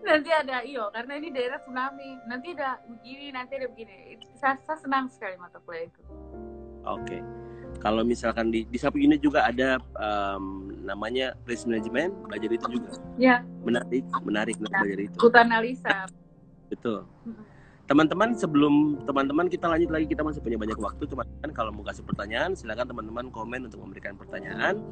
nanti 0.01 0.31
ada 0.31 0.63
iyo 0.63 0.87
karena 0.91 1.19
ini 1.19 1.29
daerah 1.31 1.59
tsunami, 1.59 2.15
nanti 2.25 2.55
ada 2.55 2.79
begini, 2.87 3.35
nanti 3.35 3.59
ada 3.59 3.67
begini. 3.67 4.15
Saya, 4.35 4.55
saya 4.63 4.79
senang 4.79 5.11
sekali 5.11 5.35
mata 5.35 5.59
kuliah 5.59 5.87
itu. 5.87 6.01
oke 6.85 7.19
kalau 7.79 8.03
misalkan 8.03 8.51
di 8.51 8.65
di 8.65 8.79
satu 8.79 8.97
unit 8.97 9.19
juga 9.19 9.45
ada 9.45 9.79
em, 9.99 10.45
namanya 10.83 11.35
risk 11.45 11.67
management 11.67 12.11
belajar 12.27 12.51
itu 12.51 12.67
juga 12.71 12.91
Ya, 13.19 13.43
menarik 13.63 14.07
menarik 14.23 14.57
nah, 14.59 14.71
belajar 14.73 14.99
itu 15.01 15.17
ikut 15.19 15.35
analisa. 15.35 16.07
betul. 16.71 17.03
Teman-teman 17.89 18.37
sebelum 18.37 19.01
teman-teman 19.09 19.49
kita 19.49 19.65
lanjut 19.65 19.89
lagi. 19.89 20.07
Kita 20.13 20.21
masih 20.21 20.45
punya 20.45 20.61
banyak 20.61 20.77
waktu. 20.77 21.09
Teman-teman 21.09 21.51
kalau 21.57 21.73
mau 21.73 21.83
kasih 21.89 22.05
pertanyaan 22.05 22.53
silakan 22.53 22.93
teman-teman 22.93 23.33
komen 23.33 23.65
untuk 23.65 23.81
memberikan 23.81 24.15
pertanyaan. 24.15 24.85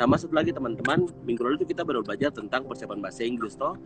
Sama 0.00 0.16
satu 0.16 0.32
lagi 0.32 0.50
teman-teman 0.56 1.06
minggu 1.28 1.44
lalu 1.44 1.60
itu 1.60 1.76
kita 1.76 1.84
baru 1.84 2.00
belajar 2.00 2.32
tentang 2.32 2.64
persiapan 2.64 3.04
bahasa 3.04 3.22
Inggris 3.22 3.54
toh. 3.54 3.76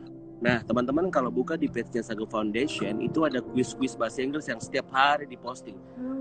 Nah 0.43 0.63
teman-teman 0.63 1.11
kalau 1.11 1.35
buka 1.35 1.59
di 1.59 1.67
page-nya 1.67 2.07
Sago 2.07 2.23
Foundation 2.31 3.03
itu 3.03 3.27
ada 3.27 3.43
quiz-quiz 3.43 3.99
bahasa 3.99 4.23
Inggris 4.23 4.47
yang 4.47 4.63
setiap 4.63 4.87
hari 4.95 5.27
diposting. 5.27 5.75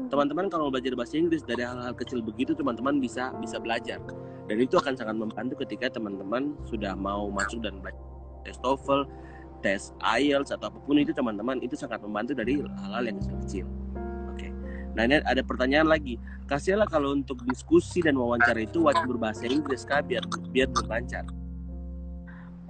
Teman-teman 0.09 0.49
kalau 0.49 0.67
mau 0.67 0.73
belajar 0.73 0.97
bahasa 0.97 1.21
Inggris 1.21 1.45
dari 1.45 1.61
hal-hal 1.61 1.93
kecil 1.93 2.25
begitu 2.25 2.57
teman-teman 2.57 2.97
bisa 2.97 3.29
bisa 3.37 3.61
belajar. 3.61 4.01
Dan 4.49 4.57
itu 4.57 4.81
akan 4.81 4.97
sangat 4.97 5.13
membantu 5.13 5.61
ketika 5.61 5.93
teman-teman 5.93 6.57
sudah 6.65 6.97
mau 6.97 7.29
masuk 7.29 7.61
dan 7.61 7.77
belajar 7.77 8.01
tes 8.41 8.57
TOEFL 8.57 9.05
tes 9.61 9.93
IELTS 10.01 10.51
atau 10.57 10.73
apa 10.73 10.79
pun 10.81 10.97
itu 10.97 11.13
teman-teman 11.13 11.61
itu 11.61 11.77
sangat 11.77 12.01
membantu 12.01 12.33
dari 12.33 12.59
hal-hal 12.59 13.03
yang 13.05 13.17
kecil-kecil 13.21 13.65
oke 14.33 14.47
nah 14.97 15.07
ini 15.07 15.21
ada 15.23 15.41
pertanyaan 15.45 15.87
lagi 15.87 16.17
kasihlah 16.49 16.89
kalau 16.89 17.15
untuk 17.15 17.39
diskusi 17.47 18.03
dan 18.03 18.17
wawancara 18.17 18.65
itu 18.65 18.83
wajib 18.83 19.07
berbahasa 19.07 19.47
Inggris 19.47 19.87
kah 19.87 20.03
biar 20.03 20.25
biar 20.51 20.67
berlancar 20.67 21.23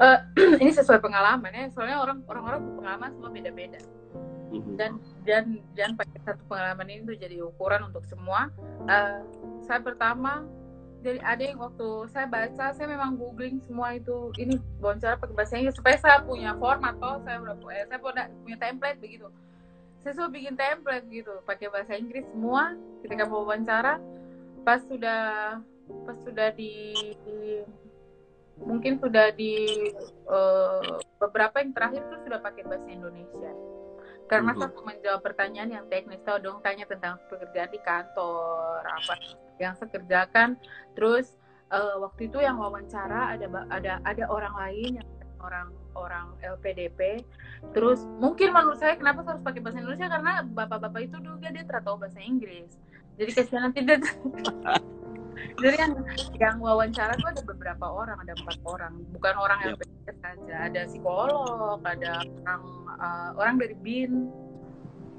ini 0.62 0.74
sesuai 0.74 0.98
pengalaman 0.98 1.54
ya, 1.54 1.70
soalnya 1.70 2.02
orang 2.02 2.26
orang-orang 2.26 2.62
pengalaman 2.74 3.10
semua 3.14 3.30
beda-beda. 3.30 3.82
Mhm. 4.52 4.76
dan 4.76 4.92
dan 5.24 5.46
dan 5.80 5.90
pakai 5.96 6.20
satu 6.28 6.44
pengalaman 6.52 6.84
ini 6.92 7.02
tuh 7.08 7.16
jadi 7.16 7.40
ukuran 7.40 7.88
untuk 7.88 8.04
semua. 8.04 8.52
Eh, 8.84 9.24
saya 9.64 9.80
pertama 9.80 10.44
jadi 11.02 11.20
ada 11.26 11.44
yang 11.44 11.58
waktu 11.58 11.90
saya 12.14 12.30
baca 12.30 12.66
saya 12.78 12.88
memang 12.88 13.18
googling 13.18 13.58
semua 13.66 13.98
itu. 13.98 14.30
Ini 14.38 14.58
wawancara 14.78 15.18
pakai 15.18 15.34
bahasa 15.34 15.58
Inggris 15.58 15.78
supaya 15.78 15.98
saya 15.98 16.22
punya 16.22 16.54
format 16.62 16.94
toh 17.02 17.18
saya 17.26 17.42
udah 17.42 17.58
eh, 17.74 17.86
saya 17.90 18.00
punya 18.00 18.24
punya 18.46 18.58
template 18.62 19.00
begitu. 19.02 19.28
Saya 20.02 20.14
sudah 20.18 20.30
bikin 20.30 20.54
template 20.54 21.06
gitu 21.10 21.34
pakai 21.46 21.74
bahasa 21.74 21.98
Inggris 21.98 22.26
semua 22.30 22.78
ketika 23.02 23.26
mau 23.26 23.42
wawancara. 23.46 23.98
Pas 24.62 24.82
sudah 24.86 25.58
pas 26.06 26.18
sudah 26.22 26.54
di, 26.54 26.94
di- 27.26 27.66
mungkin 28.62 29.02
sudah 29.02 29.34
di 29.34 29.74
eh, 30.30 30.94
beberapa 31.18 31.66
yang 31.66 31.74
terakhir 31.74 32.06
tuh 32.14 32.20
sudah 32.30 32.40
pakai 32.46 32.62
bahasa 32.70 32.88
Indonesia 32.94 33.52
karena 34.32 34.56
saya 34.56 34.72
menjawab 34.72 35.22
pertanyaan 35.22 35.70
yang 35.76 35.86
teknis 35.92 36.24
tahu 36.24 36.40
dong 36.40 36.64
tanya 36.64 36.88
tentang 36.88 37.20
pekerjaan 37.28 37.68
di 37.68 37.80
kantor 37.84 38.80
apa 38.88 39.14
yang 39.60 39.76
saya 39.76 39.92
kerjakan 39.92 40.56
terus 40.96 41.36
eh, 41.68 41.96
waktu 42.00 42.32
itu 42.32 42.40
yang 42.40 42.56
wawancara 42.56 43.36
ada 43.36 43.52
ada 43.68 44.00
ada 44.08 44.24
orang 44.32 44.56
lain 44.56 45.04
yang 45.04 45.10
orang 45.44 45.68
orang 46.00 46.32
LPDP 46.40 47.28
terus 47.76 48.08
mungkin 48.24 48.56
menurut 48.56 48.80
saya 48.80 48.96
kenapa 48.96 49.28
saya 49.28 49.36
harus 49.36 49.46
pakai 49.46 49.62
bahasa 49.62 49.78
Indonesia? 49.84 50.08
Karena 50.10 50.34
bapak-bapak 50.42 51.02
itu 51.06 51.18
juga 51.22 51.54
dia 51.54 51.62
tahu 51.68 51.98
bahasa 52.02 52.18
Inggris. 52.24 52.74
Jadi 53.20 53.32
kasihan 53.38 53.70
nanti 53.70 53.86
dia 53.86 54.02
jadi 55.58 55.76
yang 55.88 55.94
yang 56.38 56.56
wawancara 56.60 57.14
tuh 57.18 57.30
ada 57.32 57.42
beberapa 57.44 57.86
orang 57.88 58.18
ada 58.20 58.34
empat 58.36 58.58
orang 58.66 58.94
bukan 59.12 59.34
orang 59.38 59.58
Yap. 59.64 59.70
LPDP 59.78 60.08
saja 60.20 60.56
ada 60.68 60.82
psikolog 60.88 61.80
ada 61.84 62.14
orang 62.24 62.62
eh, 62.98 63.30
orang 63.38 63.56
dari 63.60 63.76
BIN 63.80 64.14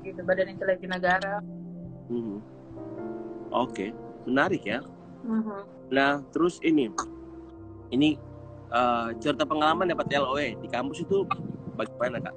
gitu 0.03 0.21
Badan 0.23 0.51
Intelijen 0.51 0.91
Negara 0.91 1.39
Mhm. 2.11 2.39
oke 3.51 3.87
menarik 4.27 4.63
ya 4.63 4.81
Mhm. 5.23 5.63
Nah, 5.93 6.19
terus 6.35 6.59
ini, 6.65 6.91
ini 7.95 8.19
eh, 8.73 9.09
cerita 9.21 9.47
pengalaman 9.47 9.87
dapat 9.87 10.11
LOE 10.11 10.59
di 10.59 10.67
kampus 10.67 11.05
itu 11.05 11.23
bagaimana 11.79 12.19
kak? 12.19 12.35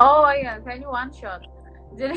Oh 0.00 0.24
iya, 0.32 0.56
saya 0.62 0.80
ini 0.80 0.88
one 0.88 1.12
shot. 1.12 1.42
Jadi 1.98 2.16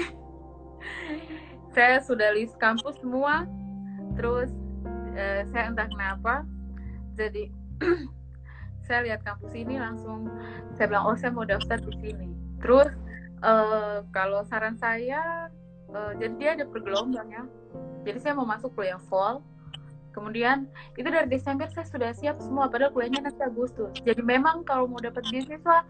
saya 1.76 2.00
sudah 2.00 2.32
list 2.32 2.56
kampus 2.56 2.96
semua, 3.04 3.44
terus 4.16 4.50
eh, 5.16 5.44
saya 5.52 5.72
entah 5.72 5.88
kenapa, 5.88 6.44
jadi 7.16 7.52
saya 8.88 9.00
lihat 9.08 9.22
kampus 9.26 9.52
ini 9.56 9.82
langsung 9.82 10.30
saya 10.76 10.92
bilang 10.92 11.10
oh 11.10 11.18
saya 11.18 11.32
mau 11.32 11.48
daftar 11.48 11.80
di 11.80 11.94
sini. 12.02 12.28
Terus 12.60 12.92
eh, 13.44 13.98
kalau 14.12 14.44
saran 14.48 14.76
saya, 14.80 15.52
eh, 15.92 16.12
jadi 16.20 16.34
dia 16.40 16.50
ada 16.60 16.66
per 16.68 16.84
gelombang 16.84 17.30
ya. 17.32 17.44
Jadi 18.06 18.18
saya 18.22 18.34
mau 18.38 18.48
masuk 18.48 18.72
kuliah 18.78 19.02
fall. 19.10 19.42
Kemudian 20.16 20.72
itu 20.96 21.04
dari 21.12 21.28
Desember 21.28 21.68
saya 21.68 21.84
sudah 21.92 22.16
siap 22.16 22.40
semua, 22.40 22.72
padahal 22.72 22.96
kuliahnya 22.96 23.28
nanti 23.28 23.44
Agustus. 23.44 23.92
Jadi 24.00 24.24
memang 24.24 24.64
kalau 24.64 24.88
mau 24.88 25.04
dapat 25.04 25.28
beasiswa, 25.28 25.84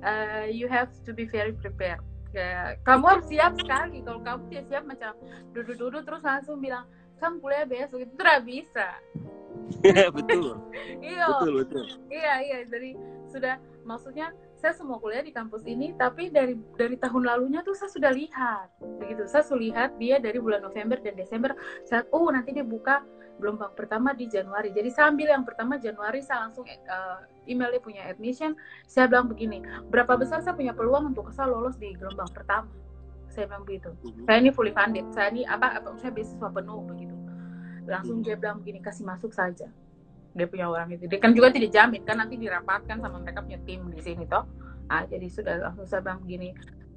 uh, 0.00 0.48
you 0.48 0.64
have 0.64 0.88
to 1.04 1.12
be 1.12 1.28
very 1.28 1.52
prepared. 1.52 2.00
Kayak, 2.32 2.80
kamu 2.88 3.04
harus 3.04 3.26
siap 3.28 3.52
sekali. 3.60 4.00
Kalau 4.00 4.20
kamu 4.24 4.40
tidak 4.48 4.64
siap 4.72 4.84
macam 4.88 5.12
duduk-duduk 5.52 6.02
terus 6.08 6.22
langsung 6.24 6.56
bilang, 6.62 6.88
kamu 7.20 7.36
kuliah 7.38 7.66
besok 7.68 8.02
itu 8.02 8.14
tidak 8.16 8.40
bisa. 8.48 8.88
betul, 10.16 10.58
Iya, 10.98 11.24
betul, 11.30 11.52
betul. 11.62 11.84
iya, 12.10 12.34
iya. 12.42 12.58
Jadi 12.66 12.98
sudah 13.30 13.54
maksudnya 13.86 14.34
saya 14.58 14.76
semua 14.76 15.00
kuliah 15.00 15.24
di 15.24 15.32
kampus 15.32 15.64
ini, 15.64 15.94
tapi 15.96 16.28
dari 16.28 16.58
dari 16.76 16.98
tahun 16.98 17.22
lalunya 17.24 17.64
tuh 17.64 17.72
saya 17.72 17.88
sudah 17.88 18.12
lihat, 18.12 18.68
begitu. 19.00 19.24
Saya 19.30 19.46
sudah 19.46 19.62
lihat 19.62 19.90
dia 19.96 20.20
dari 20.20 20.36
bulan 20.36 20.60
November 20.60 21.00
dan 21.00 21.16
Desember. 21.16 21.54
Saya, 21.86 22.04
oh 22.12 22.28
nanti 22.28 22.52
dia 22.52 22.66
buka 22.66 23.00
gelombang 23.40 23.72
pertama 23.72 24.12
di 24.12 24.28
Januari. 24.28 24.68
Jadi 24.68 24.92
sambil 24.92 25.32
yang 25.32 25.48
pertama 25.48 25.80
Januari 25.80 26.20
saya 26.20 26.44
langsung 26.44 26.68
uh, 26.68 27.24
email 27.48 27.72
dia 27.72 27.82
punya 27.82 28.02
admission. 28.04 28.52
Saya 28.84 29.08
bilang 29.08 29.32
begini, 29.32 29.64
berapa 29.88 30.20
besar 30.20 30.44
saya 30.44 30.52
punya 30.52 30.76
peluang 30.76 31.16
untuk 31.16 31.32
saya 31.32 31.48
lolos 31.48 31.80
di 31.80 31.96
gelombang 31.96 32.28
pertama? 32.36 32.68
Saya 33.30 33.46
bilang 33.46 33.64
begitu. 33.64 33.90
Mhm. 34.02 34.26
Saya 34.26 34.36
ini 34.42 34.50
fully 34.50 34.72
funded. 34.74 35.06
Saya 35.14 35.30
ini 35.30 35.42
apa? 35.46 35.78
apa 35.78 35.94
saya 35.96 36.10
beasiswa 36.10 36.48
penuh 36.50 36.82
begitu. 36.84 37.14
Langsung 37.86 38.20
Hmm. 38.20 38.26
dia 38.26 38.36
bilang 38.36 38.58
begini, 38.60 38.78
kasih 38.82 39.06
masuk 39.06 39.30
saja. 39.32 39.70
Dia 40.34 40.46
punya 40.46 40.70
orang 40.70 40.90
itu. 40.94 41.06
Dia 41.10 41.18
kan 41.18 41.34
juga 41.34 41.50
tidak 41.50 41.70
jamin 41.74 42.02
kan 42.06 42.18
nanti 42.22 42.38
dirapatkan 42.38 43.02
sama 43.02 43.18
mereka 43.18 43.42
punya 43.42 43.58
tim 43.66 43.86
di 43.90 44.02
sini 44.02 44.26
toh. 44.26 44.46
Ah 44.90 45.06
jadi 45.06 45.26
sudah 45.30 45.54
langsung 45.70 45.86
saya 45.86 46.02
bilang 46.02 46.22
begini. 46.22 46.54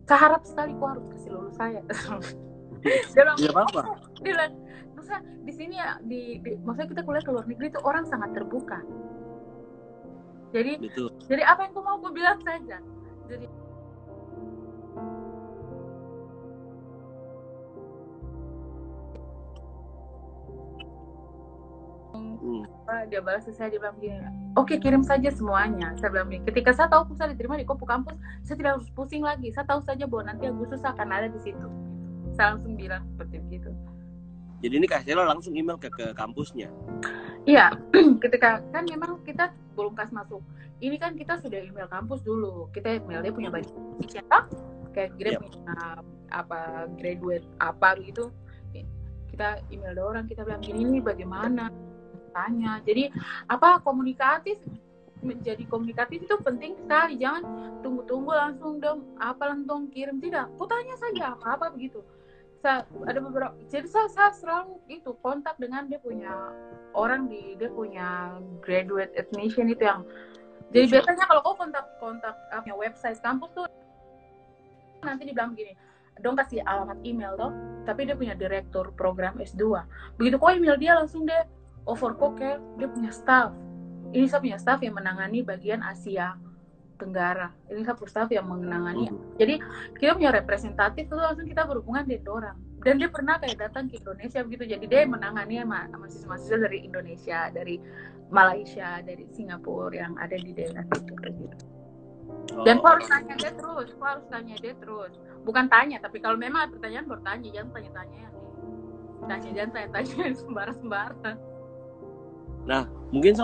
Saya 0.10 0.20
harap 0.30 0.44
sekali 0.44 0.76
kau 0.78 0.90
harus 0.92 1.06
kasih 1.14 1.30
lulus 1.34 1.56
saya. 1.58 1.82
dia 2.84 3.22
bilang 3.24 3.38
Tidak 3.40 3.56
apa-apa. 3.56 3.82
dia 4.22 4.34
bilang 4.36 4.54
masa 5.04 5.20
di 5.44 5.52
sini 5.52 5.76
ya 5.76 6.00
di, 6.00 6.40
di 6.40 6.56
maksudnya 6.64 6.88
kita 6.96 7.02
kuliah 7.04 7.24
ke 7.28 7.32
luar 7.36 7.44
negeri 7.44 7.68
itu 7.68 7.80
orang 7.84 8.08
sangat 8.08 8.32
terbuka 8.32 8.80
jadi 10.56 10.80
Betul. 10.80 11.12
jadi 11.28 11.44
apa 11.44 11.68
yang 11.68 11.72
kau 11.76 11.84
mau 11.84 12.00
gue 12.00 12.14
bilang 12.16 12.40
saja 12.40 12.80
jadi 13.28 13.46
Hmm. 22.14 22.62
apa, 22.86 23.10
dia 23.10 23.20
balas 23.26 23.50
saya 23.50 23.74
dia 23.74 23.82
bilang 23.82 23.98
gini 23.98 24.22
oke 24.54 24.78
kirim 24.78 25.02
saja 25.02 25.34
semuanya 25.34 25.98
saya 25.98 26.14
bilang 26.14 26.30
begini 26.30 26.46
ketika 26.46 26.70
saya 26.76 26.88
tahu 26.92 27.10
saya 27.18 27.34
diterima 27.34 27.58
di 27.58 27.66
Kopu 27.66 27.90
kampus 27.90 28.14
saya 28.46 28.56
tidak 28.60 28.72
harus 28.78 28.90
pusing 28.94 29.26
lagi 29.26 29.50
saya 29.50 29.66
tahu 29.66 29.82
saja 29.82 30.06
bahwa 30.06 30.30
nanti 30.30 30.46
Agustus 30.46 30.84
akan 30.86 31.08
ada 31.10 31.28
di 31.32 31.40
situ 31.42 31.68
saya 32.38 32.54
langsung 32.54 32.78
bilang 32.78 33.02
seperti 33.14 33.42
begitu 33.50 33.72
Jadi 34.64 34.80
ini 34.80 34.88
Kak 34.88 35.04
Sheila 35.04 35.28
langsung 35.28 35.52
email 35.60 35.76
ke, 35.76 35.92
ke 35.92 36.16
kampusnya. 36.16 36.72
Iya, 37.44 37.76
ketika 38.24 38.64
kan 38.72 38.88
memang 38.88 39.20
kita 39.28 39.52
belum 39.76 39.92
kas 39.92 40.08
masuk. 40.16 40.40
Ini 40.80 40.96
kan 40.96 41.20
kita 41.20 41.36
sudah 41.44 41.60
email 41.60 41.92
kampus 41.92 42.24
dulu. 42.24 42.72
Kita 42.72 42.96
email 42.96 43.20
dia 43.28 43.36
punya 43.36 43.52
banyak 43.52 43.68
siapa? 44.08 44.48
Kayak 44.96 45.20
dia 45.20 45.36
Yep. 45.36 45.42
punya 45.44 45.76
apa 46.32 46.88
graduate 46.96 47.44
apa 47.60 48.00
gitu. 48.08 48.32
Kita 49.28 49.60
email 49.68 49.92
dia 50.00 50.06
orang 50.08 50.26
kita 50.32 50.48
bilang 50.48 50.64
gini 50.64 50.80
ini 50.88 51.00
bagaimana? 51.04 51.68
Tanya. 52.34 52.82
Jadi 52.82 53.14
apa 53.48 53.80
komunikatif 53.86 54.58
menjadi 55.24 55.64
komunikatif 55.72 56.28
itu 56.28 56.36
penting 56.44 56.76
sekali. 56.84 57.16
Jangan 57.22 57.44
tunggu-tunggu 57.80 58.32
langsung 58.34 58.84
dong 58.84 59.08
apa 59.22 59.56
langsung 59.56 59.88
kirim 59.94 60.20
tidak. 60.20 60.52
Kau 60.60 60.68
tanya 60.68 60.96
saja 61.00 61.38
apa-apa 61.40 61.72
begitu. 61.72 62.04
Sa- 62.60 62.88
ada 63.08 63.20
beberapa 63.20 63.56
jadi 63.68 63.88
saya, 63.88 64.08
saya 64.08 64.32
selalu 64.36 64.80
itu 64.88 65.12
kontak 65.20 65.60
dengan 65.60 65.88
dia 65.88 66.00
punya 66.00 66.32
orang 66.96 67.28
di 67.28 67.60
dia 67.60 67.68
punya 67.68 68.40
graduate 68.64 69.12
admission 69.20 69.68
itu 69.68 69.84
yang 69.84 70.08
jadi 70.72 70.90
biasanya 70.90 71.26
kalau 71.28 71.42
kau 71.44 71.56
kontak 71.60 71.86
kontak 72.00 72.36
uh, 72.56 72.62
punya 72.64 72.78
website 72.80 73.20
kampus 73.20 73.52
tuh 73.52 73.68
nanti 75.04 75.28
dibilang 75.28 75.52
gini 75.54 75.76
dong 76.24 76.38
kasih 76.38 76.64
alamat 76.64 76.98
email 77.04 77.36
toh 77.36 77.52
tapi 77.84 78.08
dia 78.08 78.16
punya 78.16 78.38
direktur 78.38 78.96
program 78.96 79.36
S2 79.42 79.84
begitu 80.16 80.40
kau 80.40 80.54
email 80.54 80.80
dia 80.80 80.96
langsung 80.96 81.28
deh 81.28 81.44
over 81.86 82.16
kok 82.16 82.40
kayak 82.40 82.60
dia 82.80 82.88
punya 82.88 83.12
staff. 83.12 83.52
Ini 84.14 84.26
saya 84.30 84.42
punya 84.44 84.58
staff 84.62 84.80
yang 84.86 84.96
menangani 84.96 85.42
bagian 85.42 85.82
Asia 85.82 86.38
Tenggara. 87.02 87.50
Ini 87.68 87.82
saya 87.84 87.96
punya 87.98 88.12
staff 88.12 88.30
yang 88.32 88.46
menangani. 88.48 89.10
Hmm. 89.10 89.20
jadi 89.36 89.60
kita 89.98 90.16
punya 90.16 90.32
representatif 90.32 91.10
itu 91.10 91.16
langsung 91.18 91.48
kita 91.50 91.66
berhubungan 91.66 92.06
dengan 92.08 92.30
orang. 92.32 92.58
Dan 92.84 93.00
dia 93.00 93.08
pernah 93.08 93.40
kayak 93.40 93.58
datang 93.64 93.88
ke 93.88 94.00
Indonesia 94.00 94.40
begitu. 94.44 94.64
Jadi 94.76 94.86
dia 94.92 95.08
menangani 95.08 95.64
ma- 95.64 95.88
mahasiswa-mahasiswa 95.88 96.58
dari 96.68 96.80
Indonesia 96.84 97.40
dari 97.52 97.76
Malaysia 98.28 99.00
dari 99.04 99.24
Singapura 99.32 99.94
yang 99.96 100.14
ada 100.20 100.36
di 100.36 100.52
daerah 100.52 100.84
itu 100.84 101.14
gitu. 101.16 101.46
Dan 102.64 102.84
kau 102.84 102.92
harus 102.94 103.08
tanya 103.08 103.34
dia 103.40 103.52
terus 103.56 103.90
kau 103.98 104.08
harus 104.08 104.28
tanya 104.28 104.56
dia 104.60 104.76
terus. 104.78 105.14
Bukan 105.48 105.66
tanya 105.72 105.98
tapi 106.04 106.20
kalau 106.20 106.36
memang 106.36 106.70
ada 106.70 106.72
pertanyaan 106.76 107.06
baru 107.08 107.22
tanya. 107.24 107.48
Jangan 107.56 107.70
tanya-tanya. 107.72 108.26
Tanya 109.24 109.50
jangan 109.56 109.72
tanya-tanya. 109.72 110.14
Yang 110.28 110.38
sembarang-sembarang 110.44 111.38
Nah, 112.64 112.88
mungkin 113.12 113.36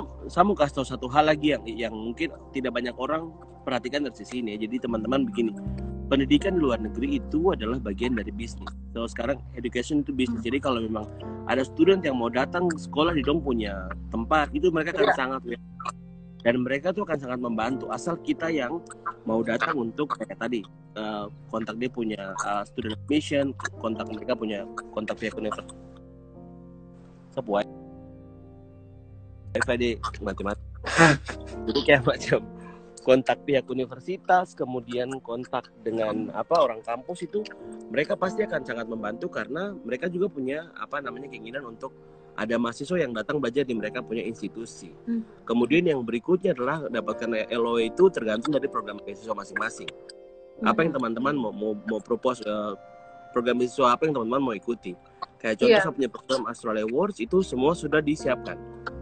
mau 0.47 0.55
kasih 0.55 0.80
tahu 0.80 0.88
satu 0.88 1.07
hal 1.11 1.28
lagi 1.28 1.51
yang 1.51 1.63
yang 1.67 1.93
mungkin 1.93 2.32
tidak 2.55 2.72
banyak 2.72 2.95
orang 2.95 3.32
perhatikan 3.67 4.07
dari 4.07 4.15
sisi 4.15 4.39
ini. 4.39 4.55
ya. 4.55 4.65
Jadi 4.67 4.88
teman-teman 4.88 5.28
begini, 5.28 5.51
pendidikan 6.07 6.55
di 6.55 6.61
luar 6.63 6.80
negeri 6.80 7.20
itu 7.20 7.51
adalah 7.51 7.78
bagian 7.84 8.15
dari 8.15 8.32
bisnis. 8.32 8.72
So 8.95 9.05
sekarang 9.05 9.43
education 9.59 10.01
itu 10.01 10.15
bisnis. 10.15 10.41
Jadi 10.41 10.63
kalau 10.63 10.80
memang 10.82 11.05
ada 11.51 11.61
student 11.67 12.01
yang 12.01 12.17
mau 12.17 12.32
datang 12.32 12.72
sekolah 12.72 13.13
di 13.13 13.22
dong 13.22 13.43
punya 13.43 13.91
tempat, 14.09 14.49
itu 14.55 14.72
mereka 14.72 14.95
akan 14.97 15.05
Iya. 15.05 15.15
sangat 15.15 15.41
welcome. 15.45 15.97
dan 16.39 16.55
mereka 16.63 16.95
tuh 16.95 17.03
akan 17.03 17.20
sangat 17.20 17.39
membantu 17.43 17.91
asal 17.91 18.15
kita 18.24 18.47
yang 18.47 18.80
mau 19.28 19.43
datang 19.43 19.76
untuk 19.76 20.07
kayak 20.15 20.39
tadi 20.39 20.63
eh, 20.95 21.26
kontak 21.51 21.76
dia 21.76 21.91
punya 21.91 22.32
eh, 22.32 22.63
student 22.63 22.95
admission, 22.95 23.51
kontak 23.84 24.07
mereka 24.07 24.39
punya 24.39 24.63
kontak 24.95 25.20
pihak 25.20 25.36
universitas. 25.36 25.76
Sebuah 27.36 27.67
FID 29.55 29.97
matematika. 30.21 30.67
Jadi 31.67 31.79
kayak 31.85 32.03
macam 32.05 32.41
kontak 33.01 33.41
pihak 33.47 33.65
universitas, 33.71 34.53
kemudian 34.53 35.09
kontak 35.23 35.71
dengan 35.81 36.29
apa 36.35 36.61
orang 36.61 36.83
kampus 36.85 37.25
itu 37.25 37.41
mereka 37.89 38.13
pasti 38.13 38.45
akan 38.45 38.61
sangat 38.61 38.85
membantu 38.85 39.31
karena 39.31 39.73
mereka 39.73 40.05
juga 40.11 40.29
punya 40.29 40.69
apa 40.77 41.01
namanya 41.01 41.31
keinginan 41.31 41.65
untuk 41.65 41.89
ada 42.39 42.55
mahasiswa 42.55 42.95
yang 42.95 43.11
datang 43.11 43.41
belajar 43.43 43.67
di 43.67 43.75
mereka 43.75 43.99
punya 43.99 44.23
institusi. 44.23 44.95
Hmm. 45.09 45.25
Kemudian 45.43 45.91
yang 45.91 45.99
berikutnya 46.07 46.55
adalah 46.55 46.87
dapatkan 46.87 47.49
LOE 47.51 47.91
itu 47.91 48.07
tergantung 48.13 48.55
dari 48.55 48.71
program 48.71 49.01
beasiswa 49.03 49.35
masing-masing. 49.35 49.89
Apa 50.63 50.83
yang 50.87 50.95
teman-teman 50.95 51.35
mau 51.35 51.51
mau, 51.51 51.75
mau 51.75 51.99
propose 51.99 52.39
eh, 52.47 52.73
program 53.35 53.59
beasiswa 53.59 53.91
apa 53.91 54.07
yang 54.07 54.15
teman-teman 54.15 54.41
mau 54.51 54.55
ikuti. 54.55 54.95
Kayak 55.39 55.55
contoh 55.63 55.71
Iya. 55.71 55.83
saya 55.83 55.95
punya 55.95 56.09
program 56.11 56.41
Australia 56.47 56.83
Awards 56.87 57.17
itu 57.19 57.43
semua 57.43 57.75
sudah 57.75 57.99
disiapkan. 58.03 58.55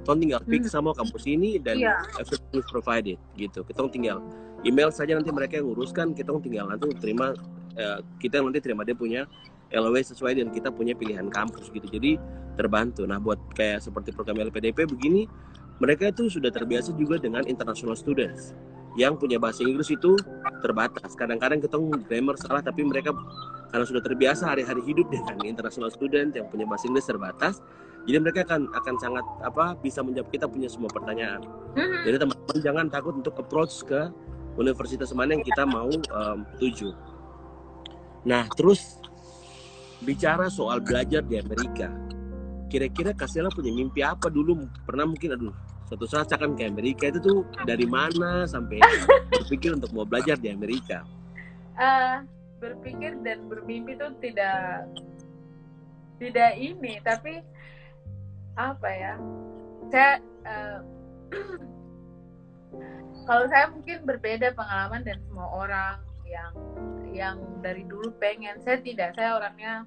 Kita 0.07 0.15
tinggal 0.15 0.41
pick 0.47 0.63
Hmm. 0.63 0.71
sama 0.71 0.95
kampus 0.95 1.27
ini 1.27 1.59
dan 1.59 1.75
Iya. 1.75 1.99
everything 2.15 2.63
is 2.63 2.67
provided 2.71 3.19
gitu. 3.35 3.59
Kita 3.67 3.83
tinggal 3.91 4.23
email 4.63 4.87
saja 4.87 5.19
nanti 5.19 5.35
mereka 5.35 5.59
yang 5.59 5.67
uruskan, 5.75 6.15
kita 6.15 6.31
tinggal 6.39 6.71
nanti 6.71 6.87
terima 6.95 7.35
eh, 7.75 7.99
kita 8.17 8.39
nanti 8.39 8.57
terima 8.57 8.81
dia 8.81 8.95
punya 8.95 9.27
LOE 9.69 9.99
sesuai 10.01 10.39
dan 10.39 10.47
kita 10.49 10.71
punya 10.71 10.95
pilihan 10.95 11.27
kampus 11.27 11.67
gitu. 11.69 11.85
Jadi 11.85 12.15
terbantu. 12.55 13.03
Nah, 13.05 13.19
buat 13.19 13.37
kayak 13.53 13.83
seperti 13.83 14.15
program 14.15 14.39
LPDP 14.41 14.87
begini, 14.87 15.27
mereka 15.77 16.09
itu 16.09 16.25
sudah 16.25 16.49
terbiasa 16.49 16.95
juga 16.95 17.21
dengan 17.21 17.45
international 17.45 17.93
students 17.93 18.55
yang 18.97 19.13
punya 19.13 19.37
bahasa 19.37 19.61
Inggris 19.61 19.93
itu 19.93 20.17
terbatas. 20.63 21.13
Kadang-kadang 21.13 21.61
kita 21.61 21.77
grammar 22.09 22.33
salah 22.41 22.65
tapi 22.65 22.81
mereka 22.81 23.13
karena 23.69 23.85
sudah 23.85 24.01
terbiasa 24.01 24.49
hari-hari 24.49 24.81
hidup 24.81 25.05
dengan 25.13 25.37
international 25.45 25.93
student 25.93 26.33
yang 26.33 26.49
punya 26.49 26.65
bahasa 26.65 26.89
Inggris 26.89 27.05
terbatas, 27.05 27.61
jadi 28.07 28.17
mereka 28.23 28.47
akan 28.47 28.71
akan 28.71 28.95
sangat 29.03 29.25
apa 29.43 29.75
bisa 29.83 29.99
menjawab 29.99 30.31
kita 30.31 30.47
punya 30.47 30.71
semua 30.71 30.87
pertanyaan. 30.87 31.43
Mhm. 31.75 32.01
Jadi 32.07 32.15
teman-teman 32.23 32.57
jangan 32.63 32.85
takut 32.87 33.13
untuk 33.19 33.35
approach 33.35 33.83
ke 33.83 34.07
universitas 34.55 35.11
mana 35.11 35.35
yang 35.35 35.43
kita 35.43 35.67
mau 35.67 35.91
em, 35.91 36.39
tuju. 36.57 36.95
Nah, 38.23 38.47
terus 38.55 38.97
bicara 40.01 40.47
soal 40.47 40.79
belajar 40.79 41.19
di 41.19 41.35
Amerika, 41.35 41.91
kira-kira 42.71 43.11
Kasela 43.11 43.51
punya 43.51 43.75
mimpi 43.75 43.99
apa 44.01 44.31
dulu? 44.31 44.65
Pernah 44.87 45.05
mungkin 45.11 45.35
aduh 45.35 45.55
suatu 45.91 46.07
saat 46.07 46.31
akan 46.31 46.55
ke 46.55 46.63
Amerika 46.67 47.11
itu 47.11 47.19
tuh 47.19 47.43
dari 47.67 47.83
mana 47.87 48.47
sampai 48.47 48.79
berpikir 49.35 49.75
untuk 49.75 49.91
mau 49.91 50.07
belajar 50.07 50.39
di 50.39 50.47
Amerika? 50.47 51.03
Eh, 51.75 52.23
berpikir 52.63 53.19
dan 53.21 53.51
bermimpi 53.51 53.99
itu 53.99 54.07
tidak 54.23 54.87
tidak 56.17 56.51
ini 56.57 56.97
tapi 57.05 57.39
apa 58.57 58.89
ya? 58.89 59.13
Saya 59.93 60.11
eh, 60.43 60.79
kalau 63.29 63.45
saya 63.47 63.69
mungkin 63.71 64.03
berbeda 64.03 64.57
pengalaman 64.57 65.05
dan 65.05 65.21
semua 65.29 65.47
orang 65.53 65.95
yang 66.27 66.53
yang 67.13 67.37
dari 67.61 67.85
dulu 67.85 68.11
pengen. 68.17 68.59
Saya 68.65 68.81
tidak 68.81 69.13
saya 69.15 69.37
orangnya 69.37 69.85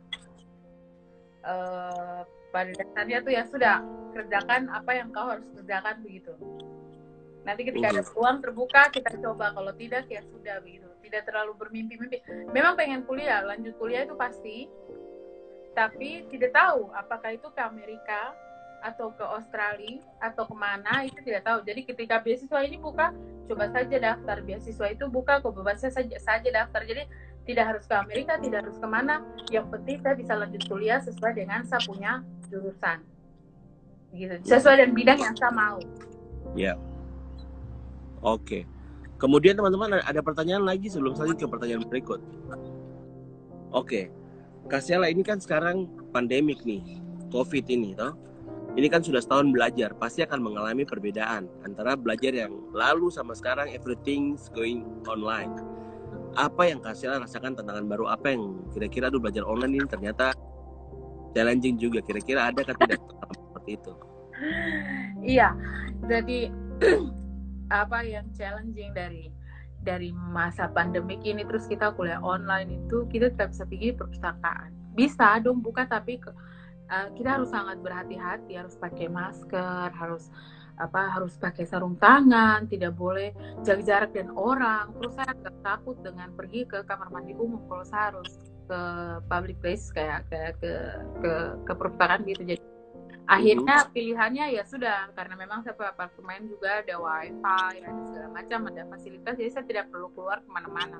eh, 1.44 2.20
pada 2.50 2.70
dasarnya 2.74 3.18
tuh 3.26 3.32
ya 3.34 3.42
sudah 3.50 3.82
kerjakan 4.14 4.70
apa 4.70 4.90
yang 4.94 5.10
kau 5.10 5.26
harus 5.26 5.46
kerjakan 5.54 6.02
begitu. 6.06 6.34
Nanti 7.46 7.64
ketika 7.64 7.88
ada 7.90 8.02
peluang 8.04 8.38
terbuka 8.44 8.82
kita 8.92 9.10
coba. 9.18 9.52
Kalau 9.54 9.72
tidak 9.74 10.06
ya 10.10 10.22
sudah 10.30 10.60
begitu. 10.60 10.86
Tidak 11.00 11.22
terlalu 11.26 11.56
bermimpi-mimpi. 11.58 12.22
Memang 12.54 12.78
pengen 12.78 13.02
kuliah 13.08 13.42
lanjut 13.42 13.74
kuliah 13.80 14.04
itu 14.04 14.14
pasti. 14.14 14.68
Tapi 15.72 16.26
tidak 16.28 16.52
tahu 16.52 16.90
apakah 16.92 17.34
itu 17.34 17.48
ke 17.50 17.60
Amerika 17.62 18.34
atau 18.80 19.12
ke 19.14 19.24
Australia 19.24 20.00
atau 20.20 20.44
ke 20.48 20.56
mana 20.56 21.04
itu 21.04 21.20
tidak 21.22 21.44
tahu 21.46 21.62
jadi 21.62 21.80
ketika 21.84 22.20
beasiswa 22.20 22.58
ini 22.64 22.76
buka 22.80 23.12
coba 23.48 23.68
saja 23.70 23.96
daftar 23.98 24.36
beasiswa 24.44 24.86
itu 24.90 25.04
buka 25.10 25.38
kok 25.40 25.52
bebas 25.52 25.82
saja 25.82 26.16
saja 26.18 26.48
daftar 26.48 26.82
jadi 26.84 27.04
tidak 27.44 27.64
harus 27.76 27.84
ke 27.88 27.94
Amerika 27.96 28.36
tidak 28.38 28.68
harus 28.68 28.78
ke 28.78 28.88
mana 28.88 29.24
yang 29.50 29.66
penting 29.68 29.98
saya 30.00 30.14
bisa 30.14 30.32
lanjut 30.38 30.62
kuliah 30.68 31.00
sesuai 31.02 31.32
dengan 31.34 31.64
saya 31.66 31.82
punya 31.82 32.22
jurusan 32.48 33.02
gitu 34.14 34.34
sesuai 34.42 34.74
dengan 34.82 34.94
bidang 34.94 35.18
yang 35.18 35.34
saya 35.36 35.52
mau 35.54 35.78
Ya. 36.58 36.74
Oke. 38.20 38.66
Kemudian 39.20 39.54
teman-teman 39.54 40.00
ada- 40.00 40.24
pertanyaan 40.24 40.64
lagi 40.64 40.88
sebelum 40.88 41.12
saya 41.12 41.36
ke 41.36 41.44
pertanyaan 41.44 41.84
berikut. 41.84 42.20
Oke. 43.70 44.08
Kasiala 44.66 45.10
ini 45.12 45.20
kan 45.22 45.38
sekarang 45.38 45.86
pandemik 46.14 46.62
nih, 46.64 47.00
COVID 47.30 47.64
ini 47.68 47.94
toh. 47.94 48.16
Ini 48.70 48.86
kan 48.86 49.02
sudah 49.02 49.18
setahun 49.18 49.50
belajar, 49.50 49.90
pasti 49.98 50.22
akan 50.22 50.46
mengalami 50.46 50.86
perbedaan 50.86 51.50
antara 51.66 51.98
belajar 51.98 52.30
yang 52.30 52.54
lalu 52.70 53.10
sama 53.10 53.34
sekarang 53.34 53.66
everything's 53.74 54.46
going 54.54 54.86
online. 55.10 55.50
apa 56.38 56.62
yang 56.62 56.78
kasih 56.78 57.10
rasakan 57.10 57.58
tantangan 57.58 57.90
baru? 57.90 58.06
Apa 58.06 58.30
yang 58.30 58.62
kira-kira 58.70 59.10
aduh 59.10 59.18
belajar 59.18 59.42
online 59.42 59.82
ini 59.82 59.86
ternyata 59.90 60.30
challenging 61.34 61.74
juga. 61.74 61.98
Kira-kira 62.06 62.54
ada 62.54 62.62
kan 62.62 62.78
tidak 62.78 63.02
seperti 63.34 63.70
itu? 63.74 63.92
Iya 65.26 65.50
jadi 66.06 66.54
apa 67.82 67.98
yang 68.06 68.30
challenging 68.32 68.94
dari 68.94 69.34
dari 69.80 70.12
masa 70.12 70.68
pandemik 70.70 71.24
ini 71.24 71.42
terus 71.44 71.64
kita 71.66 71.92
kuliah 71.96 72.20
online 72.20 72.84
itu 72.84 73.08
kita 73.08 73.32
tidak 73.34 73.50
bisa 73.56 73.64
pergi 73.66 73.88
perpustakaan. 73.96 74.70
Bisa 74.94 75.40
dong 75.42 75.64
buka 75.64 75.88
tapi 75.88 76.20
uh, 76.90 77.08
kita 77.14 77.38
harus 77.38 77.48
sangat 77.48 77.78
berhati-hati 77.80 78.58
harus 78.58 78.74
pakai 78.76 79.06
masker 79.06 79.88
harus 79.94 80.28
apa 80.80 81.12
harus 81.12 81.36
pakai 81.36 81.68
sarung 81.68 81.94
tangan 82.00 82.64
tidak 82.66 82.96
boleh 82.96 83.36
jaga 83.60 83.84
jarak 83.84 84.10
dan 84.16 84.32
orang. 84.32 84.90
Terus 84.96 85.12
saya 85.12 85.30
agak 85.36 85.56
takut 85.60 85.96
dengan 86.00 86.32
pergi 86.32 86.64
ke 86.64 86.80
kamar 86.88 87.12
mandi 87.12 87.36
umum 87.36 87.60
kalau 87.68 87.84
saya 87.84 88.10
harus 88.10 88.32
ke 88.64 88.80
public 89.28 89.60
place 89.60 89.92
kayak 89.92 90.24
ke 90.32 90.56
ke 90.56 90.72
ke, 91.20 91.32
ke 91.68 91.72
perpustakaan 91.76 92.24
gitu. 92.24 92.42
Jadi 92.56 92.62
akhirnya 93.28 93.86
pilihannya 93.92 94.56
ya 94.56 94.64
sudah 94.66 95.12
karena 95.14 95.36
memang 95.38 95.62
saya 95.62 95.76
apartemen 95.76 96.50
juga 96.50 96.82
ada 96.82 96.96
wifi 96.98 97.78
ada 97.84 98.02
segala 98.10 98.28
macam 98.34 98.58
ada 98.72 98.82
fasilitas 98.90 99.38
jadi 99.38 99.50
saya 99.54 99.64
tidak 99.68 99.84
perlu 99.92 100.08
keluar 100.16 100.40
ke 100.40 100.48
mana-mana. 100.48 100.96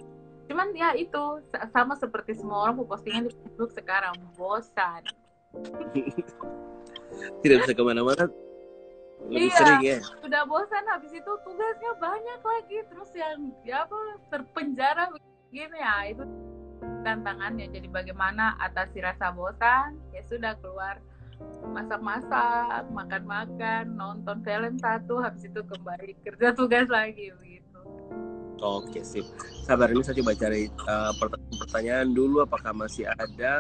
Cuman 0.47 0.77
ya 0.77 0.93
itu 0.93 1.41
sama 1.73 1.97
seperti 1.97 2.37
semua 2.37 2.69
orang 2.69 2.85
postingan 2.85 3.27
di 3.27 3.33
Facebook 3.33 3.71
sekarang 3.73 4.19
bosan 4.37 5.03
tidak 7.43 7.57
bisa 7.67 7.73
ke 7.75 7.83
mana-mana 7.83 8.25
lebih 9.29 9.53
iya, 9.53 9.59
sering 9.61 9.83
ya 9.85 9.99
sudah 10.25 10.43
bosan 10.49 10.85
habis 10.89 11.13
itu 11.13 11.33
tugasnya 11.45 11.93
banyak 12.01 12.41
lagi 12.41 12.79
terus 12.89 13.11
yang 13.13 13.53
ya 13.69 13.85
apa 13.85 13.97
terpenjara 14.33 15.13
begini 15.13 15.77
ya 15.77 15.97
itu 16.09 16.25
tantangannya 17.05 17.69
jadi 17.69 17.89
bagaimana 17.93 18.57
atasi 18.65 19.05
rasa 19.05 19.29
bosan 19.37 20.01
ya 20.17 20.25
sudah 20.25 20.57
keluar 20.65 20.97
masak-masak, 21.61 22.85
makan-makan, 22.93 23.97
nonton 23.97 24.45
film 24.45 24.77
satu, 24.77 25.25
habis 25.25 25.49
itu 25.49 25.61
kembali 25.65 26.13
kerja 26.25 26.53
tugas 26.53 26.89
lagi 26.93 27.33
begitu. 27.41 27.81
Oke 28.61 29.01
sip. 29.01 29.25
Sabar 29.65 29.89
ini 29.89 30.05
saya 30.05 30.21
coba 30.21 30.37
cari 30.37 30.69
uh, 30.85 31.13
pertanyaan 31.65 32.13
dulu. 32.13 32.45
Apakah 32.45 32.77
masih 32.77 33.09
ada 33.09 33.57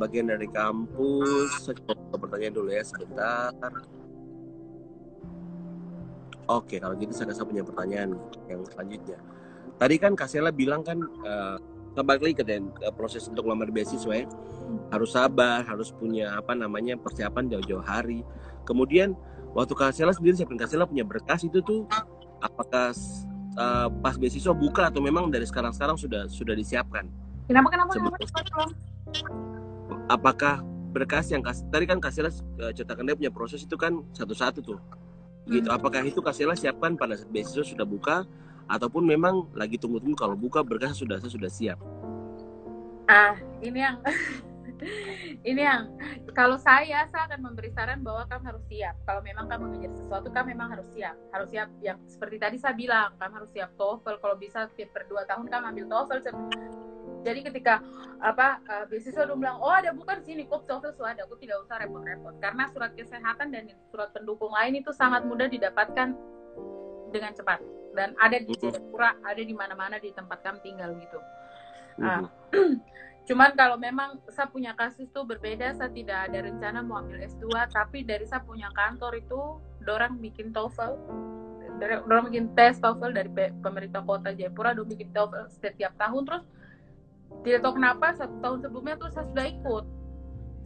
bagian 0.00 0.32
dari 0.32 0.48
kampus? 0.48 1.68
Saya 1.68 1.76
coba 1.84 2.16
pertanyaan 2.16 2.54
dulu 2.56 2.72
ya 2.72 2.80
sebentar. 2.80 3.52
Oke, 6.48 6.80
kalau 6.80 6.96
gitu 6.98 7.12
saya 7.12 7.46
punya 7.46 7.62
pertanyaan 7.62 8.16
yang 8.48 8.64
selanjutnya. 8.66 9.20
Tadi 9.76 9.94
kan 10.00 10.18
Kasela 10.18 10.50
bilang 10.50 10.82
kan 10.82 10.98
uh, 11.22 11.56
balik 12.02 12.22
lagi 12.26 12.36
ke 12.40 12.44
dan 12.46 12.72
uh, 12.80 12.92
proses 12.94 13.28
untuk 13.28 13.44
lamar 13.44 13.68
beasiswa 13.68 14.24
ya 14.24 14.26
harus 14.94 15.10
sabar 15.14 15.66
harus 15.66 15.90
punya 15.90 16.30
apa 16.38 16.54
namanya 16.54 16.94
persiapan 16.94 17.50
jauh-jauh 17.50 17.82
hari 17.82 18.22
kemudian 18.62 19.18
waktu 19.52 19.74
Kasela 19.74 20.14
sendiri 20.14 20.38
siapin 20.38 20.58
Kasela 20.58 20.86
punya 20.86 21.02
berkas 21.02 21.42
itu 21.42 21.58
tuh 21.60 21.90
apakah 22.38 22.94
uh, 23.58 23.88
pas 24.00 24.14
beasiswa 24.14 24.54
buka 24.54 24.88
atau 24.88 25.02
memang 25.02 25.28
dari 25.28 25.44
sekarang-sekarang 25.44 25.98
sudah 25.98 26.30
sudah 26.30 26.54
disiapkan 26.54 27.10
kenapa 27.50 27.68
kenapa, 27.74 27.90
kenapa? 27.98 29.58
Apakah 30.10 30.66
berkas 30.90 31.30
yang 31.30 31.46
kas, 31.46 31.62
tadi 31.70 31.86
kan 31.86 32.02
Kasela 32.02 32.34
uh, 32.58 32.74
cetakan 32.74 33.06
dia 33.06 33.14
punya 33.14 33.30
proses 33.30 33.62
itu 33.62 33.78
kan 33.78 34.02
satu-satu 34.10 34.58
tuh. 34.58 34.82
Gitu. 35.46 35.66
Hmm. 35.70 35.78
apakah 35.78 36.02
itu 36.04 36.18
Kasela 36.20 36.58
siapkan 36.58 36.98
pada 36.98 37.16
saat 37.16 37.30
beasiswa 37.30 37.64
sudah 37.64 37.86
buka 37.86 38.26
ataupun 38.70 39.02
memang 39.02 39.50
lagi 39.56 39.80
tunggu-tunggu 39.80 40.18
kalau 40.18 40.36
buka 40.36 40.60
berkas 40.66 40.98
sudah 40.98 41.22
saya 41.22 41.30
sudah 41.30 41.50
siap? 41.50 41.78
Ah 43.10 43.34
ini 43.62 43.78
yang 43.82 43.96
ini 45.50 45.62
yang 45.64 45.90
kalau 46.36 46.54
saya 46.54 47.02
saya 47.10 47.26
akan 47.26 47.50
memberi 47.50 47.72
saran 47.74 48.04
bahwa 48.04 48.26
kamu 48.30 48.42
harus 48.52 48.64
siap. 48.70 48.94
Kalau 49.08 49.22
memang 49.24 49.46
kamu 49.50 49.64
mengejar 49.74 49.92
sesuatu 49.96 50.28
kamu 50.30 50.54
memang 50.54 50.68
harus 50.76 50.86
siap. 50.94 51.16
Harus 51.34 51.48
siap 51.50 51.68
yang 51.82 51.98
seperti 52.06 52.36
tadi 52.38 52.56
saya 52.60 52.74
bilang 52.76 53.10
kamu 53.18 53.42
harus 53.42 53.50
siap 53.50 53.70
TOEFL. 53.74 54.16
Kalau 54.22 54.36
bisa 54.38 54.70
per 54.70 55.02
dua 55.10 55.26
tahun 55.26 55.50
kamu 55.50 55.64
ambil 55.74 55.86
TOEFL 55.90 56.20
jadi 57.20 57.40
ketika 57.44 57.84
apa 58.20 58.60
uh, 58.68 58.84
beasiswa 58.88 59.24
udah 59.24 59.36
bilang 59.36 59.58
oh 59.64 59.72
ada 59.72 59.96
bukan 59.96 60.20
sini 60.20 60.44
kok 60.44 60.64
sudah 60.68 60.92
ada. 61.12 61.24
Aku 61.24 61.36
tidak 61.40 61.64
usah 61.64 61.80
repot-repot. 61.80 62.36
Karena 62.40 62.68
surat 62.68 62.92
kesehatan 62.96 63.52
dan 63.52 63.72
surat 63.88 64.12
pendukung 64.12 64.52
lain 64.52 64.80
itu 64.80 64.92
sangat 64.92 65.24
mudah 65.24 65.48
didapatkan 65.48 66.12
dengan 67.10 67.32
cepat. 67.32 67.60
Dan 67.96 68.14
ada 68.22 68.38
di 68.38 68.54
Jayapura, 68.54 69.18
ada 69.26 69.42
di 69.42 69.54
mana-mana 69.56 69.98
di 69.98 70.14
tempat 70.14 70.40
kami 70.46 70.62
tinggal 70.62 70.94
gitu. 71.00 71.18
Uh, 72.00 72.24
cuman 73.28 73.50
kalau 73.58 73.76
memang 73.76 74.22
saya 74.30 74.46
punya 74.46 74.72
kasus 74.78 75.10
tuh 75.10 75.26
berbeda, 75.26 75.74
saya 75.74 75.90
tidak 75.90 76.30
ada 76.30 76.46
rencana 76.46 76.86
mau 76.86 77.02
ambil 77.02 77.26
S2, 77.26 77.50
tapi 77.74 78.06
dari 78.06 78.24
saya 78.30 78.46
punya 78.46 78.70
kantor 78.72 79.18
itu, 79.18 79.58
dorang 79.82 80.22
bikin 80.22 80.54
TOEFL, 80.54 80.92
dorang 82.06 82.30
bikin 82.30 82.54
tes 82.54 82.78
TOEFL 82.78 83.10
dari 83.10 83.30
pemerintah 83.58 84.06
kota 84.06 84.30
Jayapura, 84.30 84.70
dorang 84.70 84.90
bikin 84.94 85.10
TOEFL 85.10 85.50
setiap 85.50 85.92
tahun, 85.98 86.22
terus 86.30 86.44
tidak 87.46 87.60
tahu 87.64 87.72
kenapa 87.80 88.06
satu 88.14 88.36
tahun 88.44 88.58
sebelumnya 88.62 88.94
tuh 89.00 89.08
saya 89.12 89.26
sudah 89.32 89.46
ikut, 89.48 89.84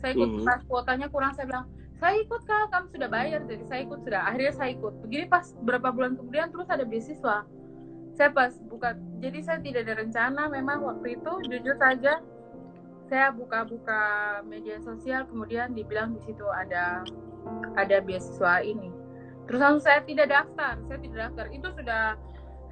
saya 0.03 0.11
ikut 0.15 0.29
mm 0.29 0.37
-hmm. 0.43 0.47
pas 0.47 0.61
kuotanya 0.67 1.07
kurang, 1.09 1.33
saya 1.39 1.47
bilang 1.47 1.67
saya 2.05 2.21
ikut 2.21 2.43
kak 2.45 2.69
kamu 2.69 2.87
sudah 2.91 3.09
bayar. 3.09 3.41
Jadi 3.47 3.65
saya 3.65 3.81
ikut 3.87 4.01
sudah 4.03 4.21
akhirnya 4.27 4.53
saya 4.53 4.71
ikut. 4.75 4.93
Begini 5.07 5.25
pas 5.31 5.47
berapa 5.63 5.89
bulan 5.95 6.19
kemudian 6.19 6.51
terus 6.51 6.69
ada 6.69 6.85
beasiswa. 6.85 7.37
Saya 8.15 8.31
pas 8.31 8.53
buka 8.69 8.93
jadi 9.25 9.39
saya 9.43 9.59
tidak 9.63 9.89
ada 9.89 9.95
rencana. 10.03 10.43
Memang 10.51 10.83
waktu 10.85 11.17
itu 11.17 11.33
jujur 11.49 11.77
saja 11.79 12.21
saya 13.09 13.33
buka-buka 13.33 14.01
media 14.49 14.81
sosial 14.81 15.29
kemudian 15.29 15.77
dibilang 15.77 16.17
di 16.17 16.21
situ 16.25 16.45
ada 16.51 17.07
ada 17.79 17.97
beasiswa 18.03 18.61
ini. 18.61 18.91
Terus 19.49 19.61
langsung 19.61 19.85
saya 19.89 20.05
tidak 20.05 20.29
daftar 20.29 20.75
saya 20.85 20.99
tidak 20.99 21.19
daftar. 21.31 21.47
Itu 21.55 21.69
sudah 21.73 22.21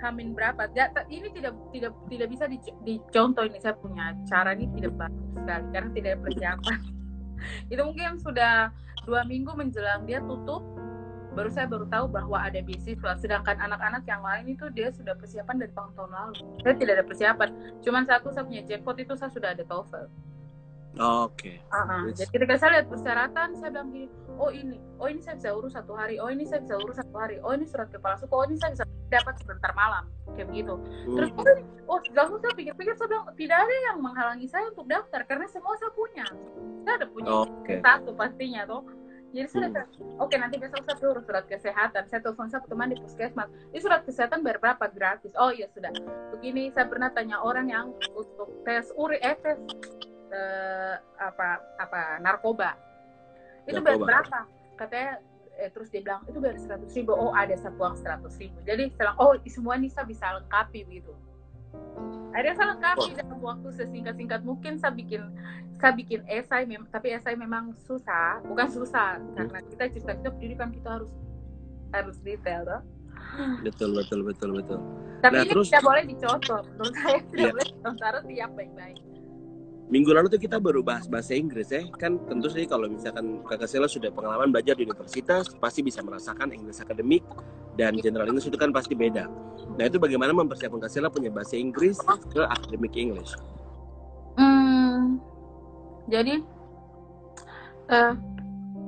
hamin 0.02 0.34
berapa. 0.34 0.66
Data, 0.74 1.06
ini 1.06 1.30
tidak 1.30 1.54
tidak 1.70 1.92
tidak 2.10 2.28
bisa 2.28 2.44
dicontoh 2.82 3.46
ini 3.46 3.58
saya 3.62 3.78
punya. 3.78 4.12
Cara 4.26 4.52
ini 4.58 4.66
tidak 4.74 4.98
bagus 4.98 5.30
sekali 5.38 5.66
karena 5.70 5.90
tidak 5.94 6.14
persiapan. 6.26 6.78
Itu 7.72 7.82
mungkin 7.82 8.18
sudah 8.22 8.70
dua 9.02 9.26
minggu 9.26 9.50
menjelang 9.58 10.06
dia 10.06 10.22
tutup 10.22 10.62
baru 11.32 11.48
saya 11.48 11.64
baru 11.64 11.88
tahu 11.88 12.06
bahwa 12.12 12.38
ada 12.38 12.60
beasiswa. 12.60 13.16
Sedangkan 13.16 13.56
anak-anak 13.56 14.04
yang 14.04 14.20
lain 14.20 14.52
itu 14.52 14.68
dia 14.70 14.92
sudah 14.92 15.16
persiapan 15.16 15.64
dari 15.64 15.72
tahun-tahun 15.72 16.10
lalu. 16.12 16.34
Saya 16.60 16.74
tidak 16.76 16.92
ada 17.00 17.04
persiapan. 17.08 17.48
Cuman 17.80 18.02
satu 18.04 18.28
saya 18.30 18.44
punya 18.44 18.62
jackpot 18.68 18.96
itu 19.00 19.16
saya 19.16 19.30
sudah 19.32 19.56
ada 19.56 19.64
TOEFL. 19.64 20.06
Oke. 21.00 21.56
Okay. 21.56 21.56
Uh-huh. 21.72 22.12
Jadi 22.12 22.28
ketika 22.36 22.54
saya 22.60 22.70
lihat 22.80 22.86
persyaratan, 22.92 23.56
saya 23.56 23.72
bilang 23.72 23.88
gini, 23.96 24.12
oh 24.36 24.52
ini, 24.52 24.76
oh 25.00 25.08
ini 25.08 25.24
saya 25.24 25.40
bisa 25.40 25.56
urus 25.56 25.72
satu 25.72 25.96
hari, 25.96 26.20
oh 26.20 26.28
ini 26.28 26.44
saya 26.44 26.60
bisa 26.60 26.76
urus 26.76 27.00
satu 27.00 27.16
hari, 27.16 27.40
oh 27.40 27.52
ini 27.56 27.64
surat 27.64 27.88
kepala 27.88 28.20
suku, 28.20 28.28
oh 28.28 28.44
ini 28.44 28.60
saya 28.60 28.76
bisa 28.76 28.84
dapat 29.12 29.34
sebentar 29.36 29.70
malam, 29.76 30.08
kayak 30.32 30.48
begitu. 30.48 30.74
Hmm. 30.80 31.16
Terus 31.20 31.30
oh 31.84 32.00
langsung 32.16 32.38
saya 32.40 32.52
pikir-pikir, 32.56 32.96
saya 32.96 33.08
bilang 33.12 33.26
tidak 33.36 33.58
ada 33.60 33.74
yang 33.92 33.96
menghalangi 34.00 34.46
saya 34.48 34.64
untuk 34.72 34.88
daftar 34.88 35.20
karena 35.28 35.46
semua 35.52 35.76
saya 35.76 35.92
punya. 35.92 36.26
Saya 36.82 36.94
ada 36.96 37.06
punya 37.12 37.30
okay. 37.44 37.78
satu 37.84 38.10
pastinya 38.16 38.64
tuh. 38.64 38.82
Jadi 39.32 39.48
saya 39.48 39.68
hmm. 39.68 40.20
oke 40.20 40.28
okay, 40.28 40.36
nanti 40.36 40.56
besok 40.60 40.84
saya 40.84 41.08
urus 41.08 41.24
surat 41.24 41.44
kesehatan. 41.48 42.02
Saya 42.08 42.20
telepon 42.20 42.48
satu 42.48 42.66
teman 42.68 42.92
di 42.92 43.00
puskesmas. 43.00 43.48
Ini 43.72 43.80
surat 43.80 44.04
kesehatan 44.04 44.44
berapa 44.44 44.84
gratis? 44.92 45.32
Oh 45.36 45.52
iya 45.52 45.68
sudah. 45.72 45.92
Begini 46.36 46.68
saya 46.72 46.88
pernah 46.88 47.08
tanya 47.12 47.40
orang 47.40 47.68
yang 47.68 47.96
untuk 48.12 48.48
tes 48.64 48.92
uri, 48.92 49.16
eh 49.24 49.36
tes 49.40 49.56
uh, 50.32 50.94
apa 51.20 51.60
apa 51.80 52.00
narkoba 52.24 52.74
itu 53.68 53.78
narkoba. 53.78 54.06
berapa 54.08 54.38
katanya 54.80 55.12
eh, 55.58 55.70
terus 55.72 55.88
dia 55.92 56.00
bilang 56.04 56.22
itu 56.28 56.38
bayar 56.38 56.58
seratus 56.60 56.92
ribu. 56.94 57.12
Oh 57.16 57.32
ada 57.34 57.56
sapuang 57.58 57.96
seratus 57.98 58.36
ribu. 58.38 58.56
Jadi 58.64 58.92
setelah 58.92 59.14
oh 59.18 59.36
semua 59.48 59.76
ini 59.76 59.88
saya 59.90 60.06
bisa 60.08 60.28
lengkapi 60.38 60.84
begitu 60.88 61.12
akhirnya 62.32 62.54
saya 62.56 62.68
lengkapi 62.76 63.00
oh. 63.00 63.16
dalam 63.16 63.38
waktu 63.44 63.68
sesingkat 63.76 64.14
singkat 64.16 64.40
mungkin 64.44 64.72
saya 64.80 64.92
bikin 64.96 65.22
saya 65.76 65.92
bikin 65.92 66.20
esai 66.28 66.64
mem 66.64 66.88
tapi 66.88 67.12
esai 67.12 67.36
memang 67.36 67.76
susah. 67.84 68.40
Bukan 68.48 68.68
susah 68.72 69.20
hmm. 69.20 69.36
karena 69.36 69.58
kita 69.68 69.84
cerita 69.92 70.12
kita 70.16 70.28
pendidikan 70.32 70.70
kita 70.72 70.88
harus 71.00 71.12
harus 71.92 72.16
detail 72.24 72.64
loh 72.64 72.82
betul 73.64 73.96
betul 73.96 74.20
betul 74.24 74.50
betul. 74.56 74.80
Tapi 75.22 75.38
nah, 75.38 75.44
ini 75.46 75.52
terus, 75.54 75.70
tidak 75.70 75.84
boleh 75.86 76.04
dicontoh 76.08 76.60
menurut 76.74 76.94
saya 76.98 77.18
tidak 77.30 77.36
yeah. 77.38 77.52
boleh 77.52 77.68
dicontoh 77.68 78.04
harus 78.04 78.24
siap 78.26 78.50
baik-baik 78.56 78.98
minggu 79.92 80.08
lalu 80.16 80.32
tuh 80.32 80.40
kita 80.40 80.56
baru 80.56 80.80
bahas 80.80 81.04
bahasa 81.04 81.36
Inggris 81.36 81.68
ya. 81.68 81.84
Kan 82.00 82.16
tentu 82.24 82.48
sih 82.48 82.64
kalau 82.64 82.88
misalkan 82.88 83.44
kakak 83.44 83.68
Sela 83.68 83.84
sudah 83.84 84.08
pengalaman 84.08 84.48
belajar 84.48 84.72
di 84.72 84.88
universitas 84.88 85.52
pasti 85.60 85.84
bisa 85.84 86.00
merasakan 86.00 86.48
Inggris 86.48 86.80
akademik 86.80 87.20
dan 87.76 88.00
general 88.00 88.24
English 88.32 88.48
itu 88.48 88.56
kan 88.56 88.72
pasti 88.72 88.96
beda. 88.96 89.28
Nah 89.76 89.84
itu 89.84 90.00
bagaimana 90.00 90.32
mempersiapkan 90.32 90.80
kakak 90.80 90.92
Sela 90.96 91.08
punya 91.12 91.28
bahasa 91.28 91.60
Inggris 91.60 92.00
ke 92.32 92.40
akademik 92.40 92.96
English 92.96 93.36
hmm, 94.36 95.20
jadi 96.08 96.34
uh, 97.90 98.14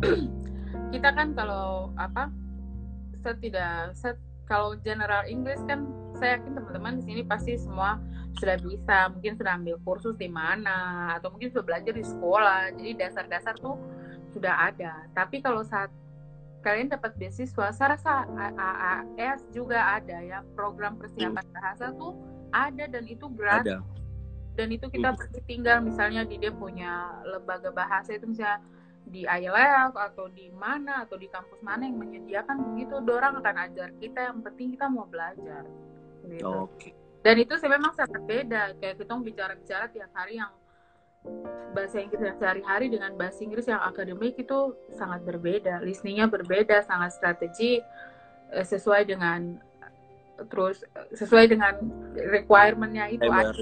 kita 0.94 1.08
kan 1.12 1.34
kalau 1.34 1.90
apa 1.98 2.30
saya 3.24 3.36
saya 3.96 4.14
kalau 4.44 4.76
general 4.84 5.24
English 5.24 5.60
kan 5.64 5.88
saya 6.18 6.38
yakin 6.38 6.52
teman-teman 6.56 6.92
di 7.00 7.02
sini 7.06 7.22
pasti 7.26 7.58
semua 7.58 7.98
sudah 8.38 8.56
bisa 8.58 8.96
mungkin 9.14 9.32
sudah 9.38 9.52
ambil 9.54 9.76
kursus 9.86 10.14
di 10.18 10.26
mana 10.26 11.10
atau 11.18 11.30
mungkin 11.30 11.54
sudah 11.54 11.64
belajar 11.64 11.94
di 11.94 12.04
sekolah. 12.04 12.74
Jadi 12.74 12.90
dasar-dasar 12.98 13.54
tuh 13.62 13.78
sudah 14.34 14.70
ada. 14.70 15.06
Tapi 15.14 15.38
kalau 15.38 15.62
saat 15.62 15.90
kalian 16.66 16.90
dapat 16.90 17.14
beasiswa 17.20 17.70
saya 17.70 17.94
rasa 17.94 18.26
AAS 18.58 19.46
juga 19.54 20.00
ada 20.00 20.18
ya. 20.18 20.42
Program 20.58 20.98
persiapan 20.98 21.44
bahasa 21.54 21.94
tuh 21.94 22.18
ada 22.50 22.84
dan 22.90 23.04
itu 23.06 23.26
gratis. 23.30 23.78
Ada. 23.78 23.92
dan 24.54 24.70
itu 24.70 24.86
kita 24.86 25.18
hmm. 25.18 25.50
tinggal 25.50 25.82
misalnya 25.82 26.22
di 26.22 26.38
dia 26.38 26.54
punya 26.54 27.18
lembaga 27.26 27.74
bahasa 27.74 28.14
itu 28.14 28.30
misalnya 28.30 28.62
di 29.02 29.26
ILF 29.26 29.98
atau 29.98 30.30
di 30.30 30.46
mana 30.54 31.02
atau 31.02 31.18
di 31.18 31.26
kampus 31.26 31.58
mana 31.58 31.84
yang 31.90 31.98
menyediakan 31.98 32.72
begitu 32.72 33.02
dorang 33.02 33.42
akan 33.42 33.56
ajar 33.66 33.90
kita. 33.98 34.30
Yang 34.30 34.38
penting 34.46 34.78
kita 34.78 34.86
mau 34.86 35.10
belajar 35.10 35.66
gitu. 36.28 36.68
Oke. 36.68 36.90
Okay. 36.90 36.92
Dan 37.24 37.40
itu 37.40 37.56
sih 37.56 37.70
memang 37.72 37.96
sangat 37.96 38.20
beda 38.28 38.76
kayak 38.76 39.00
kita 39.00 39.16
bicara-bicara 39.16 39.88
tiap 39.88 40.12
hari 40.12 40.36
yang 40.36 40.52
bahasa 41.72 41.96
Inggris 42.04 42.20
yang 42.20 42.36
sehari-hari 42.36 42.92
dengan 42.92 43.16
bahasa 43.16 43.40
Inggris 43.40 43.64
yang 43.64 43.80
akademik 43.80 44.36
itu 44.36 44.76
sangat 44.92 45.24
berbeda. 45.24 45.80
Listeningnya 45.80 46.28
berbeda, 46.28 46.84
sangat 46.84 47.16
strategi 47.16 47.80
eh, 48.52 48.66
sesuai 48.66 49.08
dengan 49.08 49.56
terus 50.50 50.82
sesuai 51.14 51.46
dengan 51.46 51.78
requirementnya 52.18 53.06
itu 53.06 53.30
ada 53.30 53.54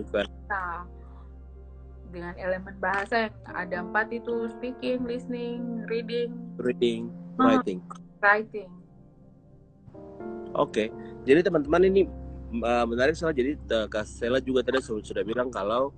dengan 2.12 2.36
elemen 2.36 2.76
bahasa 2.76 3.28
yang 3.28 3.34
ada 3.56 3.76
empat 3.80 4.12
itu 4.12 4.48
speaking, 4.52 5.04
listening, 5.08 5.84
reading, 5.88 6.36
reading, 6.60 7.08
writing, 7.40 7.80
writing. 8.20 8.68
Oke, 10.52 10.52
okay. 10.52 10.88
jadi 11.24 11.40
teman-teman 11.40 11.88
ini 11.88 12.04
uh, 12.60 12.84
menarik 12.84 13.16
soal 13.16 13.32
jadi 13.32 13.56
uh, 13.72 13.88
Kak 13.88 14.04
Sela 14.04 14.38
juga 14.38 14.60
tadi 14.66 14.84
sudah 14.84 15.24
bilang 15.24 15.48
kalau 15.48 15.90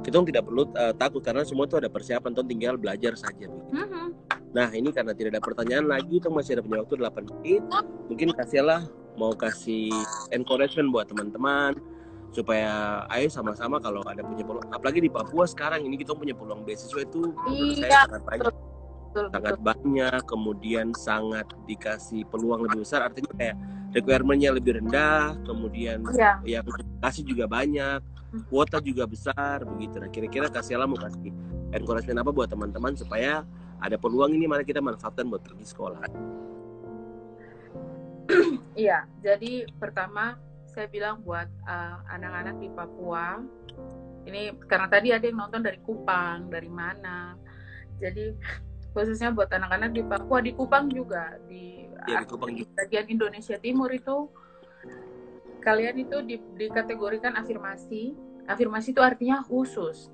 kita 0.00 0.22
tidak 0.24 0.46
perlu 0.48 0.64
uh, 0.72 0.94
takut 0.96 1.20
karena 1.20 1.44
semua 1.44 1.68
itu 1.68 1.76
ada 1.76 1.90
persiapan, 1.90 2.30
tuh 2.32 2.46
tinggal 2.46 2.78
belajar 2.80 3.12
saja. 3.18 3.50
Mm-hmm. 3.50 4.06
Nah 4.54 4.68
ini 4.72 4.88
karena 4.94 5.12
tidak 5.12 5.36
ada 5.36 5.42
pertanyaan 5.42 5.86
lagi, 5.90 6.22
tuh 6.22 6.32
masih 6.32 6.56
ada 6.56 6.62
punya 6.64 6.80
waktu 6.82 6.94
8 6.96 7.26
menit. 7.26 7.62
Mungkin 8.08 8.28
Kak 8.32 8.48
Sela 8.48 8.86
mau 9.18 9.34
kasih 9.34 9.92
encouragement 10.32 10.88
buat 10.88 11.10
teman-teman 11.10 11.76
supaya 12.30 13.02
ayo 13.10 13.26
sama-sama 13.26 13.82
kalau 13.82 14.06
ada 14.06 14.22
punya 14.22 14.46
peluang 14.46 14.70
apalagi 14.70 15.02
di 15.02 15.10
Papua 15.10 15.50
sekarang 15.50 15.82
ini 15.82 15.98
kita 15.98 16.14
punya 16.14 16.30
peluang 16.30 16.62
beasiswa 16.62 17.02
itu 17.02 17.34
iya, 17.50 17.74
saya 17.74 17.90
sangat 18.06 18.22
banyak 18.22 18.54
betul, 18.54 19.24
sangat 19.34 19.54
betul. 19.58 19.66
banyak 19.66 20.20
kemudian 20.30 20.86
sangat 20.94 21.46
dikasih 21.66 22.22
peluang 22.30 22.70
lebih 22.70 22.86
besar 22.86 23.02
artinya 23.02 23.34
kayak 23.34 23.58
requirementnya 23.90 24.50
lebih 24.54 24.78
rendah 24.78 25.34
kemudian 25.42 26.02
ya. 26.14 26.38
yang 26.46 26.66
kasih 27.02 27.26
juga 27.26 27.50
banyak 27.50 28.00
hmm. 28.00 28.46
kuota 28.50 28.78
juga 28.78 29.06
besar 29.06 29.66
begitu 29.66 29.98
nah 29.98 30.10
kira-kira 30.10 30.46
kasih 30.50 30.78
mau 30.86 30.98
kasih 30.98 31.34
encouragement 31.74 32.22
apa 32.22 32.30
buat 32.30 32.48
teman-teman 32.50 32.94
supaya 32.94 33.42
ada 33.80 33.96
peluang 33.96 34.34
ini 34.34 34.46
mari 34.46 34.62
kita 34.62 34.78
manfaatkan 34.78 35.26
buat 35.26 35.42
pergi 35.42 35.66
sekolah 35.66 36.02
iya 38.86 39.06
jadi 39.22 39.66
pertama 39.78 40.38
saya 40.70 40.86
bilang 40.86 41.26
buat 41.26 41.50
anak 41.66 42.00
eh, 42.06 42.14
anak-anak 42.14 42.56
di 42.62 42.68
Papua 42.70 43.26
ini 44.30 44.54
karena 44.70 44.86
tadi 44.86 45.08
ada 45.10 45.24
yang 45.26 45.38
nonton 45.42 45.66
dari 45.66 45.82
Kupang 45.82 46.46
dari 46.46 46.70
mana 46.70 47.34
jadi 47.98 48.38
khususnya 48.94 49.34
buat 49.34 49.50
anak-anak 49.50 49.90
di 49.94 50.02
Papua 50.06 50.38
di 50.42 50.52
Kupang 50.54 50.90
juga 50.90 51.38
di, 51.46 51.89
ya, 52.06 52.20
di 52.24 52.62
juga. 52.64 52.72
bagian 52.84 53.06
Indonesia 53.10 53.56
Timur 53.60 53.90
itu 53.92 54.16
kalian 55.60 55.96
itu 56.00 56.16
di, 56.24 56.36
dikategorikan 56.56 57.36
afirmasi. 57.36 58.16
Afirmasi 58.48 58.96
itu 58.96 59.02
artinya 59.04 59.44
khusus. 59.44 60.10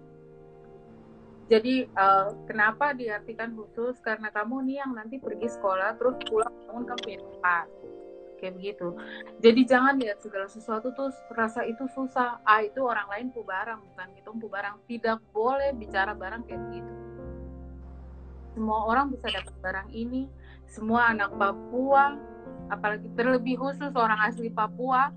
Jadi 1.47 1.87
uh, 1.95 2.35
kenapa 2.51 2.91
diartikan 2.91 3.55
khusus? 3.55 4.03
Karena 4.03 4.35
kamu 4.35 4.67
nih 4.67 4.77
yang 4.83 4.93
nanti 4.99 5.23
pergi 5.23 5.47
sekolah 5.47 5.95
terus 5.95 6.19
pulang 6.27 6.51
bangun 6.67 6.85
kamu 6.91 7.01
punya 7.07 7.19
tempat 7.23 7.67
kayak 8.37 8.55
begitu. 8.61 8.89
Jadi 9.41 9.61
jangan 9.65 9.95
lihat 9.97 10.21
segala 10.21 10.47
sesuatu 10.47 10.93
tuh 10.93 11.09
rasa 11.33 11.65
itu 11.65 11.89
susah. 11.95 12.45
Ah 12.45 12.61
itu 12.61 12.85
orang 12.85 13.09
lain 13.09 13.27
pu 13.33 13.41
barang 13.47 13.81
bukan 13.81 14.07
gitu 14.19 14.29
pu 14.37 14.47
barang. 14.51 14.75
Tidak 14.85 15.19
boleh 15.33 15.73
bicara 15.73 16.13
barang 16.13 16.45
kayak 16.45 16.61
begitu. 16.69 16.93
Semua 18.53 18.89
orang 18.89 19.13
bisa 19.13 19.29
dapat 19.29 19.55
barang 19.61 19.89
ini 19.93 20.29
semua 20.77 21.09
anak 21.17 21.33
Papua 21.41 22.21
apalagi 22.69 23.09
terlebih 23.17 23.57
khusus 23.57 23.89
orang 23.97 24.21
asli 24.29 24.53
Papua 24.53 25.09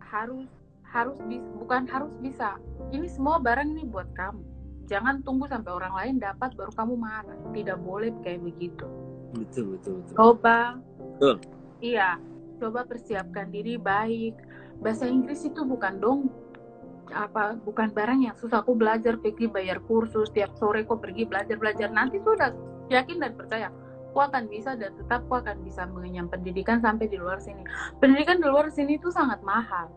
harus 0.00 0.48
harus 0.88 1.20
bisa 1.28 1.44
bukan 1.60 1.84
harus 1.84 2.14
bisa. 2.24 2.56
Ini 2.88 3.04
semua 3.12 3.36
barang 3.36 3.68
ini 3.68 3.84
buat 3.84 4.08
kamu. 4.16 4.40
Jangan 4.88 5.20
tunggu 5.26 5.44
sampai 5.50 5.68
orang 5.68 5.92
lain 5.92 6.14
dapat 6.22 6.56
baru 6.56 6.72
kamu 6.72 6.94
marah. 6.96 7.36
Tidak 7.52 7.78
boleh 7.84 8.14
kayak 8.24 8.40
begitu. 8.40 8.86
Betul 9.36 9.76
betul 9.76 10.00
betul. 10.00 10.14
Coba. 10.16 10.80
Betul. 11.18 11.36
Iya, 11.84 12.16
coba 12.62 12.88
persiapkan 12.88 13.52
diri 13.52 13.76
baik. 13.76 14.40
Bahasa 14.80 15.04
Inggris 15.04 15.44
itu 15.44 15.60
bukan 15.66 16.00
dong 16.00 16.20
apa 17.12 17.58
bukan 17.60 17.92
barang 17.92 18.30
yang 18.30 18.36
susah. 18.38 18.62
Aku 18.64 18.78
belajar 18.78 19.18
pergi 19.20 19.50
bayar 19.50 19.82
kursus. 19.84 20.32
Tiap 20.32 20.54
sore 20.56 20.86
kok 20.86 21.02
pergi 21.02 21.28
belajar 21.28 21.58
belajar 21.60 21.90
nanti 21.90 22.22
sudah 22.22 22.54
yakin 22.88 23.20
dan 23.20 23.34
percaya 23.34 23.68
aku 24.16 24.32
akan 24.32 24.48
bisa 24.48 24.72
dan 24.80 24.96
tetap 24.96 25.28
aku 25.28 25.44
akan 25.44 25.60
bisa 25.60 25.84
mengenyam 25.92 26.24
pendidikan 26.32 26.80
sampai 26.80 27.04
di 27.04 27.20
luar 27.20 27.36
sini. 27.36 27.60
Pendidikan 28.00 28.40
di 28.40 28.48
luar 28.48 28.72
sini 28.72 28.96
itu 28.96 29.12
sangat 29.12 29.44
mahal. 29.44 29.92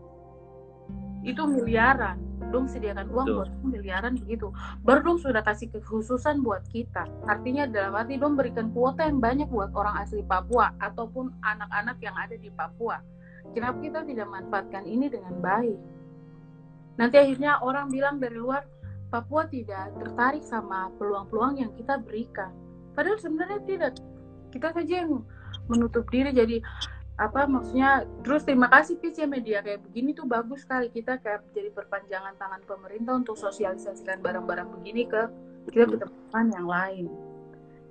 Itu 1.24 1.48
miliaran. 1.48 2.20
Dong 2.52 2.68
sediakan 2.68 3.08
uang 3.08 3.26
Betul. 3.32 3.36
buat 3.40 3.50
miliaran 3.64 4.20
begitu. 4.20 4.52
Baru 4.84 5.00
dong 5.08 5.18
sudah 5.24 5.40
kasih 5.40 5.72
kekhususan 5.72 6.44
buat 6.44 6.68
kita. 6.68 7.08
Artinya 7.24 7.64
dalam 7.64 7.96
arti 7.96 8.20
dong 8.20 8.36
berikan 8.36 8.68
kuota 8.76 9.08
yang 9.08 9.24
banyak 9.24 9.48
buat 9.48 9.72
orang 9.72 10.04
asli 10.04 10.20
Papua 10.20 10.76
ataupun 10.84 11.40
anak-anak 11.40 11.96
yang 12.04 12.12
ada 12.20 12.36
di 12.36 12.52
Papua. 12.52 13.00
Kenapa 13.56 13.80
kita 13.80 14.04
tidak 14.04 14.28
manfaatkan 14.28 14.84
ini 14.84 15.08
dengan 15.08 15.32
baik? 15.40 15.80
Nanti 17.00 17.16
akhirnya 17.16 17.64
orang 17.64 17.88
bilang 17.88 18.20
dari 18.20 18.36
luar 18.36 18.68
Papua 19.08 19.48
tidak 19.48 19.96
tertarik 19.96 20.44
sama 20.44 20.92
peluang-peluang 21.00 21.56
yang 21.56 21.72
kita 21.72 21.96
berikan. 22.04 22.52
Padahal 22.92 23.16
sebenarnya 23.22 23.60
tidak 23.64 23.92
kita 24.50 24.74
saja 24.74 25.06
yang 25.06 25.22
menutup 25.70 26.06
diri. 26.10 26.34
Jadi 26.34 26.60
apa 27.16 27.46
maksudnya? 27.46 28.04
Terus 28.26 28.42
terima 28.44 28.68
kasih 28.68 28.98
Pis 28.98 29.16
ya 29.16 29.26
media 29.30 29.62
kayak 29.62 29.80
begini 29.86 30.12
tuh 30.12 30.26
bagus 30.26 30.66
sekali. 30.66 30.90
Kita 30.90 31.22
kayak 31.22 31.54
jadi 31.54 31.70
perpanjangan 31.70 32.34
tangan 32.36 32.62
pemerintah 32.66 33.14
untuk 33.16 33.38
sosialisasikan 33.38 34.20
barang-barang 34.20 34.68
begini 34.80 35.06
ke 35.06 35.22
kita 35.70 35.86
ke 35.86 35.96
teman 36.02 36.46
yang 36.52 36.68
lain. 36.68 37.06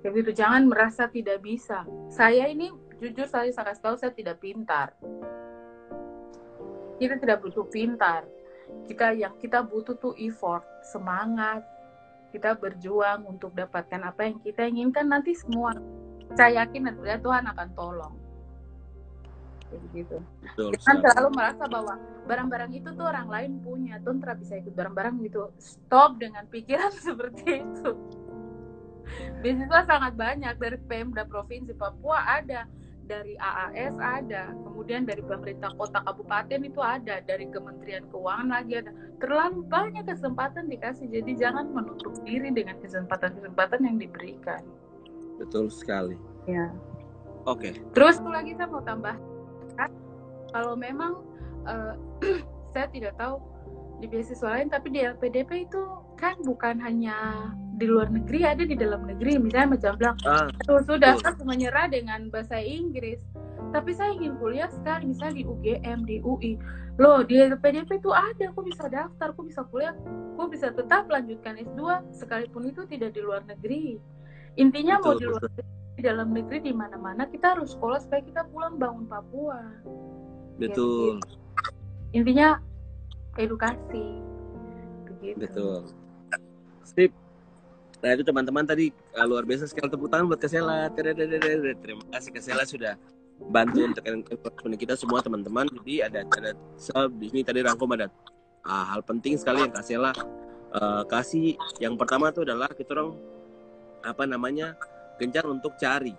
Kayak 0.04 0.12
gitu. 0.24 0.30
Jangan 0.44 0.62
merasa 0.68 1.08
tidak 1.08 1.40
bisa. 1.40 1.84
Saya 2.12 2.48
ini 2.48 2.70
jujur 3.00 3.26
saya 3.28 3.48
sangat 3.50 3.80
tahu 3.80 3.96
saya 3.96 4.12
tidak 4.12 4.40
pintar. 4.40 4.92
Kita 7.00 7.16
tidak 7.16 7.40
butuh 7.40 7.64
pintar. 7.68 8.28
Kita 8.86 9.16
yang 9.16 9.34
kita 9.40 9.64
butuh 9.64 9.96
tuh 9.98 10.14
effort 10.20 10.62
semangat 10.84 11.64
kita 12.30 12.54
berjuang 12.54 13.26
untuk 13.26 13.50
dapatkan 13.58 14.06
apa 14.06 14.30
yang 14.30 14.38
kita 14.38 14.62
inginkan 14.62 15.10
nanti 15.10 15.34
semua 15.34 15.74
saya 16.38 16.64
yakin 16.64 16.86
nanti 16.86 17.00
Tuhan 17.02 17.44
akan 17.46 17.68
tolong 17.74 18.14
begitu. 19.70 20.18
Jangan 20.58 20.96
selalu 21.06 21.28
merasa 21.34 21.64
bahwa 21.70 21.94
barang-barang 22.26 22.72
itu 22.74 22.88
tuh 22.90 23.06
orang 23.06 23.28
lain 23.30 23.52
punya, 23.62 24.02
tuh 24.02 24.18
tidak 24.18 24.42
bisa 24.42 24.58
ikut 24.58 24.74
barang-barang 24.74 25.14
gitu. 25.22 25.54
Stop 25.62 26.18
dengan 26.18 26.44
pikiran 26.50 26.90
seperti 27.06 27.62
itu. 27.62 27.90
Beasiswa 29.42 29.80
sangat 29.86 30.14
banyak 30.14 30.54
dari 30.58 30.78
Pemda 30.86 31.26
Provinsi 31.26 31.74
Papua 31.74 32.22
ada, 32.42 32.66
dari 33.10 33.34
AAS 33.42 33.98
ada, 33.98 34.54
kemudian 34.54 35.02
dari 35.02 35.18
pemerintah 35.18 35.74
kota 35.74 35.98
kabupaten 36.06 36.62
itu 36.62 36.78
ada, 36.78 37.18
dari 37.26 37.50
Kementerian 37.50 38.06
Keuangan 38.06 38.54
lagi 38.54 38.86
ada. 38.86 38.94
Terlalu 39.18 39.66
banyak 39.66 40.06
kesempatan 40.06 40.70
dikasih, 40.70 41.10
jadi 41.10 41.32
jangan 41.34 41.74
menutup 41.74 42.14
diri 42.22 42.54
dengan 42.54 42.78
kesempatan-kesempatan 42.78 43.82
yang 43.82 43.98
diberikan. 43.98 44.62
Betul 45.40 45.72
sekali. 45.72 46.20
Ya. 46.44 46.68
Oke. 47.48 47.72
Okay. 47.72 47.82
Terus 47.96 48.20
lagi 48.20 48.52
saya 48.60 48.68
mau 48.68 48.84
tambah 48.84 49.16
kalau 50.52 50.74
memang 50.74 51.22
uh, 51.64 51.94
saya 52.74 52.86
tidak 52.92 53.16
tahu 53.16 53.40
di 54.00 54.06
beasiswa 54.08 54.48
lain 54.48 54.68
tapi 54.72 54.88
di 54.92 55.00
LPDP 55.04 55.68
itu 55.68 55.82
kan 56.16 56.36
bukan 56.44 56.80
hanya 56.80 57.48
di 57.76 57.88
luar 57.88 58.12
negeri 58.12 58.44
ada 58.44 58.64
di 58.64 58.76
dalam 58.76 59.04
negeri 59.08 59.40
misalnya 59.40 59.76
macam 59.76 59.92
bilang 59.96 60.16
ah, 60.28 60.48
sudah 60.84 61.16
saya 61.20 61.36
menyerah 61.44 61.88
dengan 61.88 62.28
bahasa 62.32 62.60
Inggris 62.60 63.20
tapi 63.72 63.92
saya 63.92 64.16
ingin 64.16 64.36
kuliah 64.40 64.68
sekali 64.72 65.12
misalnya 65.12 65.40
di 65.40 65.44
UGM 65.44 65.98
di 66.08 66.16
UI 66.24 66.52
loh 66.96 67.24
di 67.24 67.40
LPDP 67.40 68.00
itu 68.00 68.12
ada 68.12 68.52
aku 68.52 68.60
bisa 68.68 68.88
daftar 68.88 69.32
aku 69.32 69.48
bisa 69.48 69.64
kuliah 69.68 69.96
aku 70.36 70.48
bisa 70.52 70.72
tetap 70.72 71.08
lanjutkan 71.08 71.60
S2 71.60 72.12
sekalipun 72.16 72.72
itu 72.72 72.84
tidak 72.88 73.16
di 73.16 73.20
luar 73.20 73.44
negeri 73.48 74.00
intinya 74.58 74.98
betul, 74.98 75.06
mau 75.06 75.20
di 75.20 75.26
luar 75.26 75.42
negeri 75.46 75.78
di 76.00 76.02
dalam 76.08 76.28
negeri 76.32 76.58
di 76.64 76.72
mana-mana 76.72 77.28
kita 77.28 77.52
harus 77.52 77.76
sekolah 77.76 78.00
supaya 78.00 78.24
kita 78.24 78.40
pulang 78.48 78.80
bangun 78.80 79.04
Papua. 79.04 79.60
Betul. 80.56 81.20
Gitu. 81.20 81.36
intinya 82.10 82.58
edukasi. 83.36 84.04
Begitu. 85.06 85.36
Betul. 85.38 85.92
Sip. 86.82 87.12
Nah 88.00 88.16
itu 88.16 88.24
teman-teman 88.24 88.64
tadi 88.64 88.88
uh, 89.12 89.26
luar 89.28 89.44
biasa 89.44 89.68
sekali 89.68 89.92
tepuk 89.92 90.08
tangan 90.08 90.26
buat 90.32 90.40
Kasela 90.40 90.88
Terima 90.96 92.04
kasih 92.16 92.30
Kasela 92.32 92.64
sudah 92.64 92.96
bantu 93.52 93.84
untuk 93.84 94.04
encouragement 94.08 94.76
kita 94.80 94.94
semua 94.96 95.20
teman-teman. 95.20 95.68
Jadi 95.68 95.94
ada 96.00 96.24
ada 96.24 96.50
di 97.20 97.26
sini 97.28 97.44
tadi 97.44 97.60
rangkum 97.60 97.92
ada 97.92 98.08
uh, 98.64 98.84
hal 98.88 99.04
penting 99.04 99.36
sekali 99.36 99.68
yang 99.68 99.72
Kasela 99.72 100.16
uh, 100.72 101.04
kasih. 101.04 101.60
Yang 101.76 101.94
pertama 102.00 102.32
itu 102.32 102.40
adalah 102.40 102.72
kita 102.72 102.96
orang 102.96 103.16
apa 104.02 104.24
namanya 104.24 104.76
gencar 105.20 105.44
untuk 105.44 105.76
cari 105.76 106.14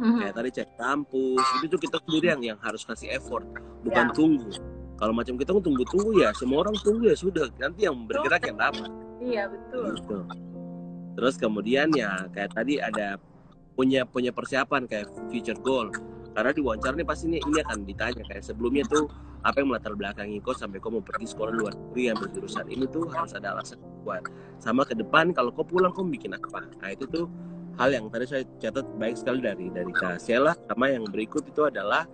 Mhm. 0.00 0.18
kayak 0.18 0.34
tadi 0.34 0.48
cek 0.50 0.68
kampus 0.74 1.46
itu 1.60 1.66
tuh 1.68 1.80
kita 1.80 1.96
sendiri 2.02 2.26
yang 2.34 2.42
yang 2.42 2.58
harus 2.60 2.82
kasih 2.82 3.12
effort 3.14 3.46
bukan 3.82 4.06
Ya. 4.08 4.14
tunggu 4.14 4.50
kalau 4.98 5.14
macam 5.14 5.34
kita 5.34 5.50
tunggu-tunggu 5.54 6.22
ya 6.22 6.30
semua 6.34 6.66
orang 6.66 6.76
tunggu 6.82 7.10
ya 7.10 7.16
sudah 7.16 7.46
nanti 7.58 7.86
yang 7.86 7.96
bergerak 8.06 8.42
yang 8.46 8.58
dapat 8.58 8.90
iya 9.22 9.46
betul 9.46 9.94
gitu. 9.96 10.16
Terus 11.12 11.34
kemudian 11.36 11.92
ya 11.92 12.24
kayak 12.32 12.56
tadi 12.56 12.80
ada 12.80 13.20
punya 13.76 14.08
punya 14.08 14.32
persiapan 14.32 14.88
kayak 14.88 15.12
future 15.28 15.60
goal. 15.60 15.92
Karena 16.32 16.56
di 16.56 16.64
wawancara 16.64 16.96
nih 16.96 17.04
pasti 17.04 17.28
ini, 17.28 17.38
ini 17.44 17.60
akan 17.60 17.84
ditanya 17.84 18.24
kayak 18.24 18.40
sebelumnya 18.40 18.88
tuh 18.88 19.12
apa 19.42 19.58
yang 19.58 19.74
melatar 19.74 19.92
belakangi 19.98 20.38
kau 20.38 20.54
sampai 20.54 20.78
kau 20.78 20.94
mau 20.94 21.02
pergi 21.02 21.26
sekolah 21.34 21.52
luar 21.54 21.74
negeri 21.74 22.14
ambil 22.14 22.28
jurusan 22.30 22.66
ini 22.70 22.86
tuh 22.86 23.10
harus 23.10 23.34
ada 23.34 23.54
alasan 23.58 23.82
yang 23.82 23.94
kuat. 24.06 24.22
Sama 24.62 24.86
ke 24.86 24.94
depan 24.94 25.34
kalau 25.34 25.50
kau 25.50 25.66
pulang 25.66 25.90
kau 25.90 26.06
bikin 26.06 26.34
apa? 26.34 26.62
Nah 26.78 26.90
itu 26.94 27.06
tuh 27.10 27.26
hal 27.78 27.90
yang 27.90 28.06
tadi 28.12 28.24
saya 28.30 28.42
catat 28.62 28.86
baik 29.02 29.18
sekali 29.18 29.42
dari 29.42 29.66
dari 29.74 29.90
Kak 29.90 30.22
Sheila. 30.22 30.54
Sama 30.70 30.90
yang 30.90 31.02
berikut 31.10 31.42
itu 31.46 31.66
adalah 31.66 32.06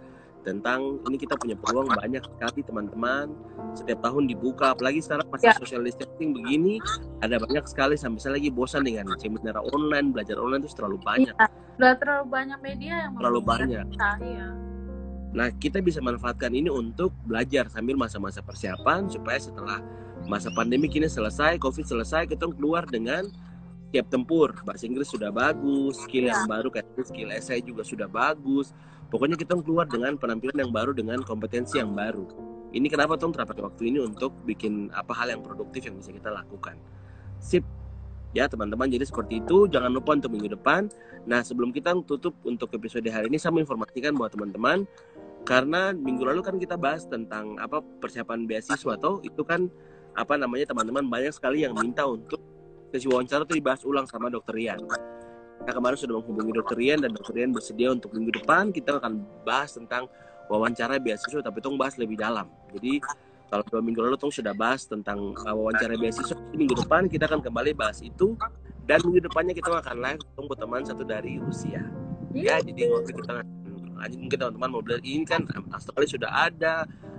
tentang 0.47 1.03
ini 1.05 1.19
kita 1.21 1.35
punya 1.37 1.59
peluang 1.59 1.91
banyak 1.93 2.23
sekali 2.25 2.63
teman-teman 2.65 3.29
setiap 3.75 4.01
tahun 4.01 4.31
dibuka 4.31 4.73
apalagi 4.73 5.03
sekarang 5.05 5.29
masih 5.29 5.51
Ya. 5.51 5.55
social 5.61 5.83
distancing 5.85 6.31
begini 6.33 6.79
ada 7.21 7.37
banyak 7.43 7.67
sekali 7.69 7.99
sampai 7.99 8.21
saya 8.23 8.33
lagi 8.39 8.49
bosan 8.49 8.87
dengan 8.87 9.13
seminar 9.19 9.59
online 9.61 10.15
belajar 10.15 10.39
online 10.41 10.65
itu 10.65 10.73
terlalu 10.79 10.97
banyak 11.05 11.35
udah 11.77 11.93
terlalu 12.01 12.25
banyak 12.33 12.59
media 12.65 12.95
yang 13.07 13.13
terlalu 13.19 13.41
banyak 13.45 13.85
kita, 13.93 14.11
iya. 14.25 14.47
Nah 15.39 15.55
kita 15.55 15.79
bisa 15.79 16.03
manfaatkan 16.03 16.51
ini 16.51 16.67
untuk 16.67 17.15
belajar 17.23 17.71
sambil 17.71 17.95
masa-masa 17.95 18.43
persiapan 18.43 19.07
supaya 19.07 19.39
setelah 19.39 19.79
masa 20.27 20.51
pandemi 20.51 20.91
ini 20.91 21.07
selesai 21.07 21.63
covid 21.63 21.87
selesai 21.87 22.27
kita 22.27 22.51
keluar 22.59 22.83
dengan 22.91 23.31
siap 23.89 24.07
tempur. 24.13 24.53
Bahasa 24.65 24.85
Inggris 24.85 25.09
sudah 25.09 25.33
bagus 25.33 25.97
skill 26.05 26.29
yang 26.29 26.45
baru 26.45 26.69
kayak 26.69 26.89
skill 27.09 27.33
essay 27.33 27.65
juga 27.65 27.83
sudah 27.85 28.09
bagus. 28.09 28.77
Pokoknya 29.09 29.41
kita 29.41 29.57
keluar 29.65 29.89
dengan 29.89 30.21
penampilan 30.21 30.69
yang 30.69 30.73
baru 30.73 30.93
dengan 30.93 31.25
kompetensi 31.25 31.81
yang 31.81 31.97
baru. 31.97 32.29
Ini 32.69 32.85
kenapa 32.93 33.17
Tom 33.17 33.33
terdapat 33.33 33.65
waktu 33.65 33.89
ini 33.89 34.05
untuk 34.05 34.37
bikin 34.45 34.93
apa 34.93 35.17
hal 35.17 35.33
yang 35.33 35.41
produktif 35.41 35.89
yang 35.89 35.97
bisa 35.97 36.13
kita 36.13 36.29
lakukan. 36.29 36.77
Sip. 37.41 37.65
Ya 38.37 38.45
teman-teman 38.45 38.93
jadi 38.93 39.09
seperti 39.09 39.41
itu. 39.41 39.65
Jangan 39.73 39.89
lupa 39.89 40.13
untuk 40.13 40.37
minggu 40.37 40.53
depan. 40.53 40.93
Nah 41.25 41.41
sebelum 41.41 41.73
kita 41.73 41.97
tutup 42.05 42.37
untuk 42.45 42.69
episode 42.77 43.09
hari 43.09 43.33
ini 43.33 43.41
saya 43.41 43.57
mau 43.57 43.65
informasikan 43.65 44.13
buat 44.13 44.37
teman-teman 44.37 44.85
karena 45.49 45.97
minggu 45.97 46.29
lalu 46.29 46.45
kan 46.45 46.61
kita 46.61 46.77
bahas 46.77 47.09
tentang 47.09 47.57
apa 47.57 47.81
persiapan 47.81 48.45
beasiswa 48.45 49.01
atau 49.01 49.25
itu 49.25 49.41
kan 49.49 49.73
apa 50.13 50.37
namanya 50.37 50.69
teman-teman 50.69 51.09
banyak 51.09 51.33
sekali 51.33 51.65
yang 51.65 51.73
minta 51.73 52.05
untuk 52.05 52.37
sesi 52.93 53.09
wawancara 53.09 53.49
itu 53.49 53.57
dibahas 53.57 53.81
ulang 53.89 54.05
sama 54.05 54.29
dokter 54.29 54.53
Rian. 54.53 54.77
Kita 55.65 55.73
kemarin 55.73 55.97
sudah 55.97 56.21
menghubungi 56.21 56.53
dokter 56.53 56.77
Rian 56.77 57.01
dan 57.01 57.17
dokter 57.17 57.33
Rian 57.33 57.57
bersedia 57.57 57.89
untuk 57.89 58.13
minggu 58.13 58.45
depan 58.45 58.77
kita 58.77 59.01
akan 59.01 59.25
bahas 59.49 59.73
tentang 59.73 60.05
wawancara 60.53 61.01
beasiswa 61.01 61.41
tapi 61.41 61.65
tong 61.65 61.81
bahas 61.81 61.97
lebih 61.97 62.21
dalam. 62.21 62.53
Jadi 62.77 63.01
kalau 63.49 63.65
dua 63.73 63.81
minggu 63.81 64.05
lalu 64.05 64.21
tong 64.21 64.29
sudah 64.29 64.53
bahas 64.53 64.85
tentang 64.85 65.33
uh, 65.33 65.57
wawancara 65.57 65.97
beasiswa 65.97 66.37
minggu 66.53 66.77
depan 66.77 67.09
kita 67.09 67.25
akan 67.25 67.41
kembali 67.41 67.73
bahas 67.73 68.05
itu 68.05 68.37
dan 68.85 69.01
minggu 69.01 69.25
depannya 69.25 69.57
kita 69.57 69.73
akan 69.73 69.97
live 69.97 70.21
tong 70.37 70.45
teman 70.53 70.85
satu 70.85 71.09
dari 71.09 71.41
Rusia. 71.41 71.81
Ya 72.37 72.61
jadi 72.61 72.93
ngobrol 72.93 73.25
kita 73.25 73.58
lanjut 73.99 74.19
mungkin 74.23 74.39
teman-teman 74.39 74.69
mau 74.71 74.83
belajar 74.83 75.05
ini 75.05 75.27
kan 75.27 75.43
Australia 75.75 76.09
sudah 76.09 76.31
ada, 76.31 76.75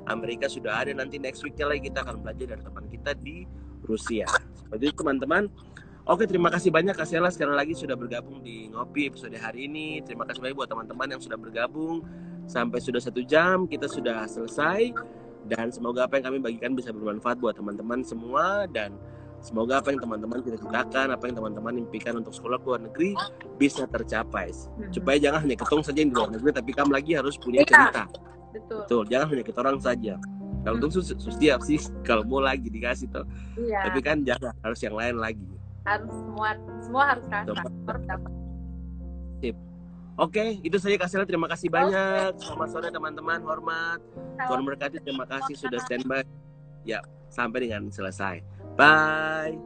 Amerika 0.07 0.47
sudah 0.47 0.79
ada 0.79 0.91
nanti 0.95 1.19
next 1.19 1.43
weeknya 1.43 1.67
lagi 1.67 1.91
kita 1.91 2.07
akan 2.07 2.23
belajar 2.23 2.55
dari 2.55 2.63
teman 2.63 2.85
kita 2.87 3.11
di 3.19 3.43
Rusia. 3.83 4.25
Seperti 4.55 4.83
itu 4.89 4.95
teman-teman. 5.01 5.51
Oke, 6.09 6.25
terima 6.25 6.49
kasih 6.49 6.73
banyak 6.73 6.97
Kak 6.97 7.05
Sela 7.05 7.29
sekali 7.29 7.53
lagi 7.53 7.77
sudah 7.77 7.93
bergabung 7.93 8.41
di 8.41 8.65
Ngopi 8.73 9.13
episode 9.13 9.37
hari 9.37 9.69
ini. 9.69 10.01
Terima 10.01 10.25
kasih 10.25 10.41
banyak 10.41 10.57
buat 10.57 10.69
teman-teman 10.71 11.05
yang 11.05 11.21
sudah 11.21 11.37
bergabung. 11.37 12.01
Sampai 12.49 12.81
sudah 12.81 12.97
satu 12.97 13.21
jam, 13.21 13.69
kita 13.69 13.85
sudah 13.85 14.25
selesai. 14.25 14.89
Dan 15.45 15.69
semoga 15.69 16.09
apa 16.09 16.17
yang 16.17 16.33
kami 16.33 16.37
bagikan 16.41 16.73
bisa 16.73 16.89
bermanfaat 16.89 17.37
buat 17.37 17.53
teman-teman 17.53 18.01
semua. 18.01 18.65
Dan 18.65 18.97
semoga 19.39 19.79
apa 19.79 19.89
yang 19.89 19.99
teman-teman 19.99 20.39
kita 20.39 20.57
citakan, 20.57 21.07
apa 21.11 21.23
yang 21.25 21.35
teman-teman 21.35 21.73
impikan 21.79 22.13
untuk 22.17 22.31
sekolah 22.31 22.57
ke 22.57 22.65
luar 22.65 22.81
negeri 22.81 23.11
bisa 23.55 23.83
tercapai. 23.85 24.51
Mhm. 24.51 24.91
Supaya 24.91 25.17
jangan 25.17 25.39
hanya 25.43 25.55
ketong 25.55 25.83
saja 25.83 25.99
yang 25.99 26.11
di 26.11 26.17
luar 26.17 26.31
negeri, 26.31 26.51
tapi 26.51 26.71
kamu 26.71 26.91
lagi 26.91 27.11
harus 27.15 27.35
punya 27.35 27.61
Iya. 27.61 27.69
cerita. 27.69 28.03
betul 28.49 28.81
Betul, 28.81 29.01
jangan 29.05 29.27
hanya 29.29 29.43
kita 29.45 29.59
orang 29.61 29.77
saja. 29.77 30.13
Kalau 30.59 30.75
Hmm. 30.75 30.89
tuh 30.89 31.01
siap 31.31 31.59
sih, 31.61 31.77
kalau 32.01 32.25
mau 32.25 32.41
lagi 32.41 32.65
dikasih 32.65 33.05
tuh. 33.07 33.21
iya 33.55 33.85
Tapi 33.85 33.99
kan 34.01 34.25
jangan 34.25 34.51
harus 34.59 34.79
yang 34.81 34.95
lain 34.97 35.15
lagi. 35.15 35.45
harus 35.85 36.11
semua 36.11 36.49
semua 36.81 37.03
harus 37.07 37.25
rasa 37.29 37.47
Coba. 37.49 37.61
harus 37.87 38.03
dapat 38.05 38.31
Oke, 40.19 40.59
itu 40.59 40.75
saja 40.75 40.99
Kak 40.99 41.07
Sela. 41.07 41.23
Terima 41.23 41.47
kasih 41.47 41.71
banyak. 41.71 42.35
Selamat 42.35 42.67
sore 42.75 42.91
teman-teman. 42.91 43.39
Hormat. 43.39 44.03
Tuhan 44.35 44.67
berkati. 44.67 44.99
Terima 44.99 45.23
kasih 45.23 45.55
sudah 45.55 45.79
standby. 45.79 46.27
Ya, 46.83 46.99
sampai 47.31 47.63
dengan 47.63 47.87
selesai. 47.87 48.43
Bye. 48.79 49.59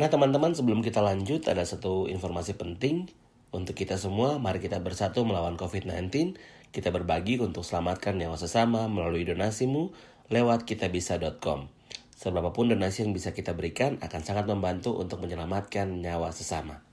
Nah 0.00 0.08
teman-teman 0.08 0.56
sebelum 0.56 0.80
kita 0.80 1.04
lanjut 1.04 1.44
ada 1.52 1.68
satu 1.68 2.08
informasi 2.08 2.56
penting 2.56 3.12
untuk 3.52 3.76
kita 3.76 4.00
semua. 4.00 4.40
Mari 4.40 4.64
kita 4.64 4.80
bersatu 4.80 5.28
melawan 5.28 5.60
COVID-19. 5.60 6.32
Kita 6.72 6.88
berbagi 6.88 7.36
untuk 7.44 7.60
selamatkan 7.60 8.16
nyawa 8.16 8.40
sesama 8.40 8.88
melalui 8.88 9.28
donasimu 9.28 9.92
lewat 10.32 10.64
kitabisa.com. 10.64 11.68
Seberapapun 12.16 12.72
donasi 12.72 13.04
yang 13.04 13.12
bisa 13.12 13.36
kita 13.36 13.52
berikan 13.52 14.00
akan 14.00 14.24
sangat 14.24 14.48
membantu 14.48 14.96
untuk 14.96 15.20
menyelamatkan 15.20 16.00
nyawa 16.00 16.32
sesama. 16.32 16.87